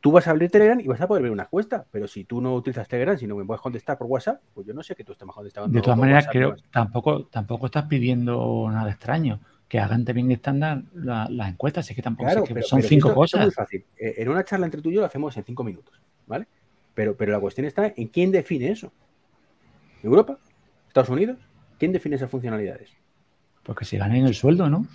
tú 0.00 0.12
vas 0.12 0.28
a 0.28 0.30
abrir 0.30 0.52
Telegram 0.52 0.78
y 0.78 0.86
vas 0.86 1.00
a 1.00 1.08
poder 1.08 1.24
ver 1.24 1.32
una 1.32 1.42
encuesta. 1.42 1.84
Pero 1.90 2.06
si 2.06 2.22
tú 2.22 2.40
no 2.40 2.54
utilizas 2.54 2.86
Telegram, 2.86 3.18
sino 3.18 3.34
me 3.34 3.44
puedes 3.44 3.60
contestar 3.60 3.98
por 3.98 4.06
WhatsApp, 4.06 4.40
pues 4.54 4.68
yo 4.68 4.72
no 4.72 4.84
sé 4.84 4.94
que 4.94 5.02
tú 5.02 5.10
estés 5.10 5.26
más 5.26 5.34
contestando. 5.34 5.68
De 5.68 5.82
todas 5.82 5.98
maneras, 5.98 6.26
WhatsApp 6.26 6.32
creo 6.32 6.56
tampoco, 6.70 7.24
tampoco 7.24 7.66
estás 7.66 7.86
pidiendo 7.86 8.68
nada 8.70 8.88
extraño. 8.88 9.40
Que 9.68 9.78
hagan 9.78 10.04
también 10.04 10.30
estándar 10.32 10.82
la- 10.94 11.28
las 11.30 11.50
encuestas. 11.50 11.88
Es 11.90 11.94
que 11.94 12.02
tampoco 12.02 12.26
Claro, 12.26 12.42
es 12.42 12.48
que 12.48 12.54
pero- 12.54 12.66
son 12.66 12.78
pero 12.78 12.88
cinco 12.88 13.08
esto- 13.10 13.24
esto 13.24 13.36
es 13.36 13.40
muy 13.40 13.46
cosas. 13.50 13.54
fácil. 13.54 13.84
Eh, 13.98 14.14
En 14.18 14.28
una 14.30 14.44
charla 14.44 14.66
entre 14.66 14.80
tú 14.80 14.90
y 14.90 14.94
yo 14.94 15.00
lo 15.00 15.06
hacemos 15.06 15.36
en 15.36 15.44
cinco 15.44 15.62
minutos, 15.64 16.00
¿vale? 16.26 16.46
Pero, 16.94 17.16
pero 17.16 17.32
la 17.32 17.40
cuestión 17.40 17.66
está 17.66 17.92
en 17.94 18.08
quién 18.08 18.32
define 18.32 18.70
eso. 18.70 18.92
¿Europa? 20.02 20.38
¿Estados 20.86 21.10
Unidos? 21.10 21.38
¿Quién 21.78 21.92
define 21.92 22.16
esas 22.16 22.30
funcionalidades? 22.30 22.90
Porque 23.62 23.84
se 23.84 23.98
ganen 23.98 24.26
el 24.26 24.34
sueldo, 24.34 24.68
¿no? 24.70 24.86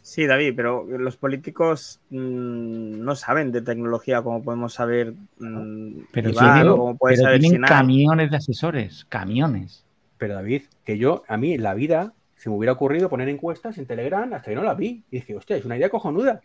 Sí, 0.00 0.24
David, 0.24 0.54
pero 0.56 0.84
los 0.84 1.16
políticos 1.16 2.00
mm, 2.10 3.00
no 3.04 3.14
saben 3.16 3.50
de 3.52 3.60
tecnología 3.62 4.22
como 4.22 4.42
podemos 4.42 4.72
saber 4.72 5.14
mm, 5.38 5.98
Pero 6.12 6.30
Iván, 6.30 6.54
tienen, 6.54 6.72
como 6.72 6.96
puede 6.96 7.16
pero 7.16 7.26
saber 7.26 7.40
tienen 7.40 7.62
camiones 7.62 8.30
de 8.30 8.36
asesores. 8.36 9.04
Camiones. 9.08 9.84
Pero 10.16 10.34
David, 10.34 10.62
que 10.84 10.96
yo, 10.96 11.24
a 11.28 11.36
mí 11.36 11.52
en 11.54 11.62
la 11.64 11.74
vida 11.74 12.14
se 12.36 12.48
me 12.50 12.56
hubiera 12.56 12.72
ocurrido 12.72 13.08
poner 13.08 13.28
encuestas 13.28 13.78
en 13.78 13.86
Telegram 13.86 14.32
hasta 14.34 14.50
que 14.50 14.54
no 14.56 14.62
las 14.62 14.76
vi. 14.76 15.02
Y 15.10 15.16
dije, 15.16 15.36
hostia, 15.36 15.56
es 15.56 15.64
una 15.64 15.76
idea 15.76 15.88
cojonuda. 15.88 16.40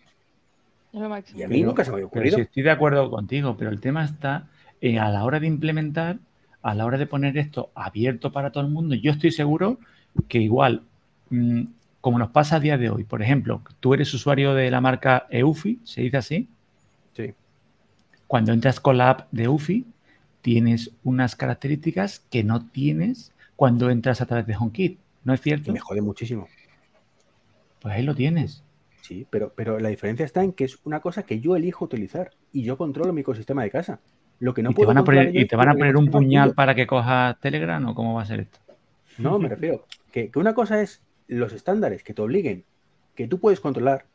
Y 0.93 0.99
a 1.43 1.47
mí 1.47 1.55
Pero- 1.55 1.67
nunca 1.67 1.83
se 1.85 1.91
me 1.91 1.95
había 1.95 2.07
Pero 2.09 2.21
ocurrido. 2.21 2.35
sí 2.37 2.41
estoy 2.41 2.63
de 2.63 2.71
acuerdo 2.71 3.09
contigo, 3.09 3.55
pero 3.57 3.69
el 3.69 3.79
tema 3.79 4.03
está 4.03 4.47
en 4.81 4.99
a 4.99 5.09
la 5.09 5.23
hora 5.23 5.39
de 5.39 5.47
implementar, 5.47 6.17
a 6.61 6.75
la 6.75 6.85
hora 6.85 6.97
de 6.97 7.05
poner 7.07 7.37
esto 7.37 7.71
abierto 7.75 8.31
para 8.31 8.51
todo 8.51 8.63
el 8.65 8.71
mundo. 8.71 8.95
Yo 8.95 9.11
estoy 9.11 9.31
seguro 9.31 9.79
que 10.27 10.39
igual, 10.39 10.83
mm, 11.29 11.63
como 12.01 12.19
nos 12.19 12.31
pasa 12.31 12.57
a 12.57 12.59
día 12.59 12.77
de 12.77 12.89
hoy, 12.89 13.03
por 13.03 13.21
ejemplo, 13.21 13.61
tú 13.79 13.93
eres 13.93 14.13
usuario 14.13 14.53
de 14.53 14.69
la 14.71 14.81
marca 14.81 15.27
EUFI, 15.29 15.79
se 15.83 16.01
dice 16.01 16.17
así. 16.17 16.49
Sí. 17.13 17.33
Cuando 18.27 18.51
entras 18.53 18.79
con 18.79 18.97
la 18.97 19.09
app 19.11 19.27
de 19.31 19.43
EUFI, 19.43 19.85
tienes 20.41 20.91
unas 21.03 21.35
características 21.35 22.19
que 22.31 22.43
no 22.43 22.65
tienes 22.65 23.31
cuando 23.55 23.89
entras 23.91 24.19
a 24.21 24.25
través 24.25 24.47
de 24.47 24.55
HomeKit. 24.55 24.99
¿No 25.23 25.33
es 25.33 25.41
Y 25.43 25.43
cierto? 25.43 25.71
me 25.71 25.79
jode 25.79 26.01
muchísimo. 26.01 26.47
Pues 27.79 27.95
ahí 27.95 28.03
lo 28.03 28.15
tienes. 28.15 28.63
Sí, 29.01 29.27
pero, 29.29 29.53
pero 29.55 29.79
la 29.79 29.89
diferencia 29.89 30.25
está 30.25 30.43
en 30.43 30.53
que 30.53 30.63
es 30.65 30.79
una 30.83 31.01
cosa 31.01 31.23
que 31.23 31.39
yo 31.39 31.55
elijo 31.55 31.85
utilizar 31.85 32.31
y 32.51 32.63
yo 32.63 32.77
controlo 32.77 33.13
mi 33.13 33.21
ecosistema 33.21 33.63
de 33.63 33.71
casa. 33.71 34.01
Lo 34.39 34.53
que 34.53 34.63
no 34.63 34.71
¿Y 34.71 34.75
te 34.75 34.85
puedo 34.85 34.87
van 34.87 34.97
a 34.97 35.03
poner, 35.03 35.35
y 35.35 35.45
te 35.47 35.55
van 35.55 35.69
a 35.69 35.75
poner 35.75 35.97
un 35.97 36.09
puñal 36.09 36.49
tuyo. 36.49 36.55
para 36.55 36.75
que 36.75 36.87
cojas 36.87 37.39
Telegram 37.39 37.85
o 37.87 37.95
cómo 37.95 38.15
va 38.15 38.23
a 38.23 38.25
ser 38.25 38.41
esto? 38.41 38.59
No, 39.17 39.39
me 39.39 39.49
refiero. 39.49 39.85
Que, 40.11 40.29
que 40.31 40.39
una 40.39 40.53
cosa 40.53 40.81
es 40.81 41.03
los 41.27 41.53
estándares 41.53 42.03
que 42.03 42.13
te 42.13 42.21
obliguen, 42.21 42.65
que 43.15 43.27
tú 43.27 43.39
puedes 43.39 43.59
controlar. 43.59 44.05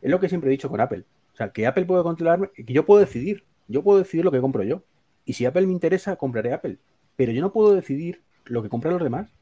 Es 0.00 0.10
lo 0.10 0.20
que 0.20 0.28
siempre 0.28 0.50
he 0.50 0.52
dicho 0.52 0.68
con 0.70 0.80
Apple. 0.80 1.04
O 1.32 1.36
sea, 1.36 1.50
que 1.52 1.66
Apple 1.66 1.84
puede 1.86 2.02
controlarme, 2.02 2.50
que 2.54 2.72
yo 2.72 2.84
puedo 2.86 3.00
decidir. 3.00 3.44
Yo 3.68 3.82
puedo 3.82 3.98
decidir 3.98 4.24
lo 4.24 4.32
que 4.32 4.40
compro 4.40 4.62
yo. 4.64 4.82
Y 5.24 5.34
si 5.34 5.46
Apple 5.46 5.66
me 5.66 5.72
interesa, 5.72 6.16
compraré 6.16 6.52
Apple. 6.52 6.78
Pero 7.16 7.32
yo 7.32 7.40
no 7.42 7.52
puedo 7.52 7.74
decidir 7.74 8.22
lo 8.46 8.62
que 8.62 8.68
compran 8.68 8.94
los 8.94 9.02
demás. 9.02 9.32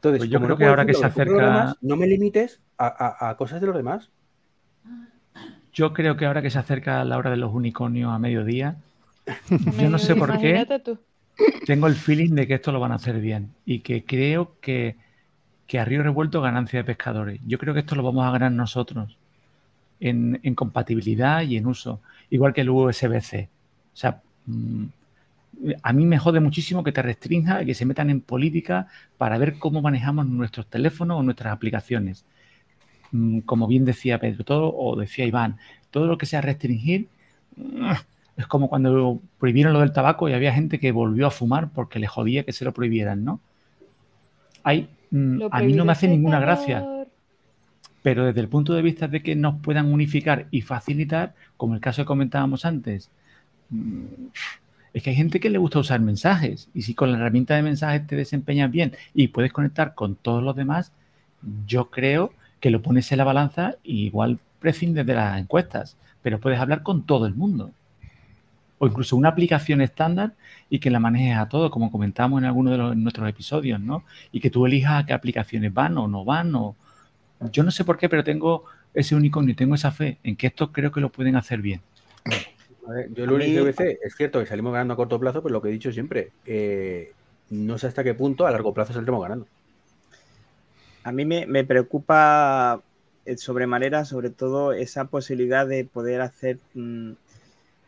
Entonces, 0.00 0.20
Pues 0.20 0.30
yo 0.30 0.38
creo 0.38 0.48
no 0.50 0.56
que 0.56 0.64
ahora 0.64 0.86
que 0.86 0.94
se 0.94 1.04
acerca- 1.04 1.34
demás, 1.44 1.76
no 1.82 1.94
me 1.96 2.06
limites 2.06 2.58
a, 2.78 2.86
a- 2.86 3.30
a 3.30 3.36
cosas 3.36 3.60
de 3.60 3.66
los 3.66 3.76
demás. 3.76 4.08
Yo 5.74 5.92
creo 5.92 6.16
que 6.16 6.24
ahora 6.24 6.40
que 6.40 6.48
se 6.50 6.58
acerca 6.58 7.04
la 7.04 7.18
hora 7.18 7.30
de 7.30 7.36
los 7.36 7.52
unicornios 7.54 8.10
a 8.10 8.18
mediodía, 8.18 8.76
yo 9.78 9.90
no 9.90 9.98
sé 9.98 10.16
por 10.16 10.38
qué, 10.38 10.66
tú. 10.82 10.98
tengo 11.66 11.86
el 11.86 11.94
feeling 11.94 12.34
de 12.34 12.46
que 12.46 12.54
esto 12.54 12.72
lo 12.72 12.80
van 12.80 12.92
a 12.92 12.96
hacer 12.96 13.20
bien 13.20 13.50
y 13.66 13.80
que 13.80 14.04
creo 14.04 14.56
que, 14.62 14.96
que 15.66 15.78
a 15.78 15.84
río 15.84 16.02
revuelto 16.02 16.40
ganancia 16.40 16.78
de 16.80 16.84
pescadores. 16.84 17.40
Yo 17.46 17.58
creo 17.58 17.74
que 17.74 17.80
esto 17.80 17.94
lo 17.94 18.02
vamos 18.02 18.26
a 18.26 18.30
ganar 18.30 18.52
nosotros 18.52 19.16
en, 20.00 20.40
en 20.42 20.54
compatibilidad 20.54 21.42
y 21.42 21.58
en 21.58 21.66
uso, 21.66 22.00
igual 22.30 22.52
que 22.54 22.62
el 22.62 22.70
USB-C. 22.70 23.48
O 23.92 23.96
sea, 23.96 24.20
mm, 24.46 24.84
a 25.82 25.92
mí 25.92 26.06
me 26.06 26.18
jode 26.18 26.40
muchísimo 26.40 26.84
que 26.84 26.92
te 26.92 27.02
restrinja 27.02 27.62
y 27.62 27.66
que 27.66 27.74
se 27.74 27.84
metan 27.84 28.10
en 28.10 28.20
política 28.20 28.88
para 29.18 29.38
ver 29.38 29.58
cómo 29.58 29.82
manejamos 29.82 30.26
nuestros 30.26 30.66
teléfonos 30.66 31.18
o 31.18 31.22
nuestras 31.22 31.52
aplicaciones. 31.52 32.24
Mm, 33.12 33.40
Como 33.40 33.66
bien 33.66 33.84
decía 33.84 34.18
Pedro, 34.18 34.44
todo, 34.44 34.74
o 34.74 34.96
decía 34.96 35.26
Iván, 35.26 35.58
todo 35.90 36.06
lo 36.06 36.18
que 36.18 36.26
sea 36.26 36.40
restringir 36.40 37.08
mm, 37.56 37.90
es 38.36 38.46
como 38.46 38.68
cuando 38.68 39.20
prohibieron 39.38 39.72
lo 39.72 39.80
del 39.80 39.92
tabaco 39.92 40.28
y 40.28 40.32
había 40.32 40.52
gente 40.52 40.78
que 40.78 40.92
volvió 40.92 41.26
a 41.26 41.30
fumar 41.30 41.70
porque 41.70 41.98
le 41.98 42.06
jodía 42.06 42.44
que 42.44 42.52
se 42.52 42.64
lo 42.64 42.72
prohibieran, 42.72 43.24
¿no? 43.24 43.40
Hay, 44.62 44.88
mm, 45.10 45.42
a 45.50 45.62
mí 45.62 45.72
no 45.74 45.84
me 45.84 45.92
hace 45.92 46.08
ninguna 46.08 46.40
gracia 46.40 46.86
pero 48.02 48.24
desde 48.24 48.40
el 48.40 48.48
punto 48.48 48.74
de 48.74 48.82
vista 48.82 49.08
de 49.08 49.22
que 49.22 49.36
nos 49.36 49.60
puedan 49.60 49.92
unificar 49.92 50.46
y 50.50 50.62
facilitar, 50.62 51.34
como 51.56 51.74
el 51.74 51.80
caso 51.80 52.02
que 52.02 52.06
comentábamos 52.06 52.64
antes, 52.64 53.10
es 54.92 55.02
que 55.02 55.10
hay 55.10 55.16
gente 55.16 55.40
que 55.40 55.50
le 55.50 55.58
gusta 55.58 55.78
usar 55.78 56.00
mensajes 56.00 56.68
y 56.74 56.82
si 56.82 56.94
con 56.94 57.12
la 57.12 57.18
herramienta 57.18 57.54
de 57.54 57.62
mensajes 57.62 58.06
te 58.06 58.16
desempeñas 58.16 58.70
bien 58.70 58.96
y 59.14 59.28
puedes 59.28 59.52
conectar 59.52 59.94
con 59.94 60.16
todos 60.16 60.42
los 60.42 60.56
demás, 60.56 60.92
yo 61.66 61.90
creo 61.90 62.32
que 62.60 62.70
lo 62.70 62.82
pones 62.82 63.10
en 63.12 63.18
la 63.18 63.24
balanza 63.24 63.76
y 63.82 64.06
igual 64.06 64.38
prescindes 64.58 65.06
de 65.06 65.14
las 65.14 65.38
encuestas, 65.38 65.96
pero 66.22 66.40
puedes 66.40 66.58
hablar 66.58 66.82
con 66.82 67.04
todo 67.04 67.26
el 67.26 67.34
mundo. 67.34 67.70
O 68.78 68.86
incluso 68.86 69.16
una 69.16 69.28
aplicación 69.28 69.80
estándar 69.80 70.34
y 70.68 70.78
que 70.78 70.90
la 70.90 71.00
manejes 71.00 71.36
a 71.36 71.48
todo, 71.48 71.70
como 71.70 71.90
comentamos 71.90 72.40
en 72.40 72.46
alguno 72.46 72.70
de 72.70 72.78
los- 72.78 72.96
nuestros 72.96 73.28
episodios, 73.28 73.80
¿no? 73.80 74.04
Y 74.32 74.40
que 74.40 74.50
tú 74.50 74.66
elijas 74.66 75.02
a 75.02 75.06
qué 75.06 75.12
aplicaciones 75.12 75.72
van 75.72 75.98
o 75.98 76.08
no 76.08 76.24
van 76.24 76.54
o, 76.54 76.74
yo 77.52 77.62
no 77.62 77.70
sé 77.70 77.84
por 77.84 77.96
qué, 77.96 78.08
pero 78.08 78.24
tengo 78.24 78.64
ese 78.92 79.14
unicornio 79.14 79.52
y 79.52 79.56
tengo 79.56 79.74
esa 79.74 79.92
fe 79.92 80.18
en 80.22 80.36
que 80.36 80.48
esto 80.48 80.72
creo 80.72 80.92
que 80.92 81.00
lo 81.00 81.10
pueden 81.10 81.36
hacer 81.36 81.62
bien. 81.62 81.80
Ver, 82.86 83.12
yo 83.14 83.24
A 83.24 83.26
el 83.26 83.32
mí- 83.32 83.58
USB-C 83.58 83.98
es 84.02 84.14
cierto 84.16 84.40
que 84.40 84.46
salimos 84.46 84.72
ganando 84.72 84.94
a 84.94 84.96
corto 84.96 85.20
plazo, 85.20 85.42
pero 85.42 85.52
lo 85.52 85.62
que 85.62 85.68
he 85.68 85.72
dicho 85.72 85.92
siempre, 85.92 86.30
eh, 86.46 87.12
no 87.50 87.78
sé 87.78 87.86
hasta 87.86 88.02
qué 88.04 88.14
punto 88.14 88.46
a 88.46 88.50
largo 88.50 88.74
plazo 88.74 88.92
saldremos 88.92 89.22
ganando. 89.22 89.46
A 91.02 91.12
mí 91.12 91.24
me, 91.24 91.46
me 91.46 91.64
preocupa 91.64 92.82
eh, 93.24 93.36
sobremanera, 93.36 94.04
sobre 94.04 94.30
todo, 94.30 94.72
esa 94.72 95.06
posibilidad 95.06 95.66
de 95.66 95.84
poder 95.84 96.20
hacer, 96.20 96.58
mm, 96.74 97.12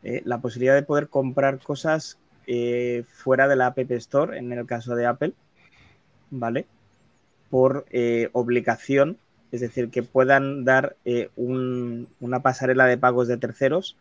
eh, 0.04 0.22
la 0.24 0.38
posibilidad 0.38 0.74
de 0.74 0.82
poder 0.82 1.08
comprar 1.08 1.58
cosas 1.58 2.18
eh, 2.46 3.04
fuera 3.12 3.46
de 3.48 3.56
la 3.56 3.66
App 3.68 3.78
Store, 3.92 4.36
en 4.38 4.52
el 4.52 4.66
caso 4.66 4.96
de 4.96 5.06
Apple, 5.06 5.32
¿vale? 6.30 6.66
Por 7.50 7.84
eh, 7.90 8.30
obligación, 8.32 9.18
es 9.52 9.60
decir, 9.60 9.90
que 9.90 10.02
puedan 10.02 10.64
dar 10.64 10.96
un- 11.36 12.08
una 12.20 12.40
pasarela 12.40 12.86
de 12.86 12.98
pagos 12.98 13.28
de 13.28 13.36
terceros, 13.36 13.96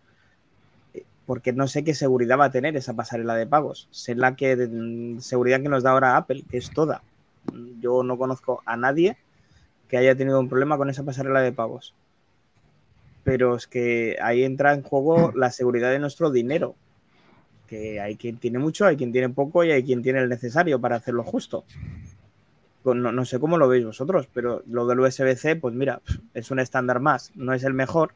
porque 1.26 1.54
no 1.54 1.68
sé 1.68 1.84
qué 1.84 1.94
seguridad 1.94 2.40
va 2.40 2.46
a 2.46 2.52
tener 2.52 2.76
esa 2.76 2.94
pasarela 2.94 3.36
de 3.36 3.48
pagos. 3.48 3.88
Sé 3.92 4.16
la 4.16 4.36
que, 4.36 4.56
mm, 4.56 5.20
seguridad 5.20 5.62
que 5.62 5.70
nos 5.70 5.84
da 5.84 5.92
ahora 5.92 6.18
Apple, 6.18 6.44
que 6.50 6.58
es 6.58 6.72
toda. 6.72 7.04
Yo 7.80 8.04
no 8.04 8.18
conozco 8.18 8.62
a 8.66 8.78
nadie 8.78 9.18
que 9.88 9.98
haya 9.98 10.16
tenido 10.16 10.40
un 10.40 10.50
problema 10.50 10.78
con 10.78 10.90
esa 10.90 11.04
pasarela 11.04 11.42
de 11.42 11.52
pagos. 11.52 11.94
Pero 13.24 13.56
es 13.56 13.68
que 13.68 14.18
ahí 14.22 14.44
entra 14.44 14.74
en 14.74 14.84
juego 14.84 15.32
la 15.36 15.52
seguridad 15.52 15.92
de 15.92 16.00
nuestro 16.00 16.32
dinero. 16.32 16.76
Que 17.68 18.02
hay 18.02 18.16
quien 18.16 18.38
tiene 18.38 18.60
mucho, 18.60 18.86
hay 18.86 18.98
quien 18.98 19.12
tiene 19.12 19.30
poco 19.30 19.64
y 19.64 19.72
hay 19.72 19.84
quien 19.84 20.02
tiene 20.02 20.20
el 20.20 20.30
necesario 20.30 20.82
para 20.82 20.98
hacerlo 20.98 21.24
justo. 21.24 21.64
No, 22.84 22.96
no 22.96 23.26
sé 23.26 23.40
cómo 23.40 23.58
lo 23.58 23.68
veis 23.68 23.86
vosotros, 23.86 24.28
pero 24.34 24.64
lo 24.68 24.88
del 24.88 25.00
USB-C, 25.02 25.56
pues 25.58 25.76
mira, 25.76 26.02
es 26.34 26.50
un 26.50 26.60
estándar 26.60 27.00
más. 27.00 27.32
No 27.36 27.54
es 27.54 27.64
el 27.64 27.74
mejor, 27.74 28.14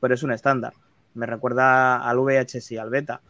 pero 0.00 0.14
es 0.14 0.22
un 0.22 0.32
estándar. 0.32 0.72
Me 1.18 1.26
recuerda 1.26 1.96
al 2.08 2.18
VHS 2.18 2.72
y 2.72 2.78
al 2.78 2.90
beta. 2.90 3.20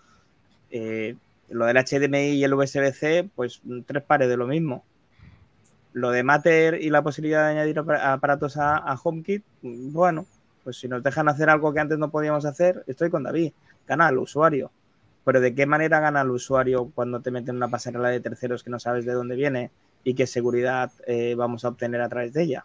Eh, 0.71 1.17
lo 1.51 1.65
del 1.65 1.77
HDMI 1.77 2.33
y 2.33 2.45
el 2.45 2.55
USB-C, 2.55 3.31
pues 3.35 3.63
tres 3.87 4.03
pares 4.03 4.29
de 4.29 4.37
lo 4.37 4.47
mismo 4.47 4.85
lo 5.93 6.11
de 6.11 6.23
Matter 6.23 6.81
y 6.81 6.91
la 6.91 7.03
posibilidad 7.03 7.45
de 7.45 7.53
añadir 7.53 7.79
apar- 7.79 8.01
aparatos 8.01 8.57
a, 8.57 8.95
HomeKit, 9.03 9.45
bueno, 9.63 10.27
pues 10.65 10.79
si 10.79 10.89
nos 10.89 11.03
dejan 11.03 11.29
hacer 11.29 11.51
algo 11.51 11.73
que 11.73 11.81
antes 11.81 11.99
no 11.99 12.11
podíamos 12.11 12.45
hacer, 12.45 12.85
estoy 12.87 13.11
con 13.11 13.23
David, 13.23 13.53
gana 13.87 14.09
el 14.09 14.19
usuario. 14.19 14.71
Pero 15.25 15.41
¿de 15.41 15.55
qué 15.55 15.67
manera 15.67 16.01
gana 16.01 16.23
el 16.23 16.31
usuario 16.31 16.91
cuando 16.95 17.21
te 17.21 17.31
meten 17.31 17.57
una 17.57 17.69
pasarela 17.69 18.09
de 18.09 18.21
terceros 18.21 18.63
que 18.63 18.71
no 18.71 18.79
sabes 18.79 19.05
de 19.05 19.13
dónde 19.13 19.37
viene 19.37 19.71
y 20.05 20.15
qué 20.15 20.27
seguridad 20.27 20.91
eh, 21.07 21.35
vamos 21.37 21.65
a 21.65 21.69
obtener 21.69 22.01
a 22.01 22.09
través 22.09 22.33
de 22.33 22.45
ella? 22.45 22.65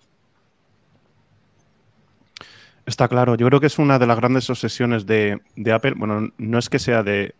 Está 2.85 3.07
claro, 3.07 3.35
yo 3.35 3.47
creo 3.47 3.61
que 3.61 3.67
es 3.67 3.79
una 3.79 3.97
de 3.97 4.07
las 4.07 4.17
grandes 4.17 4.49
obsesiones 4.49 5.05
de, 5.05 5.39
de 5.55 5.71
Apple. 5.71 5.93
Bueno, 5.95 6.29
no 6.37 6.57
es 6.57 6.69
que 6.69 6.79
sea 6.79 7.01
de. 7.03 7.33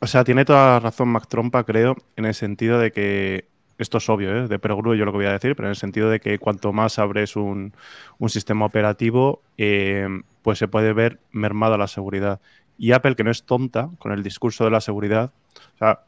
O 0.00 0.06
sea, 0.06 0.22
tiene 0.22 0.44
toda 0.44 0.74
la 0.74 0.80
razón 0.80 1.08
Mac 1.08 1.26
Trompa, 1.26 1.64
creo, 1.64 1.96
en 2.16 2.24
el 2.24 2.34
sentido 2.34 2.78
de 2.78 2.92
que. 2.92 3.46
Esto 3.78 3.98
es 3.98 4.08
obvio, 4.08 4.36
¿eh? 4.36 4.48
de 4.48 4.58
perogrullo 4.58 4.96
yo 4.96 5.04
lo 5.04 5.12
que 5.12 5.18
voy 5.18 5.26
a 5.26 5.32
decir, 5.32 5.54
pero 5.54 5.68
en 5.68 5.70
el 5.70 5.76
sentido 5.76 6.10
de 6.10 6.18
que 6.18 6.40
cuanto 6.40 6.72
más 6.72 6.98
abres 6.98 7.36
un, 7.36 7.72
un 8.18 8.28
sistema 8.28 8.64
operativo, 8.64 9.40
eh, 9.56 10.08
pues 10.42 10.58
se 10.58 10.66
puede 10.66 10.92
ver 10.92 11.20
mermada 11.30 11.78
la 11.78 11.86
seguridad. 11.86 12.40
Y 12.76 12.90
Apple, 12.90 13.14
que 13.14 13.22
no 13.22 13.30
es 13.30 13.44
tonta 13.44 13.90
con 14.00 14.10
el 14.10 14.24
discurso 14.24 14.64
de 14.64 14.72
la 14.72 14.80
seguridad, 14.80 15.30
o 15.76 15.78
sea, 15.78 16.00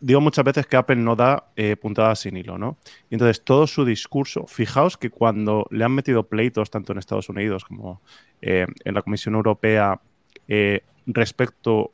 digo 0.00 0.20
muchas 0.20 0.44
veces 0.44 0.66
que 0.66 0.76
Apple 0.76 0.96
no 0.96 1.16
da 1.16 1.50
eh, 1.56 1.76
puntadas 1.76 2.20
sin 2.20 2.36
hilo, 2.36 2.58
¿no? 2.58 2.76
Y 3.10 3.14
entonces 3.14 3.42
todo 3.42 3.66
su 3.66 3.84
discurso, 3.84 4.46
fijaos 4.46 4.96
que 4.96 5.10
cuando 5.10 5.66
le 5.70 5.84
han 5.84 5.92
metido 5.92 6.24
pleitos 6.24 6.70
tanto 6.70 6.92
en 6.92 6.98
Estados 6.98 7.28
Unidos 7.28 7.64
como 7.64 8.00
eh, 8.42 8.66
en 8.84 8.94
la 8.94 9.02
Comisión 9.02 9.34
Europea 9.34 10.00
eh, 10.48 10.82
respecto 11.06 11.92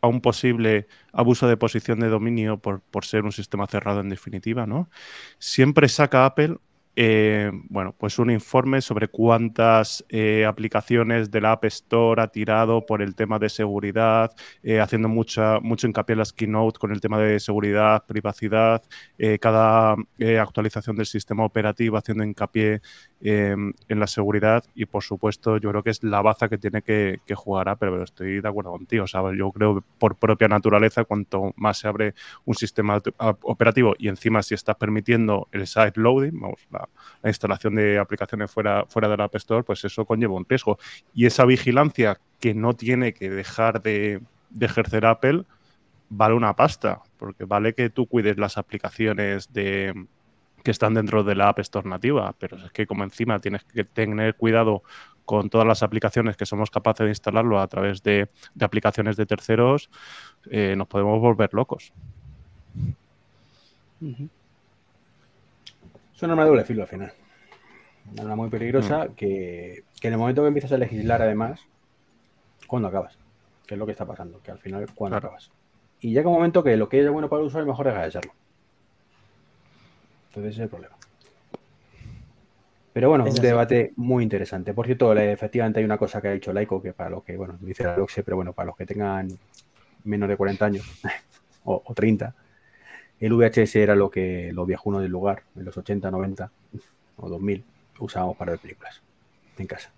a 0.00 0.08
un 0.08 0.20
posible 0.20 0.86
abuso 1.12 1.48
de 1.48 1.56
posición 1.56 2.00
de 2.00 2.08
dominio 2.08 2.58
por, 2.58 2.80
por 2.80 3.04
ser 3.04 3.24
un 3.24 3.32
sistema 3.32 3.66
cerrado 3.66 4.00
en 4.00 4.08
definitiva, 4.08 4.66
¿no? 4.66 4.88
Siempre 5.38 5.88
saca 5.88 6.26
Apple 6.26 6.58
eh, 6.96 7.50
bueno, 7.68 7.94
pues 7.96 8.18
un 8.18 8.30
informe 8.30 8.80
sobre 8.80 9.08
cuántas 9.08 10.02
eh, 10.08 10.46
aplicaciones 10.46 11.30
de 11.30 11.42
la 11.42 11.52
App 11.52 11.66
Store 11.66 12.22
ha 12.22 12.28
tirado 12.28 12.86
por 12.86 13.02
el 13.02 13.14
tema 13.14 13.38
de 13.38 13.50
seguridad, 13.50 14.32
eh, 14.62 14.80
haciendo 14.80 15.08
mucha, 15.08 15.60
mucho 15.60 15.86
hincapié 15.86 16.14
en 16.14 16.18
las 16.20 16.32
keynote 16.32 16.78
con 16.78 16.92
el 16.92 17.02
tema 17.02 17.18
de 17.18 17.38
seguridad, 17.38 18.04
privacidad, 18.06 18.82
eh, 19.18 19.38
cada 19.38 19.96
eh, 20.18 20.38
actualización 20.38 20.96
del 20.96 21.06
sistema 21.06 21.44
operativo 21.44 21.98
haciendo 21.98 22.24
hincapié 22.24 22.80
eh, 23.20 23.54
en 23.88 24.00
la 24.00 24.06
seguridad. 24.06 24.64
Y 24.74 24.86
por 24.86 25.02
supuesto 25.02 25.58
yo 25.58 25.70
creo 25.70 25.82
que 25.82 25.90
es 25.90 26.02
la 26.02 26.22
baza 26.22 26.48
que 26.48 26.56
tiene 26.58 26.80
que, 26.82 27.20
que 27.26 27.34
jugar 27.34 27.68
Apple, 27.68 27.90
pero 27.90 28.04
estoy 28.04 28.40
de 28.40 28.48
acuerdo 28.48 28.70
contigo, 28.70 29.06
sea, 29.06 29.22
yo 29.36 29.50
creo 29.52 29.76
que 29.76 29.86
por 29.98 30.16
propia 30.16 30.48
naturaleza 30.48 31.04
cuanto 31.04 31.52
más 31.56 31.78
se 31.78 31.88
abre 31.88 32.14
un 32.46 32.54
sistema 32.54 33.02
operativo 33.42 33.94
y 33.98 34.08
encima 34.08 34.42
si 34.42 34.54
estás 34.54 34.76
permitiendo 34.76 35.48
el 35.52 35.66
side 35.66 35.92
loading, 35.96 36.40
vamos, 36.40 36.66
la, 36.70 36.85
la 37.22 37.30
instalación 37.30 37.74
de 37.74 37.98
aplicaciones 37.98 38.50
fuera, 38.50 38.84
fuera 38.88 39.08
de 39.08 39.22
App 39.22 39.34
Store, 39.36 39.62
pues 39.62 39.84
eso 39.84 40.04
conlleva 40.04 40.34
un 40.34 40.46
riesgo. 40.48 40.78
Y 41.14 41.26
esa 41.26 41.44
vigilancia 41.44 42.20
que 42.40 42.54
no 42.54 42.74
tiene 42.74 43.12
que 43.12 43.30
dejar 43.30 43.82
de, 43.82 44.20
ejercer 44.60 45.06
Apple 45.06 45.44
vale 46.08 46.34
una 46.34 46.54
pasta, 46.54 47.02
porque 47.18 47.44
vale 47.44 47.74
que 47.74 47.90
tú 47.90 48.06
cuides 48.06 48.38
las 48.38 48.58
aplicaciones 48.58 49.52
de 49.52 50.06
que 50.62 50.70
están 50.70 50.94
dentro 50.94 51.22
de 51.22 51.36
la 51.36 51.48
App 51.48 51.60
Store 51.60 51.88
nativa, 51.88 52.34
pero 52.38 52.56
es 52.56 52.72
que 52.72 52.86
como 52.86 53.04
encima 53.04 53.38
tienes 53.38 53.64
que 53.64 53.84
tener 53.84 54.34
cuidado 54.34 54.82
con 55.24 55.50
todas 55.50 55.66
las 55.66 55.82
aplicaciones 55.82 56.36
que 56.36 56.46
somos 56.46 56.70
capaces 56.70 57.04
de 57.04 57.10
instalarlo 57.10 57.60
a 57.60 57.66
través 57.68 58.02
de, 58.02 58.28
aplicaciones 58.60 59.16
de 59.16 59.26
terceros, 59.26 59.90
eh, 60.50 60.74
nos 60.76 60.88
podemos 60.88 61.20
volver 61.20 61.52
locos. 61.54 61.92
Uh. 64.00 64.28
Es 66.16 66.22
una 66.22 66.32
arma 66.32 66.44
de 66.44 66.48
doble 66.48 66.64
filo 66.64 66.82
al 66.82 66.88
final. 66.88 67.12
Una 68.12 68.22
arma 68.22 68.36
muy 68.36 68.48
peligrosa 68.48 69.04
mm. 69.06 69.14
que, 69.14 69.84
que, 70.00 70.08
en 70.08 70.14
el 70.14 70.18
momento 70.18 70.42
que 70.42 70.48
empiezas 70.48 70.72
a 70.72 70.78
legislar, 70.78 71.20
además, 71.22 71.60
¿cuándo 72.66 72.88
acabas? 72.88 73.18
que 73.66 73.74
es 73.74 73.78
lo 73.78 73.84
que 73.86 73.92
está 73.92 74.06
pasando, 74.06 74.40
que 74.42 74.52
al 74.52 74.58
final 74.58 74.86
cuando 74.94 75.16
Claro. 75.16 75.28
acabas. 75.28 75.50
Y 76.00 76.12
llega 76.12 76.28
un 76.28 76.36
momento 76.36 76.62
que 76.62 76.76
lo 76.76 76.88
que 76.88 77.00
es 77.04 77.10
bueno 77.10 77.28
para 77.28 77.40
el 77.40 77.48
usuario 77.48 77.66
mejor 77.66 77.92
de 77.92 78.10
serlo. 78.10 78.32
Entonces 80.28 80.52
ese 80.52 80.60
es 80.60 80.64
el 80.64 80.68
problema. 80.68 80.94
Pero 82.92 83.10
bueno, 83.10 83.24
Es 83.26 83.32
un 83.34 83.38
así. 83.40 83.46
debate 83.46 83.92
muy 83.96 84.22
interesante. 84.22 84.72
Por 84.72 84.86
cierto, 84.86 85.12
efectivamente 85.14 85.80
hay 85.80 85.84
una 85.84 85.98
cosa 85.98 86.22
que 86.22 86.28
ha 86.28 86.32
dicho 86.32 86.52
Laico, 86.52 86.80
que 86.80 86.92
para 86.92 87.10
los 87.10 87.24
que, 87.24 87.36
bueno, 87.36 87.58
dice 87.60 87.84
la 87.84 87.96
Loxe, 87.96 88.22
pero 88.22 88.36
bueno, 88.36 88.52
para 88.52 88.66
los 88.66 88.76
que 88.76 88.86
tengan 88.86 89.28
menos 90.04 90.28
de 90.28 90.36
40 90.36 90.64
años 90.64 91.02
o, 91.64 91.82
o 91.84 91.94
30, 91.94 92.34
el 93.20 93.32
VHS 93.32 93.76
era 93.76 93.94
lo 93.94 94.10
que 94.10 94.50
los 94.52 94.66
viejunos 94.66 95.02
del 95.02 95.10
lugar, 95.10 95.42
en 95.56 95.64
los 95.64 95.76
80, 95.76 96.10
90 96.10 96.50
o 97.16 97.28
2000, 97.28 97.64
usábamos 97.98 98.36
para 98.36 98.52
ver 98.52 98.60
películas 98.60 99.00
en 99.58 99.66
casa. 99.66 99.90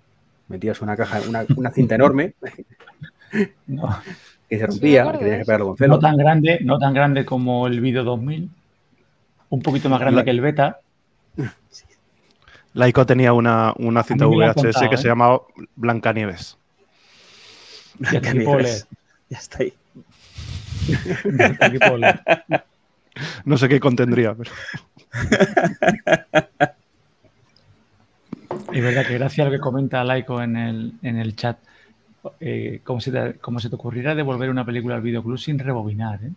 Metías 0.48 0.80
una 0.80 0.96
caja, 0.96 1.20
una, 1.28 1.44
una 1.56 1.70
cinta 1.70 1.94
enorme 1.96 2.34
No, 3.66 4.00
que 4.48 4.58
se 4.58 4.66
rompía, 4.66 5.02
acuerdo 5.02 5.18
que 5.18 5.24
de 5.26 5.30
tenías 5.30 5.38
que 5.38 5.42
eso. 5.42 5.46
pegarlo 5.46 5.76
con 5.76 5.88
no 5.88 5.98
tan 5.98 6.16
grande, 6.16 6.58
no 6.62 6.78
tan 6.78 6.94
grande 6.94 7.24
como 7.26 7.66
el 7.66 7.80
Video 7.80 8.04
2000. 8.04 8.48
Un 9.50 9.62
poquito 9.62 9.88
más 9.90 10.00
grande 10.00 10.20
La- 10.20 10.24
que 10.24 10.30
el 10.30 10.40
Beta. 10.40 10.78
Laico 12.74 13.04
tenía 13.06 13.32
una, 13.32 13.74
una 13.78 14.02
cinta 14.04 14.26
VHS 14.26 14.54
contado, 14.54 14.88
que 14.90 14.94
¿eh? 14.94 14.98
se 14.98 15.08
llamaba 15.08 15.40
Blancanieves. 15.76 16.56
Leer. 17.98 18.84
Ya 19.28 19.38
está 19.38 19.58
ahí. 19.62 19.72
Ya. 21.36 22.64
No 23.44 23.56
sé 23.58 23.68
qué 23.68 23.80
contendría, 23.80 24.34
pero 24.34 24.50
Es 28.72 28.82
verdad 28.82 29.06
que 29.06 29.14
gracias 29.14 29.46
a 29.46 29.50
lo 29.50 29.56
que 29.56 29.60
comenta 29.60 30.04
Laiko 30.04 30.42
en 30.42 30.56
el, 30.56 30.92
en 31.02 31.16
el 31.16 31.36
chat, 31.36 31.58
eh, 32.40 32.80
como, 32.84 33.00
se 33.00 33.10
te, 33.12 33.34
como 33.38 33.60
se 33.60 33.68
te 33.68 33.74
ocurriera 33.76 34.14
devolver 34.14 34.50
una 34.50 34.64
película 34.64 34.96
al 34.96 35.02
videoclub 35.02 35.38
sin 35.38 35.58
rebobinar, 35.58 36.22
¿eh? 36.24 36.32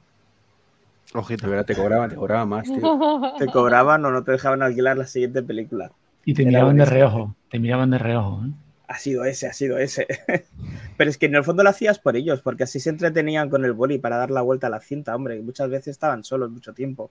ojito. 1.13 1.49
Verdad, 1.49 1.65
te 1.65 1.75
cobraban, 1.75 2.09
te 2.09 2.15
cobraban 2.15 2.49
más, 2.49 2.71
tío. 2.71 2.91
Te 3.37 3.49
cobraban 3.49 4.05
o 4.05 4.11
no 4.11 4.23
te 4.23 4.31
dejaban 4.31 4.61
alquilar 4.61 4.97
la 4.97 5.07
siguiente 5.07 5.43
película. 5.43 5.91
Y 6.25 6.33
te 6.33 6.45
Era 6.47 6.49
miraban 6.49 6.77
de 6.77 6.85
reojo, 6.85 7.35
te 7.49 7.59
miraban 7.59 7.89
de 7.91 7.97
reojo. 7.97 8.45
¿eh? 8.45 8.51
Ha 8.91 8.97
sido 8.97 9.23
ese, 9.23 9.47
ha 9.47 9.53
sido 9.53 9.77
ese. 9.77 10.05
Pero 10.97 11.09
es 11.09 11.17
que 11.17 11.27
en 11.27 11.35
el 11.35 11.45
fondo 11.45 11.63
lo 11.63 11.69
hacías 11.69 11.97
por 11.97 12.17
ellos, 12.17 12.41
porque 12.41 12.63
así 12.63 12.81
se 12.81 12.89
entretenían 12.89 13.49
con 13.49 13.63
el 13.63 13.71
boli 13.71 13.99
para 13.99 14.17
dar 14.17 14.31
la 14.31 14.41
vuelta 14.41 14.67
a 14.67 14.69
la 14.69 14.81
cinta, 14.81 15.15
hombre. 15.15 15.37
y 15.37 15.41
Muchas 15.41 15.69
veces 15.69 15.87
estaban 15.87 16.25
solos 16.25 16.51
mucho 16.51 16.73
tiempo. 16.73 17.09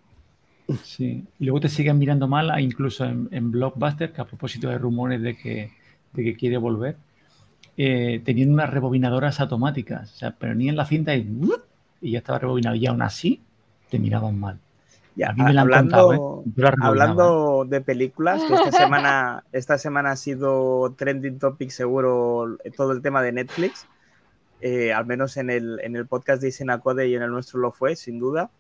Sí. 0.85 1.25
Y 1.39 1.45
luego 1.47 1.61
te 1.61 1.71
siguen 1.71 1.99
mirando 1.99 2.29
mal, 2.29 2.51
ah, 2.51 2.61
incluso 2.61 3.07
en, 3.07 3.51
Blockbuster, 3.51 4.13
que 4.13 4.21
a 4.21 4.27
propósito 4.27 4.69
de 4.69 4.77
rumores 4.77 5.23
de 5.23 5.35
que, 5.39 5.73
de 6.13 6.23
que 6.23 6.37
quiere 6.37 6.59
volver, 6.59 6.97
eh, 7.79 8.21
tenían 8.27 8.53
unas 8.53 8.69
rebobinadoras 8.69 9.41
automáticas. 9.41 10.13
O 10.13 10.17
sea, 10.17 10.33
pero 10.33 10.55
ni 10.55 10.69
en 10.69 10.77
la 10.77 10.85
cinta 10.85 11.17
y 11.17 11.25
ya 12.03 12.19
estaba 12.19 12.41
rebobinado. 12.41 12.77
Y 12.77 12.87
aún 12.87 13.01
así 13.01 13.41
te 13.89 13.99
miraban 13.99 14.39
mal. 14.39 14.61
Ya, 15.17 15.29
hablando, 15.29 15.71
contado, 15.77 16.13
¿eh? 16.13 16.17
Rebobinaba, 16.57 16.71
¿eh? 16.71 16.89
hablando 16.89 17.65
de 17.69 17.81
películas, 17.81 18.43
que 18.45 18.55
esta 18.55 18.73
semana, 18.73 19.45
esta 19.53 19.77
semana 19.79 20.13
ha 20.13 20.17
sido 20.17 20.95
trending 20.97 21.39
topic 21.39 21.71
seguro 21.71 22.57
todo 22.77 22.93
el 22.93 23.03
tema 23.03 23.23
de 23.23 23.33
Netflix. 23.33 23.87
eh, 24.63 24.93
al 24.93 25.07
menos 25.07 25.37
en 25.39 25.51
el, 25.51 25.81
en 25.83 25.97
el 25.97 26.07
podcast 26.07 26.43
de 26.43 26.49
Isenacode 26.49 27.09
y 27.09 27.15
en 27.15 27.23
el 27.23 27.31
nuestro 27.31 27.61
lo 27.61 27.73
fue, 27.73 27.97
sin 27.97 28.19
duda. 28.19 28.51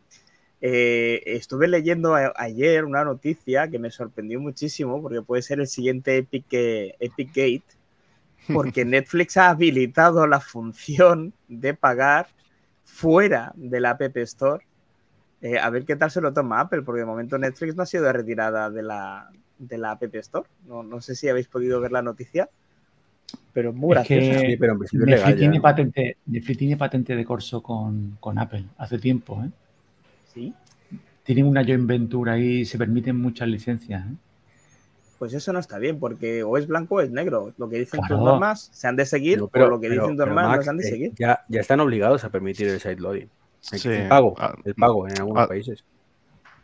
Eh, 0.62 1.22
estuve 1.26 1.68
leyendo 1.68 2.14
a- 2.14 2.32
ayer 2.36 2.84
una 2.84 3.05
noticia 3.05 3.68
que 3.68 3.78
me 3.78 3.90
sorprendió 3.90 4.40
muchísimo 4.40 5.01
porque 5.01 5.22
puede 5.22 5.42
ser 5.42 5.61
el 5.61 5.66
siguiente 5.66 6.16
Epic, 6.18 6.46
Epic 6.51 7.28
Gate, 7.28 7.64
porque 8.53 8.84
Netflix 8.86 9.36
ha 9.36 9.51
habilitado 9.51 10.26
la 10.26 10.40
función 10.40 11.32
de 11.48 11.74
pagar 11.74 12.26
fuera 12.84 13.53
de 13.57 13.80
la 13.80 13.90
App 13.90 14.16
Store. 14.18 14.66
Eh, 15.43 15.59
a 15.59 15.70
ver 15.70 15.84
qué 15.84 15.97
tal 15.97 16.11
se 16.11 16.20
lo 16.20 16.32
toma 16.32 16.61
Apple, 16.61 16.82
porque 16.82 17.01
de 17.01 17.07
momento 17.07 17.38
Netflix 17.38 17.74
no 17.74 17.82
ha 17.82 17.86
sido 17.86 18.12
retirada 18.12 18.68
de 18.70 18.82
la, 18.82 19.30
de 19.59 19.78
la 19.78 19.93
App 19.93 20.03
Store. 20.16 20.47
No, 20.66 20.82
no 20.82 21.01
sé 21.01 21.14
si 21.14 21.28
habéis 21.28 21.49
podido 21.49 21.80
ver 21.80 21.93
la 21.93 22.03
noticia, 22.03 22.49
pero 23.53 23.72
muy 23.72 23.97
Es 23.97 24.07
que- 24.07 24.16
graciosa. 24.16 24.41
Sí, 24.47 24.57
pero 24.59 24.72
en 24.72 24.78
principio 24.80 25.05
es 25.05 25.11
Netflix 25.11 25.26
legal 25.26 25.38
tiene, 25.38 25.57
¿no? 25.57 25.62
patente, 25.62 26.16
Netflix 26.26 26.59
tiene 26.59 26.76
patente 26.76 27.16
de 27.16 27.24
corso 27.24 27.62
con, 27.62 28.16
con 28.20 28.38
Apple 28.38 28.64
hace 28.76 28.99
tiempo. 28.99 29.43
¿eh? 29.45 29.51
Sí, 30.34 30.55
Tienen 31.24 31.47
una 31.47 31.64
joint 31.64 31.86
venture 31.86 32.30
ahí, 32.32 32.64
se 32.64 32.76
permiten 32.76 33.16
muchas 33.16 33.49
licencias. 33.49 34.05
¿eh? 34.07 34.14
pues 35.18 35.34
eso 35.34 35.53
no 35.53 35.59
está 35.59 35.78
bien, 35.78 35.99
porque 36.01 36.43
o 36.43 36.57
es 36.57 36.66
blanco 36.66 36.95
o 36.95 37.01
es 37.03 37.11
negro. 37.11 37.53
Lo 37.59 37.68
que 37.68 37.76
dicen 37.78 38.01
tus 38.01 38.07
Claro. 38.09 38.24
normas 38.24 38.70
se 38.72 38.88
han 38.88 38.97
de 38.97 39.05
seguir, 39.05 39.36
No, 39.38 39.51
o 39.53 39.59
lo 39.68 39.78
que 39.78 39.88
pero- 39.91 40.03
dicen 40.03 40.16
tus 40.16 40.24
pero, 40.24 40.34
normas 40.34 40.57
no 40.57 40.62
se 40.62 40.70
han 40.70 40.76
de 40.78 40.86
eh, 40.86 40.91
seguir. 40.91 41.12
ya, 41.18 41.45
ya 41.49 41.61
están 41.61 41.78
obligados 41.80 42.24
a 42.24 42.30
permitir 42.30 42.68
el 42.68 42.80
sideloading. 42.80 43.28
El, 43.72 43.78
Sí. 43.80 43.88
el 43.88 44.08
pago, 44.08 44.34
Ah, 44.38 44.54
el 44.64 44.74
pago 44.74 45.06
en 45.08 45.18
algunos 45.18 45.44
ah, 45.44 45.48
países. 45.48 45.84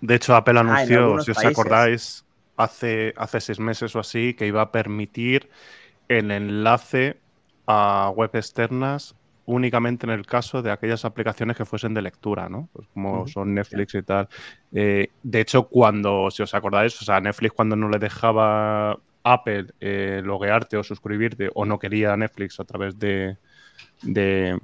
De 0.00 0.14
hecho, 0.14 0.34
Apple 0.34 0.58
en 0.60 0.68
anunció, 0.68 1.20
si 1.20 1.30
os 1.30 1.36
países. 1.36 1.44
acordáis, 1.58 2.24
hace, 2.56 3.12
hace 3.16 3.40
seis 3.40 3.60
meses 3.60 3.94
o 3.96 4.00
así, 4.00 4.34
que 4.34 4.46
iba 4.46 4.62
a 4.62 4.72
permitir 4.72 5.48
el 6.08 6.30
enlace 6.30 7.18
a 7.66 8.10
web 8.14 8.30
externas 8.34 9.14
únicamente 9.46 10.06
en 10.06 10.10
el 10.10 10.26
caso 10.26 10.60
de 10.60 10.72
aquellas 10.72 11.04
aplicaciones 11.04 11.56
que 11.56 11.64
fuesen 11.64 11.94
de 11.94 12.02
lectura, 12.02 12.48
¿no? 12.48 12.68
Pues 12.72 12.88
como 12.92 13.28
son 13.28 13.54
Netflix 13.54 13.94
y 13.94 14.02
tal. 14.02 14.28
Eh, 14.72 15.08
de 15.22 15.40
hecho, 15.40 15.68
cuando, 15.68 16.30
si 16.32 16.42
os 16.42 16.52
acordáis, 16.54 17.00
o 17.00 17.04
sea, 17.04 17.20
Netflix 17.20 17.52
cuando 17.54 17.76
no 17.76 17.88
le 17.88 17.98
dejaba 17.98 18.98
Apple 19.22 19.66
eh, 19.80 20.20
loguearte 20.24 20.76
o 20.76 20.82
suscribirte 20.82 21.48
o 21.54 21.64
no 21.64 21.78
quería 21.78 22.16
Netflix 22.16 22.58
a 22.58 22.64
través 22.64 22.98
de, 22.98 23.36
de, 24.02 24.58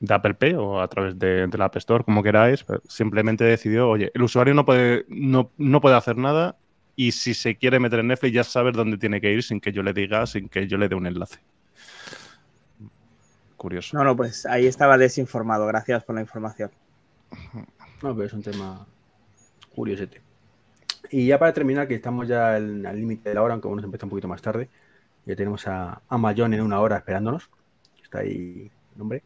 de 0.00 0.14
Apple 0.14 0.34
Pay 0.34 0.54
o 0.54 0.80
a 0.80 0.88
través 0.88 1.18
de, 1.18 1.46
de 1.46 1.58
la 1.58 1.66
App 1.66 1.76
Store, 1.76 2.04
como 2.04 2.22
queráis, 2.22 2.64
simplemente 2.88 3.44
decidió, 3.44 3.88
oye, 3.88 4.10
el 4.14 4.22
usuario 4.22 4.54
no 4.54 4.64
puede, 4.64 5.04
no, 5.08 5.50
no 5.56 5.80
puede 5.80 5.96
hacer 5.96 6.16
nada 6.16 6.56
y 6.94 7.12
si 7.12 7.34
se 7.34 7.56
quiere 7.56 7.78
meter 7.78 8.00
en 8.00 8.08
Netflix 8.08 8.34
ya 8.34 8.44
saber 8.44 8.74
dónde 8.74 8.98
tiene 8.98 9.20
que 9.20 9.32
ir 9.32 9.42
sin 9.42 9.60
que 9.60 9.72
yo 9.72 9.82
le 9.82 9.92
diga, 9.92 10.26
sin 10.26 10.48
que 10.48 10.66
yo 10.66 10.76
le 10.78 10.88
dé 10.88 10.94
un 10.94 11.06
enlace. 11.06 11.38
Curioso. 13.56 13.96
No, 13.96 14.04
no, 14.04 14.16
pues 14.16 14.46
ahí 14.46 14.66
estaba 14.66 14.98
desinformado. 14.98 15.66
Gracias 15.66 16.04
por 16.04 16.14
la 16.14 16.20
información. 16.20 16.70
No, 18.02 18.14
pero 18.14 18.24
es 18.24 18.32
un 18.32 18.42
tema 18.42 18.86
curiosete. 19.74 20.20
Y 21.10 21.26
ya 21.26 21.38
para 21.38 21.52
terminar, 21.52 21.88
que 21.88 21.94
estamos 21.94 22.28
ya 22.28 22.54
al 22.54 22.84
al 22.86 22.96
límite 22.96 23.28
de 23.28 23.34
la 23.34 23.42
hora, 23.42 23.54
aunque 23.54 23.66
bueno, 23.68 23.80
se 23.80 23.86
empieza 23.86 24.06
un 24.06 24.10
poquito 24.10 24.28
más 24.28 24.42
tarde. 24.42 24.68
Ya 25.26 25.34
tenemos 25.36 25.66
a, 25.66 26.00
a 26.08 26.18
Mayón 26.18 26.54
en 26.54 26.60
una 26.60 26.80
hora 26.80 26.96
esperándonos. 26.96 27.50
Está 28.02 28.20
ahí 28.20 28.70
el 28.94 29.00
hombre. 29.00 29.22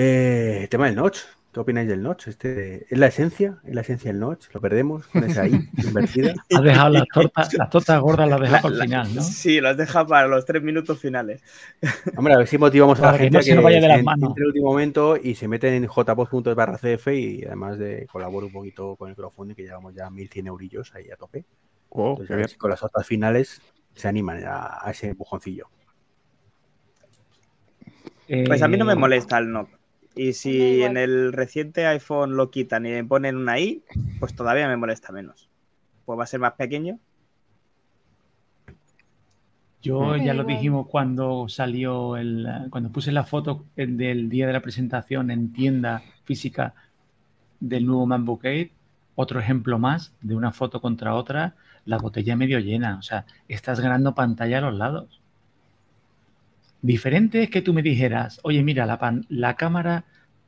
Eh, 0.00 0.68
tema 0.70 0.86
del 0.86 0.94
notch. 0.94 1.18
¿Qué 1.52 1.58
opináis 1.60 1.88
del 1.88 2.02
notch? 2.02 2.28
Este, 2.28 2.86
¿Es 2.88 2.96
la 2.98 3.08
esencia? 3.08 3.58
¿Es 3.64 3.74
la 3.74 3.80
esencia 3.80 4.12
del 4.12 4.20
notch? 4.20 4.46
¿Lo 4.52 4.60
perdemos 4.60 5.06
con 5.08 5.24
esa 5.24 5.42
ahí 5.42 5.58
invertida? 5.82 6.34
Has 6.54 6.62
dejado 6.62 6.90
las 6.90 7.04
tortas, 7.12 7.52
las 7.54 7.70
tortas 7.70 8.00
gordas 8.00 8.28
las 8.28 8.40
dejado 8.40 8.56
La- 8.56 8.62
para 8.62 8.74
el 8.76 8.82
final, 8.82 9.14
¿no? 9.16 9.22
Sí, 9.22 9.60
lo 9.60 9.68
has 9.70 9.76
dejado 9.76 10.06
para 10.06 10.28
los 10.28 10.44
tres 10.44 10.62
minutos 10.62 11.00
finales. 11.00 11.42
Hombre, 12.16 12.34
a 12.34 12.38
ver 12.38 12.46
si 12.46 12.58
motivamos 12.58 13.00
a 13.00 13.06
la 13.06 13.12
que 13.12 13.18
gente 13.24 13.38
no 13.38 13.42
se 13.42 13.54
nos 13.56 13.64
vaya 13.64 13.80
de 13.80 13.88
las 13.88 13.98
en- 13.98 14.04
manos. 14.04 14.28
entre 14.30 14.42
el 14.42 14.48
último 14.48 14.66
momento 14.68 15.16
y 15.16 15.34
se 15.34 15.48
meten 15.48 15.74
en 15.74 15.88
jpost.barra 15.88 16.78
cf 16.78 17.08
y 17.18 17.44
además 17.44 17.76
de 17.78 18.06
colaborar 18.06 18.46
un 18.46 18.52
poquito 18.52 18.94
con 18.94 19.08
el 19.10 19.16
crowdfunding 19.16 19.56
que 19.56 19.62
llevamos 19.64 19.94
ya 19.94 20.08
1.100 20.10 20.46
eurillos 20.46 20.94
ahí 20.94 21.10
a 21.10 21.16
tope. 21.16 21.44
Oh, 21.88 22.10
Entonces, 22.10 22.30
a 22.34 22.36
ver 22.36 22.48
si 22.50 22.56
con 22.56 22.70
las 22.70 22.84
otras 22.84 23.04
finales 23.04 23.60
se 23.96 24.06
animan 24.06 24.44
a, 24.44 24.78
a 24.86 24.90
ese 24.92 25.08
empujoncillo. 25.08 25.66
Pues 28.46 28.60
a 28.62 28.68
mí 28.68 28.76
no 28.76 28.84
me 28.84 28.92
Eh, 28.92 28.96
molesta 28.96 29.38
el 29.38 29.50
NOC. 29.50 29.77
Y 30.18 30.32
si 30.32 30.82
en 30.82 30.96
el 30.96 31.32
reciente 31.32 31.86
iPhone 31.86 32.34
lo 32.34 32.50
quitan 32.50 32.84
y 32.84 32.90
le 32.90 33.04
ponen 33.04 33.36
una 33.36 33.60
i, 33.60 33.84
pues 34.18 34.34
todavía 34.34 34.66
me 34.66 34.76
molesta 34.76 35.12
menos. 35.12 35.48
Pues 36.04 36.18
va 36.18 36.24
a 36.24 36.26
ser 36.26 36.40
más 36.40 36.54
pequeño. 36.54 36.98
Yo 39.80 40.16
ya 40.16 40.34
lo 40.34 40.42
igual. 40.42 40.56
dijimos 40.56 40.88
cuando 40.88 41.48
salió 41.48 42.16
el, 42.16 42.48
cuando 42.70 42.90
puse 42.90 43.12
la 43.12 43.22
foto 43.22 43.64
el 43.76 43.96
del 43.96 44.28
día 44.28 44.48
de 44.48 44.52
la 44.54 44.60
presentación 44.60 45.30
en 45.30 45.52
tienda 45.52 46.02
física 46.24 46.74
del 47.60 47.86
nuevo 47.86 48.04
MacBook 48.06 48.44
Air. 48.44 48.72
Otro 49.14 49.38
ejemplo 49.38 49.78
más 49.78 50.12
de 50.20 50.34
una 50.34 50.50
foto 50.50 50.80
contra 50.80 51.14
otra, 51.14 51.54
la 51.84 51.98
botella 51.98 52.34
medio 52.34 52.58
llena. 52.58 52.96
O 52.98 53.02
sea, 53.02 53.24
estás 53.46 53.78
ganando 53.78 54.16
pantalla 54.16 54.58
a 54.58 54.62
los 54.62 54.74
lados. 54.74 55.20
Diferente 56.82 57.42
es 57.42 57.50
que 57.50 57.62
tú 57.62 57.74
me 57.74 57.82
dijeras, 57.82 58.40
oye, 58.42 58.62
mira, 58.62 58.86
la, 58.86 58.98
pan- 58.98 59.26
la 59.28 59.54
cámara 59.56 60.04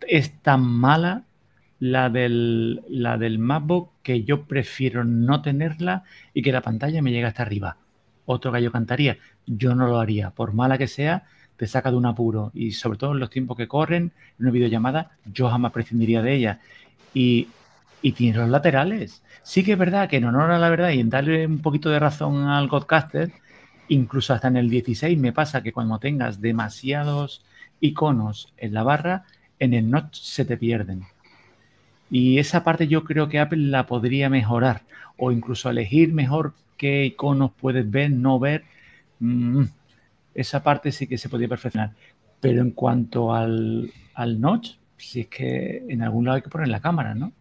es 0.06 0.32
tan 0.42 0.62
mala, 0.62 1.24
la 1.78 2.10
del, 2.10 2.82
la 2.88 3.18
del 3.18 3.38
MacBook, 3.38 3.90
que 4.02 4.22
yo 4.24 4.44
prefiero 4.44 5.04
no 5.04 5.42
tenerla 5.42 6.04
y 6.34 6.42
que 6.42 6.52
la 6.52 6.60
pantalla 6.60 7.02
me 7.02 7.10
llegue 7.10 7.26
hasta 7.26 7.42
arriba 7.42 7.76
otro 8.26 8.52
gallo 8.52 8.70
cantaría. 8.72 9.18
Yo 9.46 9.74
no 9.74 9.86
lo 9.86 9.98
haría. 9.98 10.30
Por 10.30 10.52
mala 10.52 10.78
que 10.78 10.86
sea, 10.86 11.24
te 11.56 11.66
saca 11.66 11.90
de 11.90 11.96
un 11.96 12.06
apuro. 12.06 12.50
Y 12.54 12.72
sobre 12.72 12.98
todo 12.98 13.12
en 13.12 13.18
los 13.20 13.30
tiempos 13.30 13.56
que 13.56 13.68
corren, 13.68 14.12
en 14.38 14.44
una 14.46 14.50
videollamada, 14.50 15.10
yo 15.24 15.48
jamás 15.48 15.72
prescindiría 15.72 16.22
de 16.22 16.34
ella. 16.34 16.60
Y, 17.12 17.48
y 18.02 18.12
tiene 18.12 18.38
los 18.38 18.48
laterales. 18.48 19.22
Sí 19.42 19.64
que 19.64 19.72
es 19.72 19.78
verdad 19.78 20.08
que 20.08 20.16
en 20.16 20.24
honor 20.24 20.50
a 20.50 20.58
la 20.58 20.68
verdad 20.70 20.90
y 20.90 21.00
en 21.00 21.10
darle 21.10 21.46
un 21.46 21.60
poquito 21.60 21.90
de 21.90 21.98
razón 21.98 22.46
al 22.48 22.68
Godcaster, 22.68 23.32
Incluso 23.90 24.32
hasta 24.32 24.46
en 24.46 24.56
el 24.56 24.70
16 24.70 25.18
me 25.18 25.32
pasa 25.32 25.64
que 25.64 25.72
cuando 25.72 25.98
tengas 25.98 26.40
demasiados 26.40 27.44
iconos 27.80 28.52
en 28.56 28.72
la 28.72 28.84
barra, 28.84 29.24
en 29.58 29.74
el 29.74 29.90
notch 29.90 30.14
se 30.14 30.44
te 30.44 30.56
pierden. 30.56 31.02
Y 32.08 32.38
esa 32.38 32.62
parte 32.62 32.86
yo 32.86 33.02
creo 33.02 33.28
que 33.28 33.40
Apple 33.40 33.58
la 33.66 33.86
podría 33.86 34.30
mejorar 34.30 34.82
o 35.16 35.32
incluso 35.32 35.70
elegir 35.70 36.12
mejor 36.12 36.54
qué 36.76 37.04
iconos 37.04 37.50
puedes 37.60 37.90
ver, 37.90 38.12
no 38.12 38.38
ver. 38.38 38.62
Mm, 39.18 39.64
esa 40.34 40.62
parte 40.62 40.92
sí 40.92 41.08
que 41.08 41.18
se 41.18 41.28
podría 41.28 41.48
perfeccionar. 41.48 41.92
Pero 42.40 42.62
en 42.62 42.70
cuanto 42.70 43.34
al, 43.34 43.92
al 44.14 44.40
notch, 44.40 44.76
si 44.98 45.22
es 45.22 45.26
que 45.26 45.84
en 45.88 46.02
algún 46.02 46.26
lado 46.26 46.36
hay 46.36 46.42
que 46.42 46.48
poner 46.48 46.68
la 46.68 46.80
cámara, 46.80 47.16
¿no? 47.16 47.32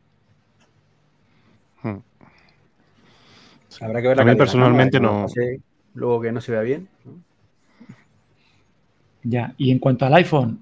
Hmm. 1.83 1.99
Habrá 3.81 4.01
que 4.01 4.07
ver 4.07 4.17
A 4.17 4.23
la 4.23 4.25
mí 4.25 4.35
calidad, 4.35 4.37
personalmente 4.37 4.99
no. 4.99 5.27
pase 5.27 5.61
Luego 5.99 6.21
que 6.21 6.31
no 6.31 6.41
se 6.41 6.51
vea 6.51 6.61
bien. 6.61 6.89
¿no? 7.05 7.13
Ya, 9.23 9.53
y 9.57 9.71
en 9.71 9.79
cuanto 9.79 10.05
al 10.05 10.13
iPhone, 10.15 10.59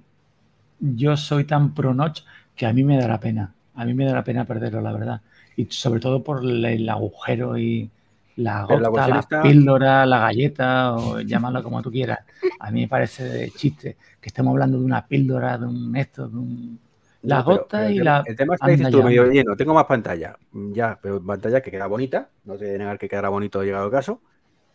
yo 0.79 1.17
soy 1.17 1.45
tan 1.45 1.73
pro 1.73 1.93
notch 1.93 2.21
que 2.55 2.65
a 2.65 2.73
mí 2.73 2.83
me 2.83 2.97
dará 2.99 3.19
pena. 3.19 3.53
A 3.75 3.85
mí 3.85 3.93
me 3.93 4.05
dará 4.05 4.23
pena 4.23 4.45
perderlo, 4.45 4.81
la 4.81 4.93
verdad. 4.93 5.21
Y 5.55 5.65
sobre 5.67 5.99
todo 5.99 6.23
por 6.23 6.43
el, 6.45 6.89
agujero 6.89 7.57
y 7.57 7.89
la 8.37 8.63
la 8.69 8.89
gota, 8.89 9.07
la, 9.07 9.19
está- 9.19 9.41
píldora, 9.41 10.05
la 10.05 10.19
galleta, 10.19 10.95
o 10.95 11.21
llámalo 11.21 11.63
como 11.63 11.81
tú 11.81 11.91
quieras. 11.91 12.19
A 12.59 12.71
mí 12.71 12.81
me 12.81 12.87
parece 12.87 13.25
de 13.25 13.51
chiste 13.51 13.97
que 14.21 14.29
estemos 14.29 14.51
hablando 14.51 14.79
de 14.79 14.85
una 14.85 15.07
píldora, 15.07 15.57
de 15.57 15.65
un 15.67 15.95
esto, 15.95 16.27
de 16.29 16.37
un... 16.37 16.79
La 17.23 17.41
No, 17.43 17.43
gota 17.43 17.77
pero 17.77 17.91
y 17.91 17.99
la... 17.99 18.23
El 18.23 18.35
tema 18.35 18.55
es 18.55 18.61
que 18.61 18.71
anda 18.71 18.71
dices 18.71 18.89
tú 18.89 19.01
ya. 19.01 19.03
medio 19.03 19.25
lleno, 19.25 19.55
tengo 19.55 19.73
más 19.73 19.85
pantalla. 19.85 20.37
Mm, 20.51 20.73
Ya, 20.73 20.99
pero 21.01 21.23
pantalla 21.23 21.61
que 21.61 21.71
queda 21.71 21.87
bonita, 21.87 22.29
no 22.45 22.57
te 22.57 22.65
voy 22.65 22.75
a 22.75 22.77
negar 22.77 22.97
que 22.99 23.09
quedará 23.09 23.29
bonito 23.29 23.63
llegado 23.63 23.85
el 23.85 23.91
caso, 23.91 24.21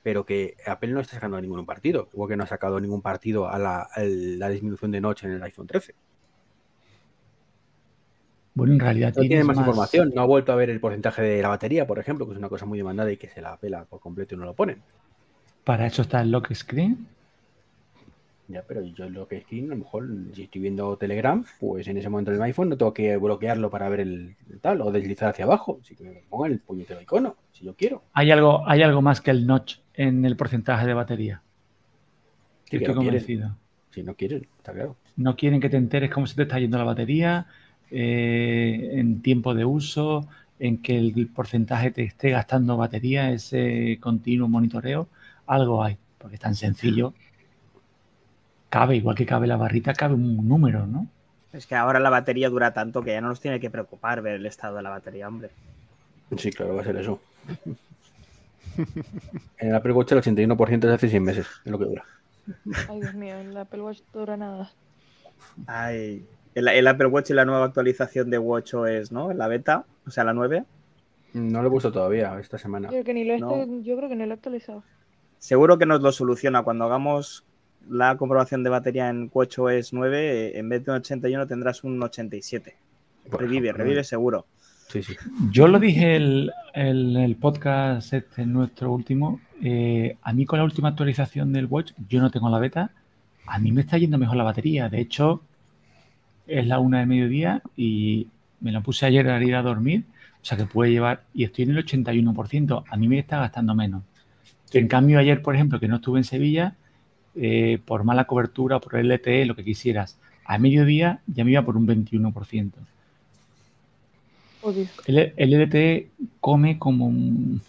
pero 0.03 0.25
que 0.27 0.57
Apple 0.67 0.91
no 0.93 1.01
está 1.01 1.15
sacando 1.15 1.41
ningún 1.41 1.65
partido, 1.65 2.09
igual 2.13 2.29
que 2.29 2.37
no 2.37 2.45
ha 2.45 2.49
sacado 2.49 2.81
ningún 2.81 3.03
partido 3.03 3.49
a 3.49 3.59
la, 3.59 3.83
a 3.83 4.03
la 4.03 4.49
disminución 4.49 4.91
de 4.91 5.01
noche 5.01 5.27
en 5.27 5.35
el 5.35 5.43
iPhone 5.43 5.67
13. 5.67 5.95
Bueno, 8.55 8.75
en 8.75 8.81
realidad 8.81 9.09
No 9.09 9.21
tiene 9.21 9.29
tienes 9.29 9.47
más, 9.47 9.57
información, 9.57 10.13
no 10.15 10.21
ha 10.21 10.27
vuelto 10.27 10.53
a 10.53 10.57
ver 10.57 10.69
el 10.69 10.81
porcentaje 10.81 11.23
de 11.23 11.41
la 11.41 11.49
batería, 11.49 11.87
por 11.87 11.99
ejemplo, 11.99 12.27
que 12.27 12.33
es 12.33 12.39
una 12.39 12.49
cosa 12.49 12.67
muy 12.67 12.77
demandada 12.77 13.11
y 13.11 13.17
que 13.17 13.29
se 13.29 13.41
la 13.41 13.57
pela 13.57 13.85
por 13.85 14.01
completo 14.01 14.35
y 14.35 14.39
no 14.39 14.45
lo 14.45 14.55
ponen. 14.55 14.83
Para 15.65 15.87
eso 15.87 16.03
está 16.03 16.21
el 16.21 16.31
lock 16.31 16.53
screen. 16.53 17.07
Ya, 18.53 18.63
pero 18.69 18.85
yo 18.85 19.09
lo 19.09 19.27
que 19.27 19.39
es 19.39 19.45
que 19.47 19.61
a 19.61 19.65
lo 19.65 19.77
mejor 19.77 20.07
si 20.35 20.43
estoy 20.43 20.61
viendo 20.61 20.97
Telegram, 20.99 21.43
pues 21.59 21.89
en 21.89 21.97
ese 21.97 22.11
momento 22.11 22.31
en 22.33 22.37
el 22.37 22.43
iPhone 22.43 22.69
no 22.69 22.77
tengo 22.77 22.93
que 22.93 23.17
bloquearlo 23.17 23.71
para 23.71 23.89
ver 23.89 24.01
el, 24.01 24.37
el 24.51 24.61
tal 24.61 24.83
o 24.83 24.93
deslizar 24.93 25.31
hacia 25.31 25.47
abajo, 25.47 25.79
así 25.83 25.97
que 25.97 26.05
me 26.05 26.23
pongan 26.29 26.53
el 26.53 26.59
puñetero 26.59 27.01
icono, 27.01 27.37
si 27.53 27.65
yo 27.65 27.75
quiero. 27.75 28.03
Hay 28.13 28.31
algo, 28.31 28.69
hay 28.69 28.83
algo 28.83 29.01
más 29.01 29.23
que 29.23 29.31
el 29.31 29.47
notch 29.47 29.77
en 29.95 30.25
el 30.27 30.37
porcentaje 30.37 30.87
de 30.87 30.93
batería. 30.95 31.43
Sí, 32.65 32.77
Estoy 32.77 32.95
no 32.95 33.01
quieren. 33.01 33.21
convencido. 33.23 33.57
Si 33.91 34.03
no 34.03 34.15
quieren, 34.15 34.47
está 34.59 34.73
claro. 34.73 34.97
No 35.17 35.37
quieren 35.37 35.61
que 35.61 35.69
te 35.71 35.77
enteres 35.79 36.11
cómo 36.11 36.27
se 36.27 36.35
te 36.35 36.43
está 36.43 36.59
yendo 36.59 36.77
la 36.79 36.85
batería, 36.85 37.47
eh, 37.91 38.91
en 38.93 39.23
tiempo 39.23 39.55
de 39.55 39.65
uso, 39.65 40.29
en 40.59 40.79
que 40.79 40.97
el 40.99 41.29
porcentaje 41.29 41.91
te 41.91 42.03
esté 42.03 42.31
gastando 42.31 42.77
batería, 42.77 43.31
ese 43.33 43.99
continuo 44.01 44.49
monitoreo. 44.49 45.09
Algo 45.47 45.83
hay, 45.83 45.97
porque 46.19 46.37
es 46.37 46.41
tan 46.41 46.55
sencillo. 46.55 47.15
Cabe, 48.73 48.97
igual 48.97 49.15
que 49.15 49.27
cabe 49.27 49.47
la 49.47 49.59
barrita, 49.59 49.93
cabe 49.93 50.15
un 50.15 50.49
número, 50.49 50.87
¿no? 50.87 51.07
Es 51.53 51.67
que 51.67 51.75
ahora 51.75 52.01
la 52.01 52.09
batería 52.09 52.49
dura 52.49 52.73
tanto 52.73 53.03
que 53.03 53.11
ya 53.13 53.21
no 53.21 53.29
nos 53.29 53.39
tiene 53.39 53.61
que 53.61 53.69
preocupar 53.69 54.23
ver 54.23 54.37
el 54.37 54.47
estado 54.47 54.77
de 54.77 54.83
la 54.83 54.89
batería, 54.89 55.29
hombre. 55.29 55.51
Sí, 56.39 56.51
claro, 56.51 56.75
va 56.77 56.81
a 56.81 56.85
ser 56.85 56.97
eso. 56.97 57.21
En 59.59 59.69
el 59.69 59.75
Apple 59.75 59.93
Watch 59.93 60.13
el 60.13 60.23
81% 60.23 60.85
es 60.87 60.91
hace 60.91 61.11
100 61.11 61.23
meses, 61.23 61.47
es 61.67 61.71
lo 61.71 61.79
que 61.79 61.85
dura. 61.85 62.03
Ay, 62.89 63.01
Dios 63.01 63.13
mío, 63.13 63.37
el 63.37 63.55
Apple 63.55 63.83
Watch 63.83 63.99
no 64.15 64.21
dura 64.21 64.39
nada. 64.39 64.73
Ay, 65.67 66.25
el, 66.55 66.69
el 66.69 66.87
Apple 66.87 67.09
Watch 67.09 67.29
y 67.29 67.35
la 67.35 67.45
nueva 67.45 67.67
actualización 67.67 68.31
de 68.31 68.39
WatchOS, 68.39 69.13
¿no? 69.13 69.35
La 69.35 69.49
beta, 69.49 69.85
o 70.07 70.11
sea, 70.11 70.25
la 70.25 70.33
9. 70.33 70.65
No 71.35 71.61
lo 71.61 71.69
he 71.69 71.71
puesto 71.71 71.93
todavía 71.93 72.39
esta 72.41 72.57
semana. 72.57 72.89
Yo 72.89 72.93
creo 72.93 73.05
que 73.05 73.13
ni 73.13 73.25
lo 73.25 73.35
he, 73.35 73.39
No. 73.39 73.83
yo 73.83 73.99
creo 73.99 74.09
que 74.09 74.17
ni 74.17 74.25
lo 74.25 74.31
he 74.31 74.35
actualizado. 74.37 74.83
Seguro 75.39 75.77
que 75.77 75.85
nos 75.85 76.01
lo 76.01 76.11
soluciona 76.11 76.63
cuando 76.63 76.87
hagamos 76.87 77.45
la 77.91 78.17
comprobación 78.17 78.63
de 78.63 78.71
batería 78.71 79.09
en 79.09 79.31
WatchOS 79.33 79.93
9. 79.93 80.19
eh, 80.49 80.59
En 80.59 80.69
vez 80.69 80.85
de 80.85 80.91
un 80.93 80.99
81 80.99 81.47
tendrás 81.47 81.85
un 81.85 82.03
87. 82.03 82.77
Por 83.31 83.41
Revive, 83.41 83.73
revive 83.73 84.03
seguro. 84.05 84.47
Sí, 84.89 85.03
sí. 85.03 85.15
Yo 85.51 85.69
lo 85.69 85.79
dije 85.79 86.17
el, 86.17 86.51
el, 86.75 87.17
el 87.17 87.37
podcast 87.37 88.13
este 88.13 88.45
nuestro 88.47 88.93
último. 88.93 89.41
eh, 89.63 90.17
a 90.23 90.33
mí 90.33 90.45
con 90.45 90.59
la 90.59 90.65
última 90.65 90.89
actualización 90.89 91.53
del 91.53 91.67
Watch, 91.67 91.93
yo 92.09 92.21
no 92.21 92.31
tengo 92.31 92.51
la 92.51 92.59
beta. 92.59 92.91
A 93.47 93.59
mí 93.59 93.73
me 93.73 93.81
está 93.81 93.97
yendo 93.99 94.19
mejor 94.19 94.37
la 94.37 94.45
batería. 94.45 94.89
De 94.89 95.01
hecho, 95.01 95.43
es 96.47 96.67
la 96.67 96.79
una 96.79 96.99
de 97.01 97.07
mediodía 97.07 97.63
y 97.77 98.29
me 98.61 98.73
la 98.73 98.81
puse 98.81 99.07
ayer 99.07 99.29
al 99.29 99.43
ir 99.43 99.55
a 99.55 99.63
dormir. 99.63 100.05
O 100.43 100.45
sea 100.45 100.59
que 100.59 100.67
puede 100.67 100.91
llevar, 100.91 101.23
y 101.33 101.45
estoy 101.45 101.65
en 101.65 101.71
el 101.71 101.87
81%. 101.87 102.85
A 102.89 102.97
mí 102.97 103.09
me 103.09 103.19
está 103.19 103.39
gastando 103.39 103.75
menos. 103.75 104.03
En 104.73 104.89
cambio, 104.89 105.19
ayer, 105.21 105.41
por 105.41 105.55
ejemplo, 105.55 105.79
que 105.79 105.87
no 105.89 105.97
estuve 105.97 106.19
en 106.19 106.25
Sevilla, 106.25 106.75
eh, 107.35 107.79
por 107.85 108.05
mala 108.05 108.27
cobertura, 108.27 108.81
por 108.81 108.95
LTE, 108.97 109.47
lo 109.47 109.57
que 109.57 109.65
quisieras, 109.65 110.19
a 110.45 110.59
mediodía 110.59 111.21
ya 111.27 111.45
me 111.45 111.53
iba 111.53 111.63
por 111.63 111.77
un 111.77 111.87
21%. 111.87 112.73
Odio. 114.63 114.87
El, 115.07 115.33
el 115.37 115.63
LTE 115.63 116.11
come 116.41 116.79
como 116.79 117.07
un... 117.07 117.61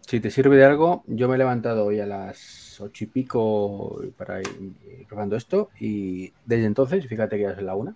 Si 0.00 0.20
te 0.20 0.30
sirve 0.30 0.56
de 0.56 0.64
algo, 0.64 1.02
yo 1.06 1.28
me 1.28 1.36
he 1.36 1.38
levantado 1.38 1.86
hoy 1.86 2.00
a 2.00 2.06
las 2.06 2.78
ocho 2.80 3.04
y 3.04 3.06
pico 3.06 4.02
para 4.18 4.40
ir 4.40 4.48
ir 4.98 5.06
probando 5.06 5.36
esto 5.36 5.70
y 5.80 6.32
desde 6.44 6.66
entonces, 6.66 7.06
fíjate 7.06 7.36
que 7.36 7.42
ya 7.42 7.50
es 7.50 7.62
la 7.62 7.74
una, 7.74 7.94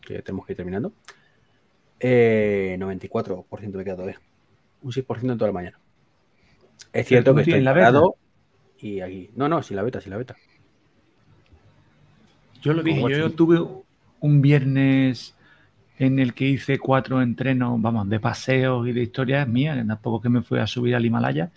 que 0.00 0.14
ya 0.14 0.22
tenemos 0.22 0.46
que 0.46 0.52
ir 0.52 0.56
terminando, 0.56 0.92
eh, 2.00 2.76
94% 2.78 3.72
me 3.72 3.84
queda 3.84 3.96
todavía. 3.96 4.20
Un 4.82 4.92
6% 4.92 5.32
en 5.32 5.38
toda 5.38 5.48
la 5.48 5.52
mañana. 5.52 5.78
Es 6.92 7.06
cierto 7.06 7.32
no 7.32 7.36
que 7.36 7.42
estoy 7.42 7.52
tienes 7.54 7.64
la 7.64 7.72
beta. 7.72 7.86
parado 7.86 8.16
y 8.78 9.00
aquí. 9.00 9.30
No, 9.34 9.48
no, 9.48 9.62
sin 9.62 9.76
la 9.76 9.82
beta, 9.82 10.00
sin 10.00 10.10
la 10.10 10.18
beta. 10.18 10.36
Yo 12.62 12.72
lo 12.72 12.82
dije, 12.82 13.00
yo 13.10 13.30
tuve 13.30 13.64
un 14.20 14.42
viernes 14.42 15.34
en 15.98 16.18
el 16.18 16.32
que 16.32 16.48
hice 16.48 16.78
cuatro 16.78 17.20
entrenos, 17.20 17.80
vamos, 17.80 18.08
de 18.08 18.20
paseos 18.20 18.86
y 18.86 18.92
de 18.92 19.02
historias 19.02 19.48
mías, 19.48 19.76
que 19.76 19.84
tampoco 19.84 20.20
que 20.20 20.28
me 20.28 20.42
fui 20.42 20.58
a 20.58 20.66
subir 20.66 20.94
al 20.94 21.04
Himalaya, 21.04 21.50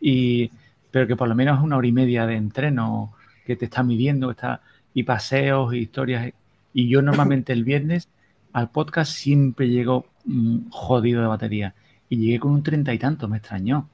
y, 0.00 0.50
pero 0.90 1.06
que 1.06 1.16
por 1.16 1.28
lo 1.28 1.34
menos 1.34 1.62
una 1.62 1.76
hora 1.76 1.86
y 1.86 1.92
media 1.92 2.26
de 2.26 2.36
entreno 2.36 3.12
que 3.46 3.56
te 3.56 3.66
está 3.66 3.82
midiendo, 3.82 4.28
que 4.28 4.32
está, 4.32 4.62
y 4.94 5.04
paseos 5.04 5.72
y 5.74 5.78
historias. 5.78 6.32
Y 6.74 6.88
yo 6.88 7.02
normalmente 7.02 7.52
el 7.52 7.64
viernes 7.64 8.08
al 8.52 8.70
podcast 8.70 9.12
siempre 9.12 9.68
llego 9.68 10.06
mm, 10.24 10.70
jodido 10.70 11.22
de 11.22 11.28
batería. 11.28 11.74
Y 12.08 12.16
llegué 12.16 12.40
con 12.40 12.52
un 12.52 12.62
treinta 12.62 12.92
y 12.92 12.98
tanto, 12.98 13.28
me 13.28 13.38
extrañó. 13.38 13.88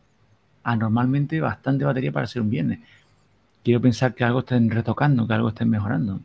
Anormalmente 0.63 1.41
bastante 1.41 1.85
batería 1.85 2.13
para 2.13 2.27
ser 2.27 2.43
un 2.43 2.51
viernes. 2.51 2.81
Quiero 3.63 3.81
pensar 3.81 4.15
que 4.15 4.25
algo 4.25 4.41
estén 4.41 4.71
retocando, 4.71 5.27
que 5.27 5.35
algo 5.35 5.49
estén 5.49 5.69
mejorando. 5.69 6.21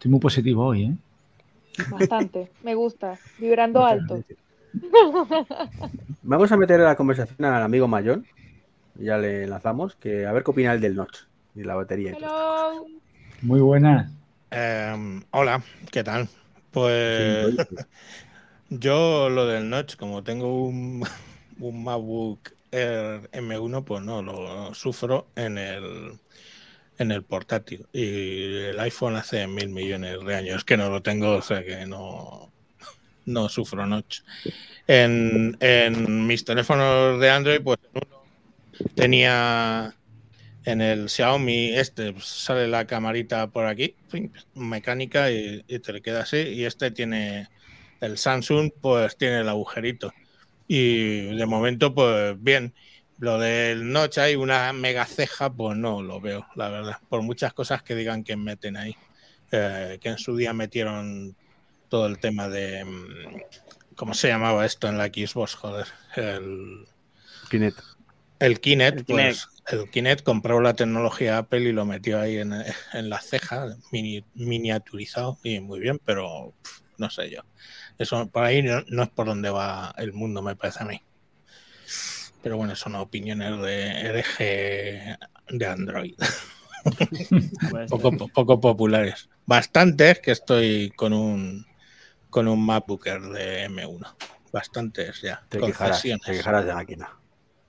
Estoy 0.00 0.12
muy 0.12 0.20
positivo 0.20 0.64
hoy, 0.64 0.84
¿eh? 0.84 0.94
Bastante. 1.90 2.50
Me 2.62 2.74
gusta. 2.74 3.18
Vibrando 3.38 3.84
alto. 3.84 4.24
Vamos 6.22 6.50
a 6.50 6.56
meter 6.56 6.80
a 6.80 6.84
la 6.84 6.96
conversación 6.96 7.44
al 7.44 7.62
amigo 7.62 7.86
Mayón. 7.86 8.24
Ya 8.94 9.18
le 9.18 9.42
enlazamos, 9.44 9.96
que 9.96 10.24
a 10.24 10.32
ver 10.32 10.42
qué 10.42 10.52
opina 10.52 10.72
él 10.72 10.80
del 10.80 10.94
notch 10.94 11.18
y 11.54 11.64
la 11.64 11.74
batería. 11.74 12.14
Hello. 12.16 12.86
Muy 13.42 13.60
buenas. 13.60 14.10
Em, 14.50 15.22
hola, 15.32 15.62
¿qué 15.90 16.02
tal? 16.02 16.30
Pues 16.70 17.54
yo 18.70 19.28
lo 19.28 19.44
del 19.44 19.68
notch, 19.68 19.96
como 19.96 20.24
tengo 20.24 20.64
un, 20.64 21.06
un 21.60 21.84
MacBook 21.84 22.52
Air 22.70 23.30
M1, 23.32 23.84
pues 23.84 24.02
no, 24.02 24.22
lo 24.22 24.72
sufro 24.72 25.26
en 25.36 25.58
el, 25.58 26.18
en 27.00 27.10
el 27.10 27.24
portátil. 27.24 27.86
Y 27.94 28.56
el 28.66 28.78
iPhone 28.78 29.16
hace 29.16 29.46
mil 29.46 29.70
millones 29.70 30.18
de 30.22 30.36
años 30.36 30.64
que 30.64 30.76
no 30.76 30.90
lo 30.90 31.02
tengo, 31.02 31.32
o 31.36 31.42
sea 31.42 31.64
que 31.64 31.86
no, 31.86 32.52
no 33.24 33.48
sufro 33.48 33.86
notch. 33.86 34.20
En, 34.86 35.56
mis 36.26 36.44
teléfonos 36.44 37.18
de 37.18 37.30
Android, 37.30 37.62
pues 37.62 37.78
tenía 38.94 39.94
en 40.66 40.82
el 40.82 41.08
Xiaomi 41.08 41.70
este 41.70 42.12
pues, 42.12 42.26
sale 42.26 42.68
la 42.68 42.86
camarita 42.86 43.46
por 43.46 43.64
aquí, 43.64 43.94
mecánica 44.54 45.30
y, 45.30 45.64
y 45.66 45.78
te 45.78 45.94
le 45.94 46.02
queda 46.02 46.20
así. 46.20 46.36
Y 46.36 46.64
este 46.66 46.90
tiene 46.90 47.48
el 48.00 48.18
Samsung, 48.18 48.72
pues 48.78 49.16
tiene 49.16 49.40
el 49.40 49.48
agujerito. 49.48 50.12
Y 50.68 51.34
de 51.34 51.46
momento, 51.46 51.94
pues 51.94 52.36
bien. 52.42 52.74
Lo 53.20 53.38
del 53.38 53.92
notch 53.92 54.18
hay 54.18 54.34
una 54.34 54.72
mega 54.72 55.04
ceja, 55.04 55.52
pues 55.52 55.76
no 55.76 56.02
lo 56.02 56.20
veo, 56.20 56.46
la 56.56 56.68
verdad. 56.70 56.96
Por 57.08 57.22
muchas 57.22 57.52
cosas 57.52 57.82
que 57.82 57.94
digan 57.94 58.24
que 58.24 58.36
meten 58.36 58.76
ahí. 58.76 58.96
Eh, 59.52 59.98
que 60.00 60.08
en 60.08 60.18
su 60.18 60.36
día 60.36 60.52
metieron 60.52 61.36
todo 61.88 62.06
el 62.06 62.18
tema 62.18 62.48
de. 62.48 62.84
mm, 62.84 63.94
¿Cómo 63.96 64.14
se 64.14 64.28
llamaba 64.28 64.64
esto 64.64 64.88
en 64.88 64.96
la 64.96 65.06
Xbox? 65.06 65.54
Joder. 65.54 65.86
El, 66.16 66.86
Kinect. 67.50 67.78
el 68.38 68.60
Kinect, 68.60 68.98
El 69.00 69.04
pues 69.04 69.48
el 69.66 69.90
Kinect 69.90 70.22
compró 70.22 70.60
la 70.60 70.74
tecnología 70.74 71.38
Apple 71.38 71.60
y 71.60 71.72
lo 71.72 71.84
metió 71.84 72.18
ahí 72.20 72.38
en, 72.38 72.54
en 72.92 73.10
la 73.10 73.20
ceja, 73.20 73.76
mini- 73.92 74.24
miniaturizado, 74.34 75.38
y 75.42 75.60
muy 75.60 75.78
bien, 75.80 76.00
pero 76.04 76.54
no 76.96 77.10
sé 77.10 77.30
yo. 77.30 77.42
Eso 77.98 78.26
por 78.28 78.44
ahí 78.44 78.62
no, 78.62 78.82
no 78.88 79.02
es 79.02 79.10
por 79.10 79.26
donde 79.26 79.50
va 79.50 79.94
el 79.98 80.12
mundo, 80.14 80.40
me 80.40 80.56
parece 80.56 80.82
a 80.82 80.86
mí. 80.86 81.02
Pero 82.42 82.56
bueno, 82.56 82.74
son 82.74 82.94
opiniones 82.94 83.60
de 83.60 83.86
hereje 84.00 85.18
de 85.48 85.66
Android. 85.66 86.14
Poco, 87.90 88.10
poco 88.28 88.58
populares. 88.58 89.28
Bastantes 89.44 90.20
que 90.20 90.30
estoy 90.30 90.90
con 90.96 91.12
un 91.12 91.66
con 92.30 92.48
un 92.48 92.64
MacBooker 92.64 93.20
de 93.20 93.68
M1. 93.68 94.14
Bastantes 94.52 95.20
ya. 95.20 95.44
Te 95.48 95.58
quejarás, 95.58 95.90
concesiones. 95.90 96.24
te 96.24 96.32
quejarás 96.32 96.64
de 96.64 96.72
máquina. 96.72 97.20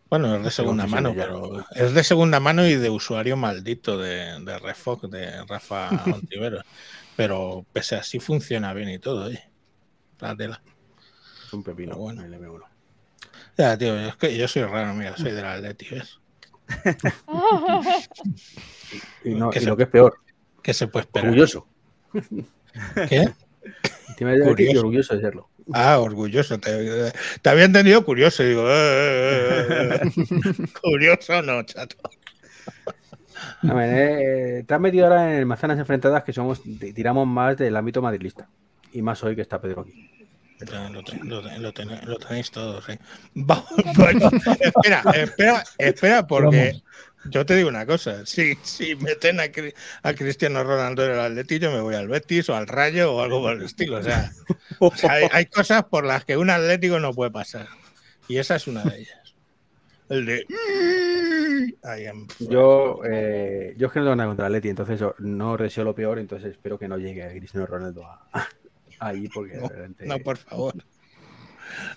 Bueno, 0.09 0.35
es 0.35 0.43
de 0.43 0.51
segunda 0.51 0.87
mano, 0.87 1.13
ya. 1.13 1.23
pero 1.23 1.65
es 1.73 1.93
de 1.93 2.03
segunda 2.03 2.39
mano 2.39 2.67
y 2.67 2.75
de 2.75 2.89
usuario 2.89 3.37
maldito 3.37 3.97
de, 3.97 4.39
de 4.43 4.59
Refog, 4.59 5.09
de 5.09 5.45
Rafa 5.45 5.89
Ontiveros. 6.05 6.65
pero 7.15 7.65
pese 7.71 7.95
a 7.95 7.99
así 7.99 8.19
funciona 8.19 8.73
bien 8.73 8.89
y 8.89 8.99
todo, 8.99 9.25
oye. 9.25 9.49
La 10.19 10.35
tela. 10.35 10.61
Es 11.45 11.53
un 11.53 11.63
pepino 11.63 11.95
bueno. 11.95 12.23
el 12.23 12.33
M1. 12.33 12.70
Ya, 13.57 13.77
tío, 13.77 13.97
es 13.99 14.15
que 14.15 14.35
yo 14.37 14.47
soy 14.47 14.63
raro, 14.63 14.93
mira, 14.93 15.15
soy 15.17 15.31
del 15.31 15.45
Atleti, 15.45 15.87
¿ves? 15.91 16.19
Y, 19.23 19.35
no- 19.35 19.49
Que 19.49 19.59
y 19.59 19.61
se- 19.61 19.67
lo 19.69 19.77
que 19.77 19.83
es 19.83 19.89
peor, 19.89 20.15
¿Qué 20.63 20.73
se 20.73 20.87
puede 20.87 21.03
esperar? 21.05 21.29
orgulloso. 21.29 21.67
¿Qué? 23.09 23.29
Curioso. 24.17 24.79
orgulloso 24.79 25.15
de 25.15 25.21
serlo. 25.21 25.49
Ah, 25.73 25.99
orgulloso. 25.99 26.59
Te, 26.59 27.11
te 27.41 27.49
había 27.49 27.65
entendido 27.65 28.03
curioso. 28.03 28.43
Digo, 28.43 28.63
eh, 28.67 29.67
eh, 29.69 29.99
eh, 30.03 30.11
curioso 30.81 31.41
no, 31.41 31.63
chato. 31.63 31.97
A 33.67 33.73
ver, 33.73 34.65
te 34.65 34.73
has 34.73 34.79
metido 34.79 35.05
ahora 35.05 35.37
en 35.39 35.47
manzanas 35.47 35.79
enfrentadas 35.79 36.23
que 36.23 36.33
somos, 36.33 36.61
tiramos 36.93 37.27
más 37.27 37.57
del 37.57 37.75
ámbito 37.75 38.01
madrilista. 38.01 38.47
Y 38.93 39.01
más 39.01 39.23
hoy 39.23 39.35
que 39.35 39.41
está 39.41 39.59
Pedro 39.61 39.81
aquí. 39.81 40.20
Lo, 40.61 41.03
ten- 41.03 41.27
lo 41.27 41.41
ten- 41.41 41.61
lo 41.61 41.73
ten- 41.73 41.99
lo 42.05 42.17
tenéis 42.17 42.51
todos, 42.51 42.85
bueno, 43.33 44.29
espera, 44.59 45.03
espera, 45.13 45.63
espera, 45.77 46.27
porque 46.27 46.81
yo 47.25 47.45
te 47.45 47.55
digo 47.55 47.69
una 47.69 47.85
cosa. 47.85 48.25
Si, 48.25 48.55
si 48.63 48.95
meten 48.95 49.39
a, 49.39 49.45
Cri- 49.45 49.73
a 50.03 50.13
Cristiano 50.13 50.63
Ronaldo 50.63 51.05
en 51.05 51.11
el 51.11 51.19
Atleti, 51.19 51.59
yo 51.59 51.71
me 51.71 51.79
voy 51.81 51.95
al 51.95 52.07
Betis 52.07 52.49
o 52.49 52.55
al 52.55 52.67
Rayo 52.67 53.13
o 53.13 53.21
algo 53.21 53.41
por 53.41 53.53
el 53.53 53.63
estilo. 53.63 53.97
O 53.97 54.03
sea, 54.03 54.31
o 54.79 54.95
sea, 54.95 55.11
hay, 55.13 55.27
hay 55.31 55.45
cosas 55.45 55.83
por 55.85 56.03
las 56.05 56.25
que 56.25 56.37
un 56.37 56.49
Atlético 56.49 56.99
no 56.99 57.13
puede 57.13 57.31
pasar. 57.31 57.67
Y 58.27 58.37
esa 58.37 58.55
es 58.55 58.67
una 58.67 58.83
de 58.83 58.99
ellas. 59.01 59.35
El 60.09 60.25
de. 60.25 60.45
Yo, 62.39 63.01
eh, 63.09 63.73
yo 63.77 63.87
es 63.87 63.93
que 63.93 63.99
no 63.99 64.05
tengo 64.05 64.15
nada 64.15 64.29
contra 64.29 64.47
el 64.47 64.53
Atleti, 64.53 64.69
entonces 64.69 64.99
yo 64.99 65.15
no 65.19 65.57
deseo 65.57 65.83
lo 65.83 65.95
peor, 65.95 66.19
entonces 66.19 66.51
espero 66.51 66.77
que 66.77 66.87
no 66.87 66.97
llegue 66.97 67.29
Cristiano 67.37 67.65
Ronaldo 67.65 68.05
a, 68.05 68.47
ahí 69.01 69.27
porque 69.33 69.57
No, 69.57 69.67
realmente, 69.67 70.05
No, 70.05 70.19
por 70.19 70.37
favor. 70.37 70.73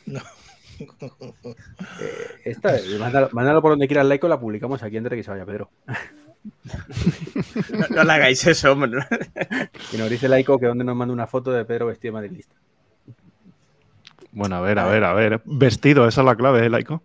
No. 0.07 0.21
eh, 2.01 2.41
esta, 2.45 2.75
mándalo, 2.99 3.29
mándalo 3.33 3.63
por 3.63 3.73
donde 3.73 3.87
quieras 3.87 4.07
laico, 4.07 4.29
la 4.29 4.39
publicamos 4.41 4.83
aquí 4.83 4.97
antes 4.97 5.11
de 5.11 5.17
que 5.17 5.23
se 5.23 5.31
vaya 5.31 5.45
Pedro. 5.47 5.71
no, 7.73 7.87
no 7.91 8.05
le 8.05 8.13
hagáis 8.13 8.47
eso, 8.47 8.73
hombre. 8.73 9.05
Y 9.93 9.97
nos 9.97 10.11
dice 10.11 10.29
laico 10.29 10.59
que 10.59 10.67
donde 10.67 10.85
nos 10.85 10.97
manda 10.97 11.13
una 11.15 11.27
foto 11.27 11.51
de 11.53 11.65
Pedro 11.65 11.87
vestido 11.87 12.13
de 12.13 12.21
madrilista. 12.21 12.55
Bueno, 14.33 14.57
a 14.57 14.61
ver, 14.61 14.79
a 14.81 14.87
ver, 14.87 15.05
a 15.05 15.13
ver. 15.13 15.43
Vestido, 15.45 16.09
esa 16.09 16.21
es 16.23 16.25
la 16.25 16.35
clave, 16.37 16.67
¿eh, 16.67 16.69
Laico? 16.71 17.03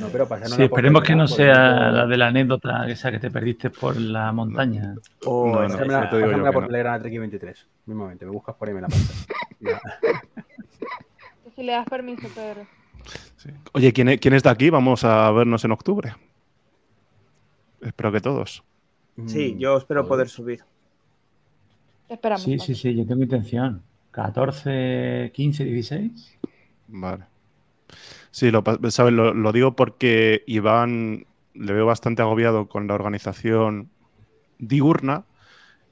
No, 0.00 0.08
pero 0.08 0.26
pasarnos 0.26 0.52
Sí, 0.56 0.58
la 0.60 0.64
esperemos 0.66 1.02
que 1.02 1.14
no 1.14 1.28
sea 1.28 1.90
la 1.90 2.06
de 2.06 2.16
la 2.16 2.28
anécdota 2.28 2.86
esa 2.88 3.10
que 3.10 3.18
te 3.18 3.30
perdiste 3.30 3.70
por 3.70 3.96
la 4.00 4.32
montaña. 4.32 4.94
O 5.26 5.46
No, 5.52 5.68
no, 5.68 5.86
ya 5.86 6.10
te 6.10 6.16
digo 6.16 6.30
yo 6.32 6.52
por 6.52 6.62
no. 6.62 6.66
Telegram 6.68 6.94
a 6.94 6.98
Treki 7.00 7.18
23. 7.18 7.66
Mismamente, 7.86 8.24
me 8.24 8.30
buscas 8.32 8.54
por 8.56 8.68
ahí 8.68 8.72
y 8.72 8.74
me 8.76 8.80
la 8.82 8.88
pasas. 8.88 9.26
Si 11.54 11.62
le 11.62 11.72
das 11.72 11.86
permiso, 11.88 12.26
Pedro. 12.34 12.66
Sí. 13.36 13.50
Oye, 13.74 13.92
¿quién, 13.92 14.08
es- 14.08 14.20
¿quién 14.20 14.34
está 14.34 14.50
aquí? 14.50 14.70
Vamos 14.70 15.04
a 15.04 15.30
vernos 15.30 15.64
en 15.64 15.70
octubre. 15.72 16.14
Espero 17.80 18.10
que 18.10 18.20
todos. 18.20 18.64
Sí, 19.26 19.54
Mm, 19.54 19.58
yo 19.58 19.76
espero 19.76 20.06
poder 20.08 20.28
subir. 20.28 20.64
Esperamos. 22.08 22.42
Sí, 22.42 22.58
sí, 22.58 22.74
sí, 22.74 22.94
yo 22.96 23.06
tengo 23.06 23.22
intención. 23.22 23.82
14, 24.10 25.30
15, 25.32 25.64
16. 25.64 26.38
Vale. 26.88 27.24
Sí, 28.34 28.50
lo, 28.50 28.64
pa- 28.64 28.78
¿sabes? 28.90 29.12
Lo, 29.12 29.32
lo 29.32 29.52
digo 29.52 29.76
porque 29.76 30.42
Iván 30.48 31.24
le 31.54 31.72
veo 31.72 31.86
bastante 31.86 32.20
agobiado 32.22 32.66
con 32.68 32.88
la 32.88 32.94
organización 32.94 33.90
diurna. 34.58 35.24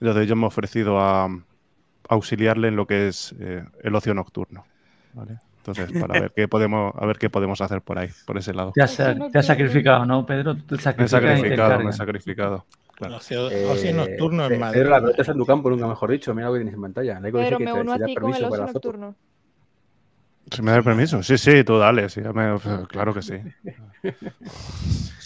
Entonces 0.01 0.29
yo 0.29 0.37
me 0.37 0.45
he 0.45 0.47
ofrecido 0.49 0.99
a, 1.01 1.27
a 1.27 1.31
auxiliarle 2.11 2.69
en 2.69 2.77
lo 2.77 2.87
que 2.87 3.09
es 3.09 3.35
eh, 3.39 3.65
el 3.83 3.95
ocio 3.95 4.15
nocturno. 4.15 4.65
¿vale? 5.15 5.39
Entonces, 5.59 5.93
para 6.01 6.21
ver 6.21 6.33
qué 6.35 6.49
podemos, 6.49 6.93
a 6.97 7.07
ver 7.07 7.19
qué 7.19 7.31
podemos 7.31 7.61
hacer 7.61 7.81
por 7.83 7.99
ahí, 7.99 8.09
por 8.27 8.37
ese 8.39 8.53
lado. 8.53 8.73
Te 8.73 8.83
has, 8.83 8.91
Ocio 8.91 9.05
te 9.05 9.11
has 9.11 9.19
nocturno. 9.19 9.43
sacrificado, 9.43 10.07
¿no, 10.07 10.27
Pedro? 10.27 10.57
Te 10.57 10.75
Me 10.99 11.05
he 11.05 11.09
sacrificado, 11.09 11.79
me 11.79 11.91
he 11.91 11.93
sacrificado. 11.93 12.67
Claro. 12.97 13.17
Ocio, 13.17 13.49
Eh, 13.51 13.93
nocturno 13.93 14.47
en 14.47 14.59
Madrid. 14.61 14.81
Pedro, 14.81 14.91
la 14.91 15.01
pelota 15.01 15.23
está 15.23 15.33
en 15.33 15.39
tu 15.39 15.47
campo, 15.47 15.71
nunca 15.71 15.87
mejor 15.87 16.11
dicho. 16.11 16.35
Mira 16.35 16.49
lo 16.49 16.55
que 16.55 16.59
tienes 16.61 16.75
en 16.75 16.81
pantalla. 16.83 17.21
Que 17.23 17.33
me 17.33 17.45
te- 17.67 17.73
uno 17.73 17.93
a 17.93 17.99
ti 17.99 18.01
con 18.01 18.09
el 18.09 18.15
permiso 18.15 18.39
ocio 18.39 18.51
para 18.51 18.67
la 18.67 18.73
foto. 18.73 19.15
¿Se 20.51 20.63
me 20.63 20.71
da 20.71 20.79
el 20.79 20.85
permiso? 20.85 21.23
Sí, 21.23 21.39
sí, 21.39 21.65
tú 21.65 21.79
dale. 21.79 22.09
sí, 22.09 22.21
me- 22.21 22.59
claro 22.89 23.15
que 23.15 23.23
sí. 23.23 23.35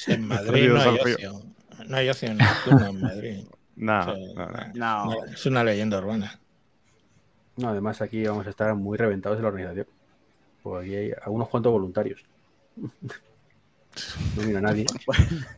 En 0.07 0.27
Madrid 0.29 0.69
no 0.71 0.81
hay 0.81 0.99
ocio. 1.01 1.33
No 1.87 1.97
hay 1.97 2.09
ocio 2.09 2.35
nocturno 2.35 2.87
en 2.87 3.01
Madrid. 3.01 3.45
Nada, 3.77 4.15
Sí, 4.15 4.35
nada. 4.35 4.73
No. 4.75 5.25
Es 5.25 5.45
una 5.47 5.63
leyenda 5.65 5.99
urbana. 5.99 6.39
No, 7.57 7.69
además 7.71 8.01
aquí 8.03 8.25
vamos 8.27 8.47
a 8.47 8.51
estar 8.51 8.75
muy 8.75 8.97
reventados 8.99 9.37
en 9.39 9.43
la 9.43 9.49
organización. 9.49 9.87
Porque 10.63 10.87
aquí 10.87 10.97
hay 10.97 11.13
algunos 11.25 11.49
cuantos 11.49 11.73
voluntarios. 11.73 12.25
No 12.77 14.43
mira 14.45 14.59
a 14.59 14.63
nadie. 14.63 14.87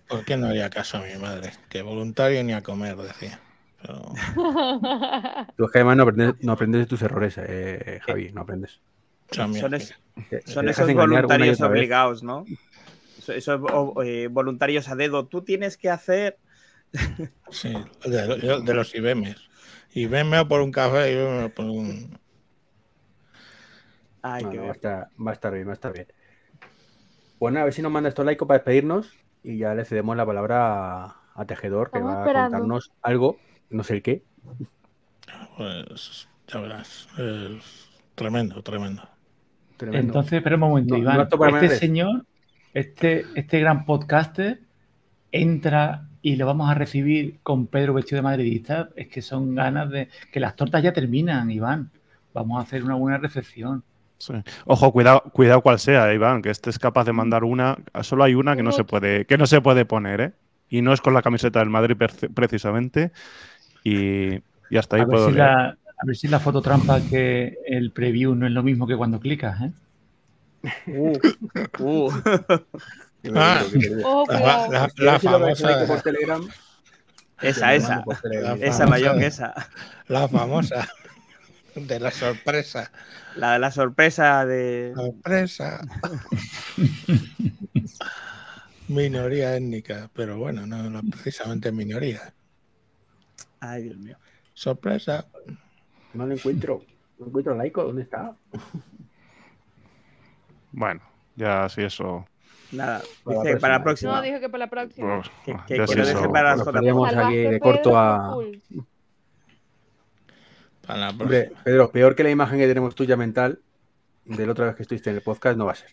¿Por 0.09 0.25
qué 0.25 0.37
no 0.37 0.47
haría 0.47 0.71
caso 0.71 0.99
a 0.99 1.03
mi 1.03 1.15
madre? 1.21 1.53
Que 1.69 1.83
voluntario 1.83 2.43
ni 2.45 2.53
a 2.53 2.63
comer, 2.63 2.97
decía. 2.97 3.41
Pero, 3.83 4.13
Tú 5.57 5.65
es 5.65 5.71
que 5.73 5.79
además 5.79 5.97
no 5.97 6.03
aprendes, 6.05 6.35
no 6.43 6.53
aprendes 6.53 6.81
de 6.83 6.87
tus 6.87 7.03
errores, 7.03 7.35
eh, 7.39 8.01
Javi, 8.05 8.33
no 8.33 8.41
aprendes. 8.43 8.81
Son, 9.31 9.75
es- 9.75 9.95
esos 10.31 10.93
voluntarios 10.95 11.61
obligados, 11.61 12.23
¿no? 12.23 12.45
Eso- 13.19 13.33
Esos 13.33 13.61
eh, 14.05 14.29
voluntarios 14.31 14.89
a 14.89 14.97
dedo. 14.97 15.27
Tú 15.27 15.43
tienes 15.43 15.77
que 15.77 15.91
hacer. 15.91 16.39
sí, 17.51 17.75
de, 18.05 18.61
de 18.65 18.75
los 18.75 18.95
IBEMs. 18.95 19.49
IBM 19.95 20.37
a 20.37 20.49
por 20.49 20.61
un 20.61 20.71
café 20.73 21.45
a 21.45 21.49
por 21.49 21.67
un. 21.67 22.19
Ay, 24.23 24.45
No, 24.45 24.51
qué 24.51 24.57
no, 24.57 24.63
va, 24.65 24.69
a 24.71 24.73
estar, 24.73 25.09
va 25.27 25.31
a 25.31 25.35
estar 25.35 25.53
bien, 25.55 25.67
va 25.67 25.71
a 25.71 25.75
estar 25.75 25.93
bien. 25.93 26.07
Bueno, 27.39 27.61
a 27.61 27.65
ver 27.65 27.73
si 27.73 27.83
nos 27.83 27.93
manda 27.93 28.09
esto 28.09 28.25
laico 28.25 28.47
para 28.47 28.59
despedirnos 28.59 29.13
y 29.43 29.59
ya 29.59 29.75
le 29.75 29.85
cedemos 29.85 30.17
la 30.17 30.27
palabra 30.27 31.05
a, 31.05 31.23
a 31.35 31.45
Tejedor, 31.47 31.91
que 31.91 31.99
Estamos 31.99 32.17
va 32.17 32.21
esperando. 32.23 32.57
a 32.57 32.59
contarnos 32.59 32.93
algo, 33.03 33.39
no 33.71 33.85
sé 33.85 33.95
el 33.95 34.03
qué. 34.03 34.25
Pues 35.57 36.29
ya 36.49 36.61
verás. 36.61 37.09
Es 37.17 37.91
tremendo, 38.15 38.63
tremendo. 38.63 39.09
Tremendo. 39.79 40.07
Entonces, 40.07 40.35
espera 40.35 40.57
un 40.57 40.61
momento, 40.61 40.95
No- 40.95 41.01
Iván. 41.01 41.17
no 41.31 41.47
este 41.59 41.69
señor, 41.77 42.25
este, 42.75 43.25
este 43.35 43.61
gran 43.61 43.87
podcaster, 43.87 44.61
entra 45.33 46.05
y 46.21 46.37
lo 46.37 46.47
vamos 46.47 46.69
a 46.71 46.75
recibir 46.75 47.39
con 47.43 47.67
Pedro 47.67 47.95
vestido 47.95 48.17
de 48.19 48.23
madridista. 48.23 48.91
Es 48.97 49.09
que 49.09 49.23
son 49.23 49.55
ganas 49.55 49.89
de 49.91 50.09
que 50.33 50.41
las 50.41 50.57
tortas 50.57 50.83
ya 50.83 50.93
terminan, 50.93 51.51
Iván. 51.51 51.91
Vamos 52.35 52.59
a 52.59 52.63
hacer 52.63 52.85
una 52.85 52.95
buena 52.95 53.19
recepción. 53.19 53.83
Sí. 54.19 54.35
Ojo, 54.67 54.93
cuidado, 54.93 55.23
cuidado 55.33 55.61
cual 55.63 55.79
sea, 55.79 56.13
Iván, 56.13 56.43
que 56.43 56.51
este 56.51 56.71
es 56.71 56.79
capaz 56.79 57.05
de 57.05 57.13
mandar 57.13 57.45
una. 57.45 57.79
Solo 58.03 58.25
hay 58.25 58.35
una 58.35 58.57
que 58.57 58.63
no 58.65 58.73
se 58.73 58.83
puede, 58.85 59.25
que 59.27 59.39
no 59.39 59.47
se 59.47 59.61
puede 59.61 59.85
poner, 59.85 60.21
¿eh? 60.21 60.33
Y 60.69 60.83
no 60.83 60.93
es 60.93 61.01
con 61.01 61.15
la 61.15 61.23
camiseta 61.23 61.61
del 61.61 61.71
Madrid 61.71 61.97
precisamente. 62.35 63.13
Y, 63.85 64.35
y 64.71 64.77
hasta 64.77 64.97
ahí 64.97 65.03
A 65.03 65.05
ver, 65.07 65.11
puedo 65.13 65.27
si 65.29 65.35
leer. 65.35 65.47
la, 65.47 65.78
a 66.01 66.07
ver 66.07 66.17
si 66.17 66.29
la 66.29 66.41
foto 66.41 66.63
trampa 66.63 67.01
que 67.01 67.59
el 67.67 67.91
preview 67.93 68.35
no 68.35 68.47
es 68.47 68.53
lo 68.53 68.63
mismo 68.63 68.87
que 68.87 68.97
cuando 68.97 69.19
clicas, 69.21 69.61
¿eh? 69.63 69.73
Uh, 70.87 71.19
uh. 71.79 72.13
Ah. 73.35 73.63
La, 74.29 74.69
la- 74.69 74.89
laico 74.97 75.21
por 75.21 75.21
famosa, 75.57 76.03
Telegram, 76.03 76.49
Esa, 77.43 77.75
esa. 77.75 78.03
por 78.05 78.17
Telegram. 78.21 78.57
Esa, 78.63 78.85
famosa- 78.85 78.87
Mayón, 78.87 79.23
esa. 79.23 79.55
la 80.07 80.29
famosa 80.29 80.89
de 81.75 81.99
la 82.01 82.11
sorpresa. 82.13 82.93
La, 83.37 83.59
la 83.59 83.73
sorpresa 83.73 84.47
de. 84.47 84.93
Sorpresa. 84.95 85.81
minoría 88.89 89.57
étnica, 89.57 90.09
pero 90.15 90.39
bueno, 90.39 90.67
no, 90.67 90.89
no 90.89 91.03
precisamente 91.03 91.73
minoría. 91.73 92.33
Ay, 93.61 93.83
Dios 93.85 93.97
mío. 93.99 94.17
Sorpresa. 94.55 95.27
No 96.19 96.27
lo 96.27 96.35
encuentro. 96.35 96.83
No 97.19 97.27
encuentro 97.27 97.55
laico, 97.55 97.85
¿dónde 97.85 98.03
está? 98.03 98.35
Bueno, 100.73 101.01
ya 101.37 101.69
si 101.69 101.83
eso. 101.83 102.27
Nada, 102.73 103.01
Para 103.25 103.37
la 103.39 103.43
dice 103.45 103.57
para 103.59 103.79
la 103.79 103.83
próxima. 103.85 104.13
No, 104.17 104.23
dijo 104.23 104.41
que 104.41 104.49
para 104.49 104.65
la 104.67 104.71
próxima. 104.71 105.23
Que- 105.45 105.57
que- 105.67 105.77
yo 105.79 105.85
que 105.85 105.89
sí 105.89 105.95
lo 105.97 106.03
eso- 106.03 106.19
deje 106.19 106.29
para 106.29 106.51
las 106.51 106.59
Nos 106.59 106.67
JPod. 106.67 106.73
perdíamos 106.75 107.15
aquí 107.15 107.37
de 107.37 107.61
corto 107.61 107.97
a. 107.99 108.37
Para 110.87 110.99
la 111.01 111.11
Hombre, 111.11 111.27
próxima. 111.45 111.63
Pedro, 111.65 111.91
peor 111.91 112.15
que 112.15 112.23
la 112.25 112.31
imagen 112.31 112.59
que 112.59 112.67
tenemos 112.67 112.95
tuya 112.95 113.17
mental 113.17 113.61
de 114.25 114.45
la 114.47 114.53
otra 114.53 114.67
vez 114.67 114.77
que 114.77 114.83
estuviste 114.83 115.11
en 115.11 115.17
el 115.17 115.23
podcast 115.23 115.57
no 115.57 115.67
va 115.67 115.73
a 115.73 115.77
ser. 115.77 115.91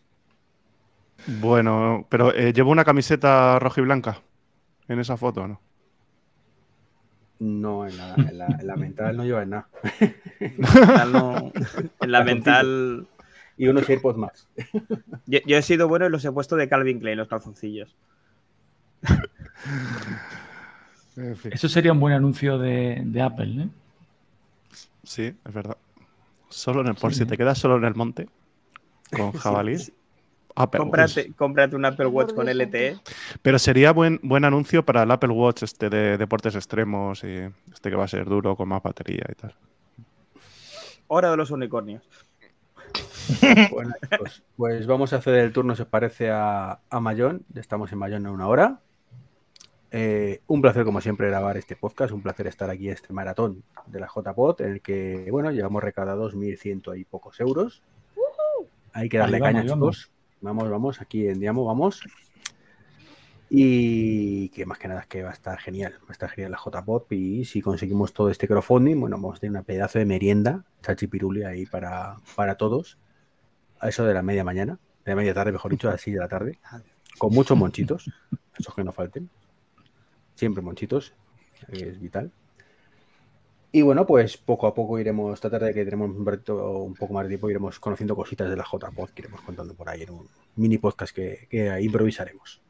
Bueno, 1.27 2.05
pero 2.09 2.33
eh, 2.33 2.51
llevo 2.53 2.71
una 2.71 2.83
camiseta 2.83 3.57
roja 3.59 3.79
y 3.81 3.83
blanca 3.83 4.21
en 4.87 4.99
esa 4.99 5.17
foto, 5.17 5.47
¿no? 5.47 5.61
No, 7.39 7.85
en 7.87 7.97
la, 7.97 8.15
en 8.15 8.37
la- 8.37 8.47
en 8.59 8.67
la 8.67 8.75
mental 8.77 9.17
no 9.17 9.23
lleva 9.25 9.45
nada. 9.45 9.67
mental 10.39 11.11
no- 11.11 11.51
en 12.01 12.11
la 12.11 12.23
mental. 12.23 13.07
Y 13.57 13.67
unos 13.67 13.87
AirPods 13.89 14.17
Max. 14.17 14.47
Yo, 15.27 15.39
yo 15.45 15.57
he 15.57 15.61
sido 15.61 15.87
bueno 15.87 16.05
y 16.05 16.09
los 16.09 16.25
he 16.25 16.31
puesto 16.31 16.55
de 16.57 16.67
Calvin 16.67 16.99
Klein, 16.99 17.17
los 17.17 17.27
calzoncillos. 17.29 17.95
En 21.15 21.37
fin. 21.37 21.51
Eso 21.53 21.69
sería 21.69 21.93
un 21.93 21.99
buen 21.99 22.13
anuncio 22.13 22.57
de, 22.57 23.01
de 23.05 23.21
Apple, 23.21 23.63
¿eh? 23.63 23.69
Sí, 25.03 25.33
es 25.45 25.53
verdad. 25.53 25.77
Solo 26.49 26.81
en 26.81 26.87
el, 26.87 26.95
por 26.95 27.11
Sí, 27.13 27.19
si 27.19 27.23
¿eh? 27.23 27.27
te 27.27 27.37
quedas 27.37 27.57
solo 27.57 27.77
en 27.77 27.85
el 27.85 27.95
monte 27.95 28.27
con 29.15 29.31
jabalí. 29.39 29.77
Apple 30.55 30.81
Watch. 30.81 31.17
Cómprate, 31.35 31.75
un 31.75 31.85
Apple 31.85 32.07
Watch 32.07 32.33
con 32.33 32.47
LTE. 32.47 32.97
Pero 33.41 33.59
sería 33.59 33.91
buen, 33.91 34.19
buen 34.23 34.45
anuncio 34.45 34.85
para 34.85 35.03
el 35.03 35.11
Apple 35.11 35.31
Watch 35.31 35.63
este 35.63 35.89
de 35.89 36.17
deportes 36.17 36.55
extremos 36.55 37.23
y 37.23 37.49
este 37.71 37.89
que 37.89 37.95
va 37.95 38.05
a 38.05 38.07
ser 38.07 38.25
duro 38.25 38.55
con 38.55 38.69
más 38.69 38.81
batería 38.81 39.25
y 39.29 39.35
tal. 39.35 39.53
Hora 41.07 41.31
de 41.31 41.37
los 41.37 41.51
unicornios. 41.51 42.03
Bueno, 43.71 43.93
chicos, 44.09 44.43
pues 44.55 44.85
vamos 44.85 45.11
a 45.11 45.17
hacer 45.17 45.35
el 45.35 45.51
turno, 45.51 45.75
si 45.75 45.81
os 45.81 45.87
parece, 45.87 46.29
a, 46.29 46.79
a 46.89 46.99
Mayón. 46.99 47.43
Ya 47.49 47.59
estamos 47.59 47.91
en 47.91 47.97
Mayón 47.97 48.25
en 48.25 48.31
una 48.31 48.47
hora. 48.47 48.79
Eh, 49.91 50.41
un 50.47 50.61
placer, 50.61 50.83
como 50.85 51.01
siempre, 51.01 51.27
grabar 51.27 51.57
este 51.57 51.75
podcast. 51.75 52.11
Un 52.13 52.21
placer 52.21 52.47
estar 52.47 52.69
aquí 52.69 52.87
en 52.87 52.93
este 52.93 53.13
maratón 53.13 53.63
de 53.87 53.99
la 53.99 54.07
JPod, 54.07 54.61
en 54.61 54.71
el 54.73 54.81
que, 54.81 55.27
bueno, 55.31 55.51
llevamos 55.51 55.83
recaudados 55.83 56.35
1.100 56.35 56.99
y 56.99 57.05
pocos 57.05 57.39
euros. 57.39 57.81
Hay 58.93 59.09
que 59.09 59.17
darle 59.17 59.37
Ahí 59.37 59.43
caña, 59.43 59.63
vamos. 59.67 59.97
chicos. 59.97 60.14
Vamos, 60.41 60.69
vamos, 60.69 61.01
aquí 61.01 61.27
en 61.27 61.39
Diamo, 61.39 61.65
vamos. 61.65 62.01
Y 63.49 64.49
que 64.49 64.65
más 64.65 64.79
que 64.79 64.87
nada 64.87 65.01
es 65.01 65.07
que 65.07 65.23
va 65.23 65.29
a 65.29 65.33
estar 65.33 65.59
genial, 65.59 65.93
va 66.03 66.09
a 66.09 66.11
estar 66.11 66.29
genial 66.29 66.51
la 66.51 66.57
JPOP 66.57 67.11
y 67.13 67.45
si 67.45 67.61
conseguimos 67.61 68.11
todo 68.11 68.29
este 68.29 68.47
crowdfunding, 68.47 68.99
bueno, 68.99 69.17
vamos 69.17 69.37
a 69.37 69.39
tener 69.39 69.51
una 69.51 69.63
pedazo 69.63 69.99
de 69.99 70.05
merienda, 70.05 70.65
chachipiruli 70.81 71.43
ahí 71.43 71.65
para, 71.65 72.17
para 72.35 72.55
todos, 72.55 72.97
a 73.79 73.89
eso 73.89 74.03
de 74.03 74.13
la 74.13 74.23
media 74.23 74.43
mañana, 74.43 74.79
de 75.05 75.11
la 75.11 75.15
media 75.15 75.33
tarde, 75.33 75.51
mejor 75.51 75.71
dicho, 75.71 75.87
a 75.87 75.91
las 75.91 76.01
6 76.01 76.15
de 76.15 76.19
la 76.19 76.27
tarde, 76.27 76.59
con 77.19 77.33
muchos 77.33 77.57
monchitos, 77.57 78.09
esos 78.57 78.73
que 78.73 78.83
no 78.83 78.91
falten, 78.91 79.29
siempre 80.33 80.63
monchitos, 80.63 81.13
es 81.69 81.99
vital. 81.99 82.31
Y 83.77 83.81
bueno, 83.81 84.05
pues 84.05 84.37
poco 84.37 84.67
a 84.67 84.73
poco 84.73 84.97
iremos, 84.99 85.33
esta 85.33 85.49
tarde 85.49 85.73
que 85.73 85.83
tenemos 85.83 86.09
un, 86.09 86.25
rato- 86.25 86.79
un 86.79 86.95
poco 86.95 87.13
más 87.13 87.23
de 87.25 87.29
tiempo, 87.29 87.49
iremos 87.49 87.79
conociendo 87.79 88.15
cositas 88.15 88.49
de 88.49 88.55
la 88.55 88.63
JPod 88.63 89.09
que 89.09 89.21
iremos 89.23 89.41
contando 89.41 89.75
por 89.75 89.89
ahí 89.89 90.03
en 90.03 90.11
un 90.11 90.29
mini 90.55 90.77
podcast 90.77 91.13
que 91.13 91.47
improvisaremos. 91.81 92.64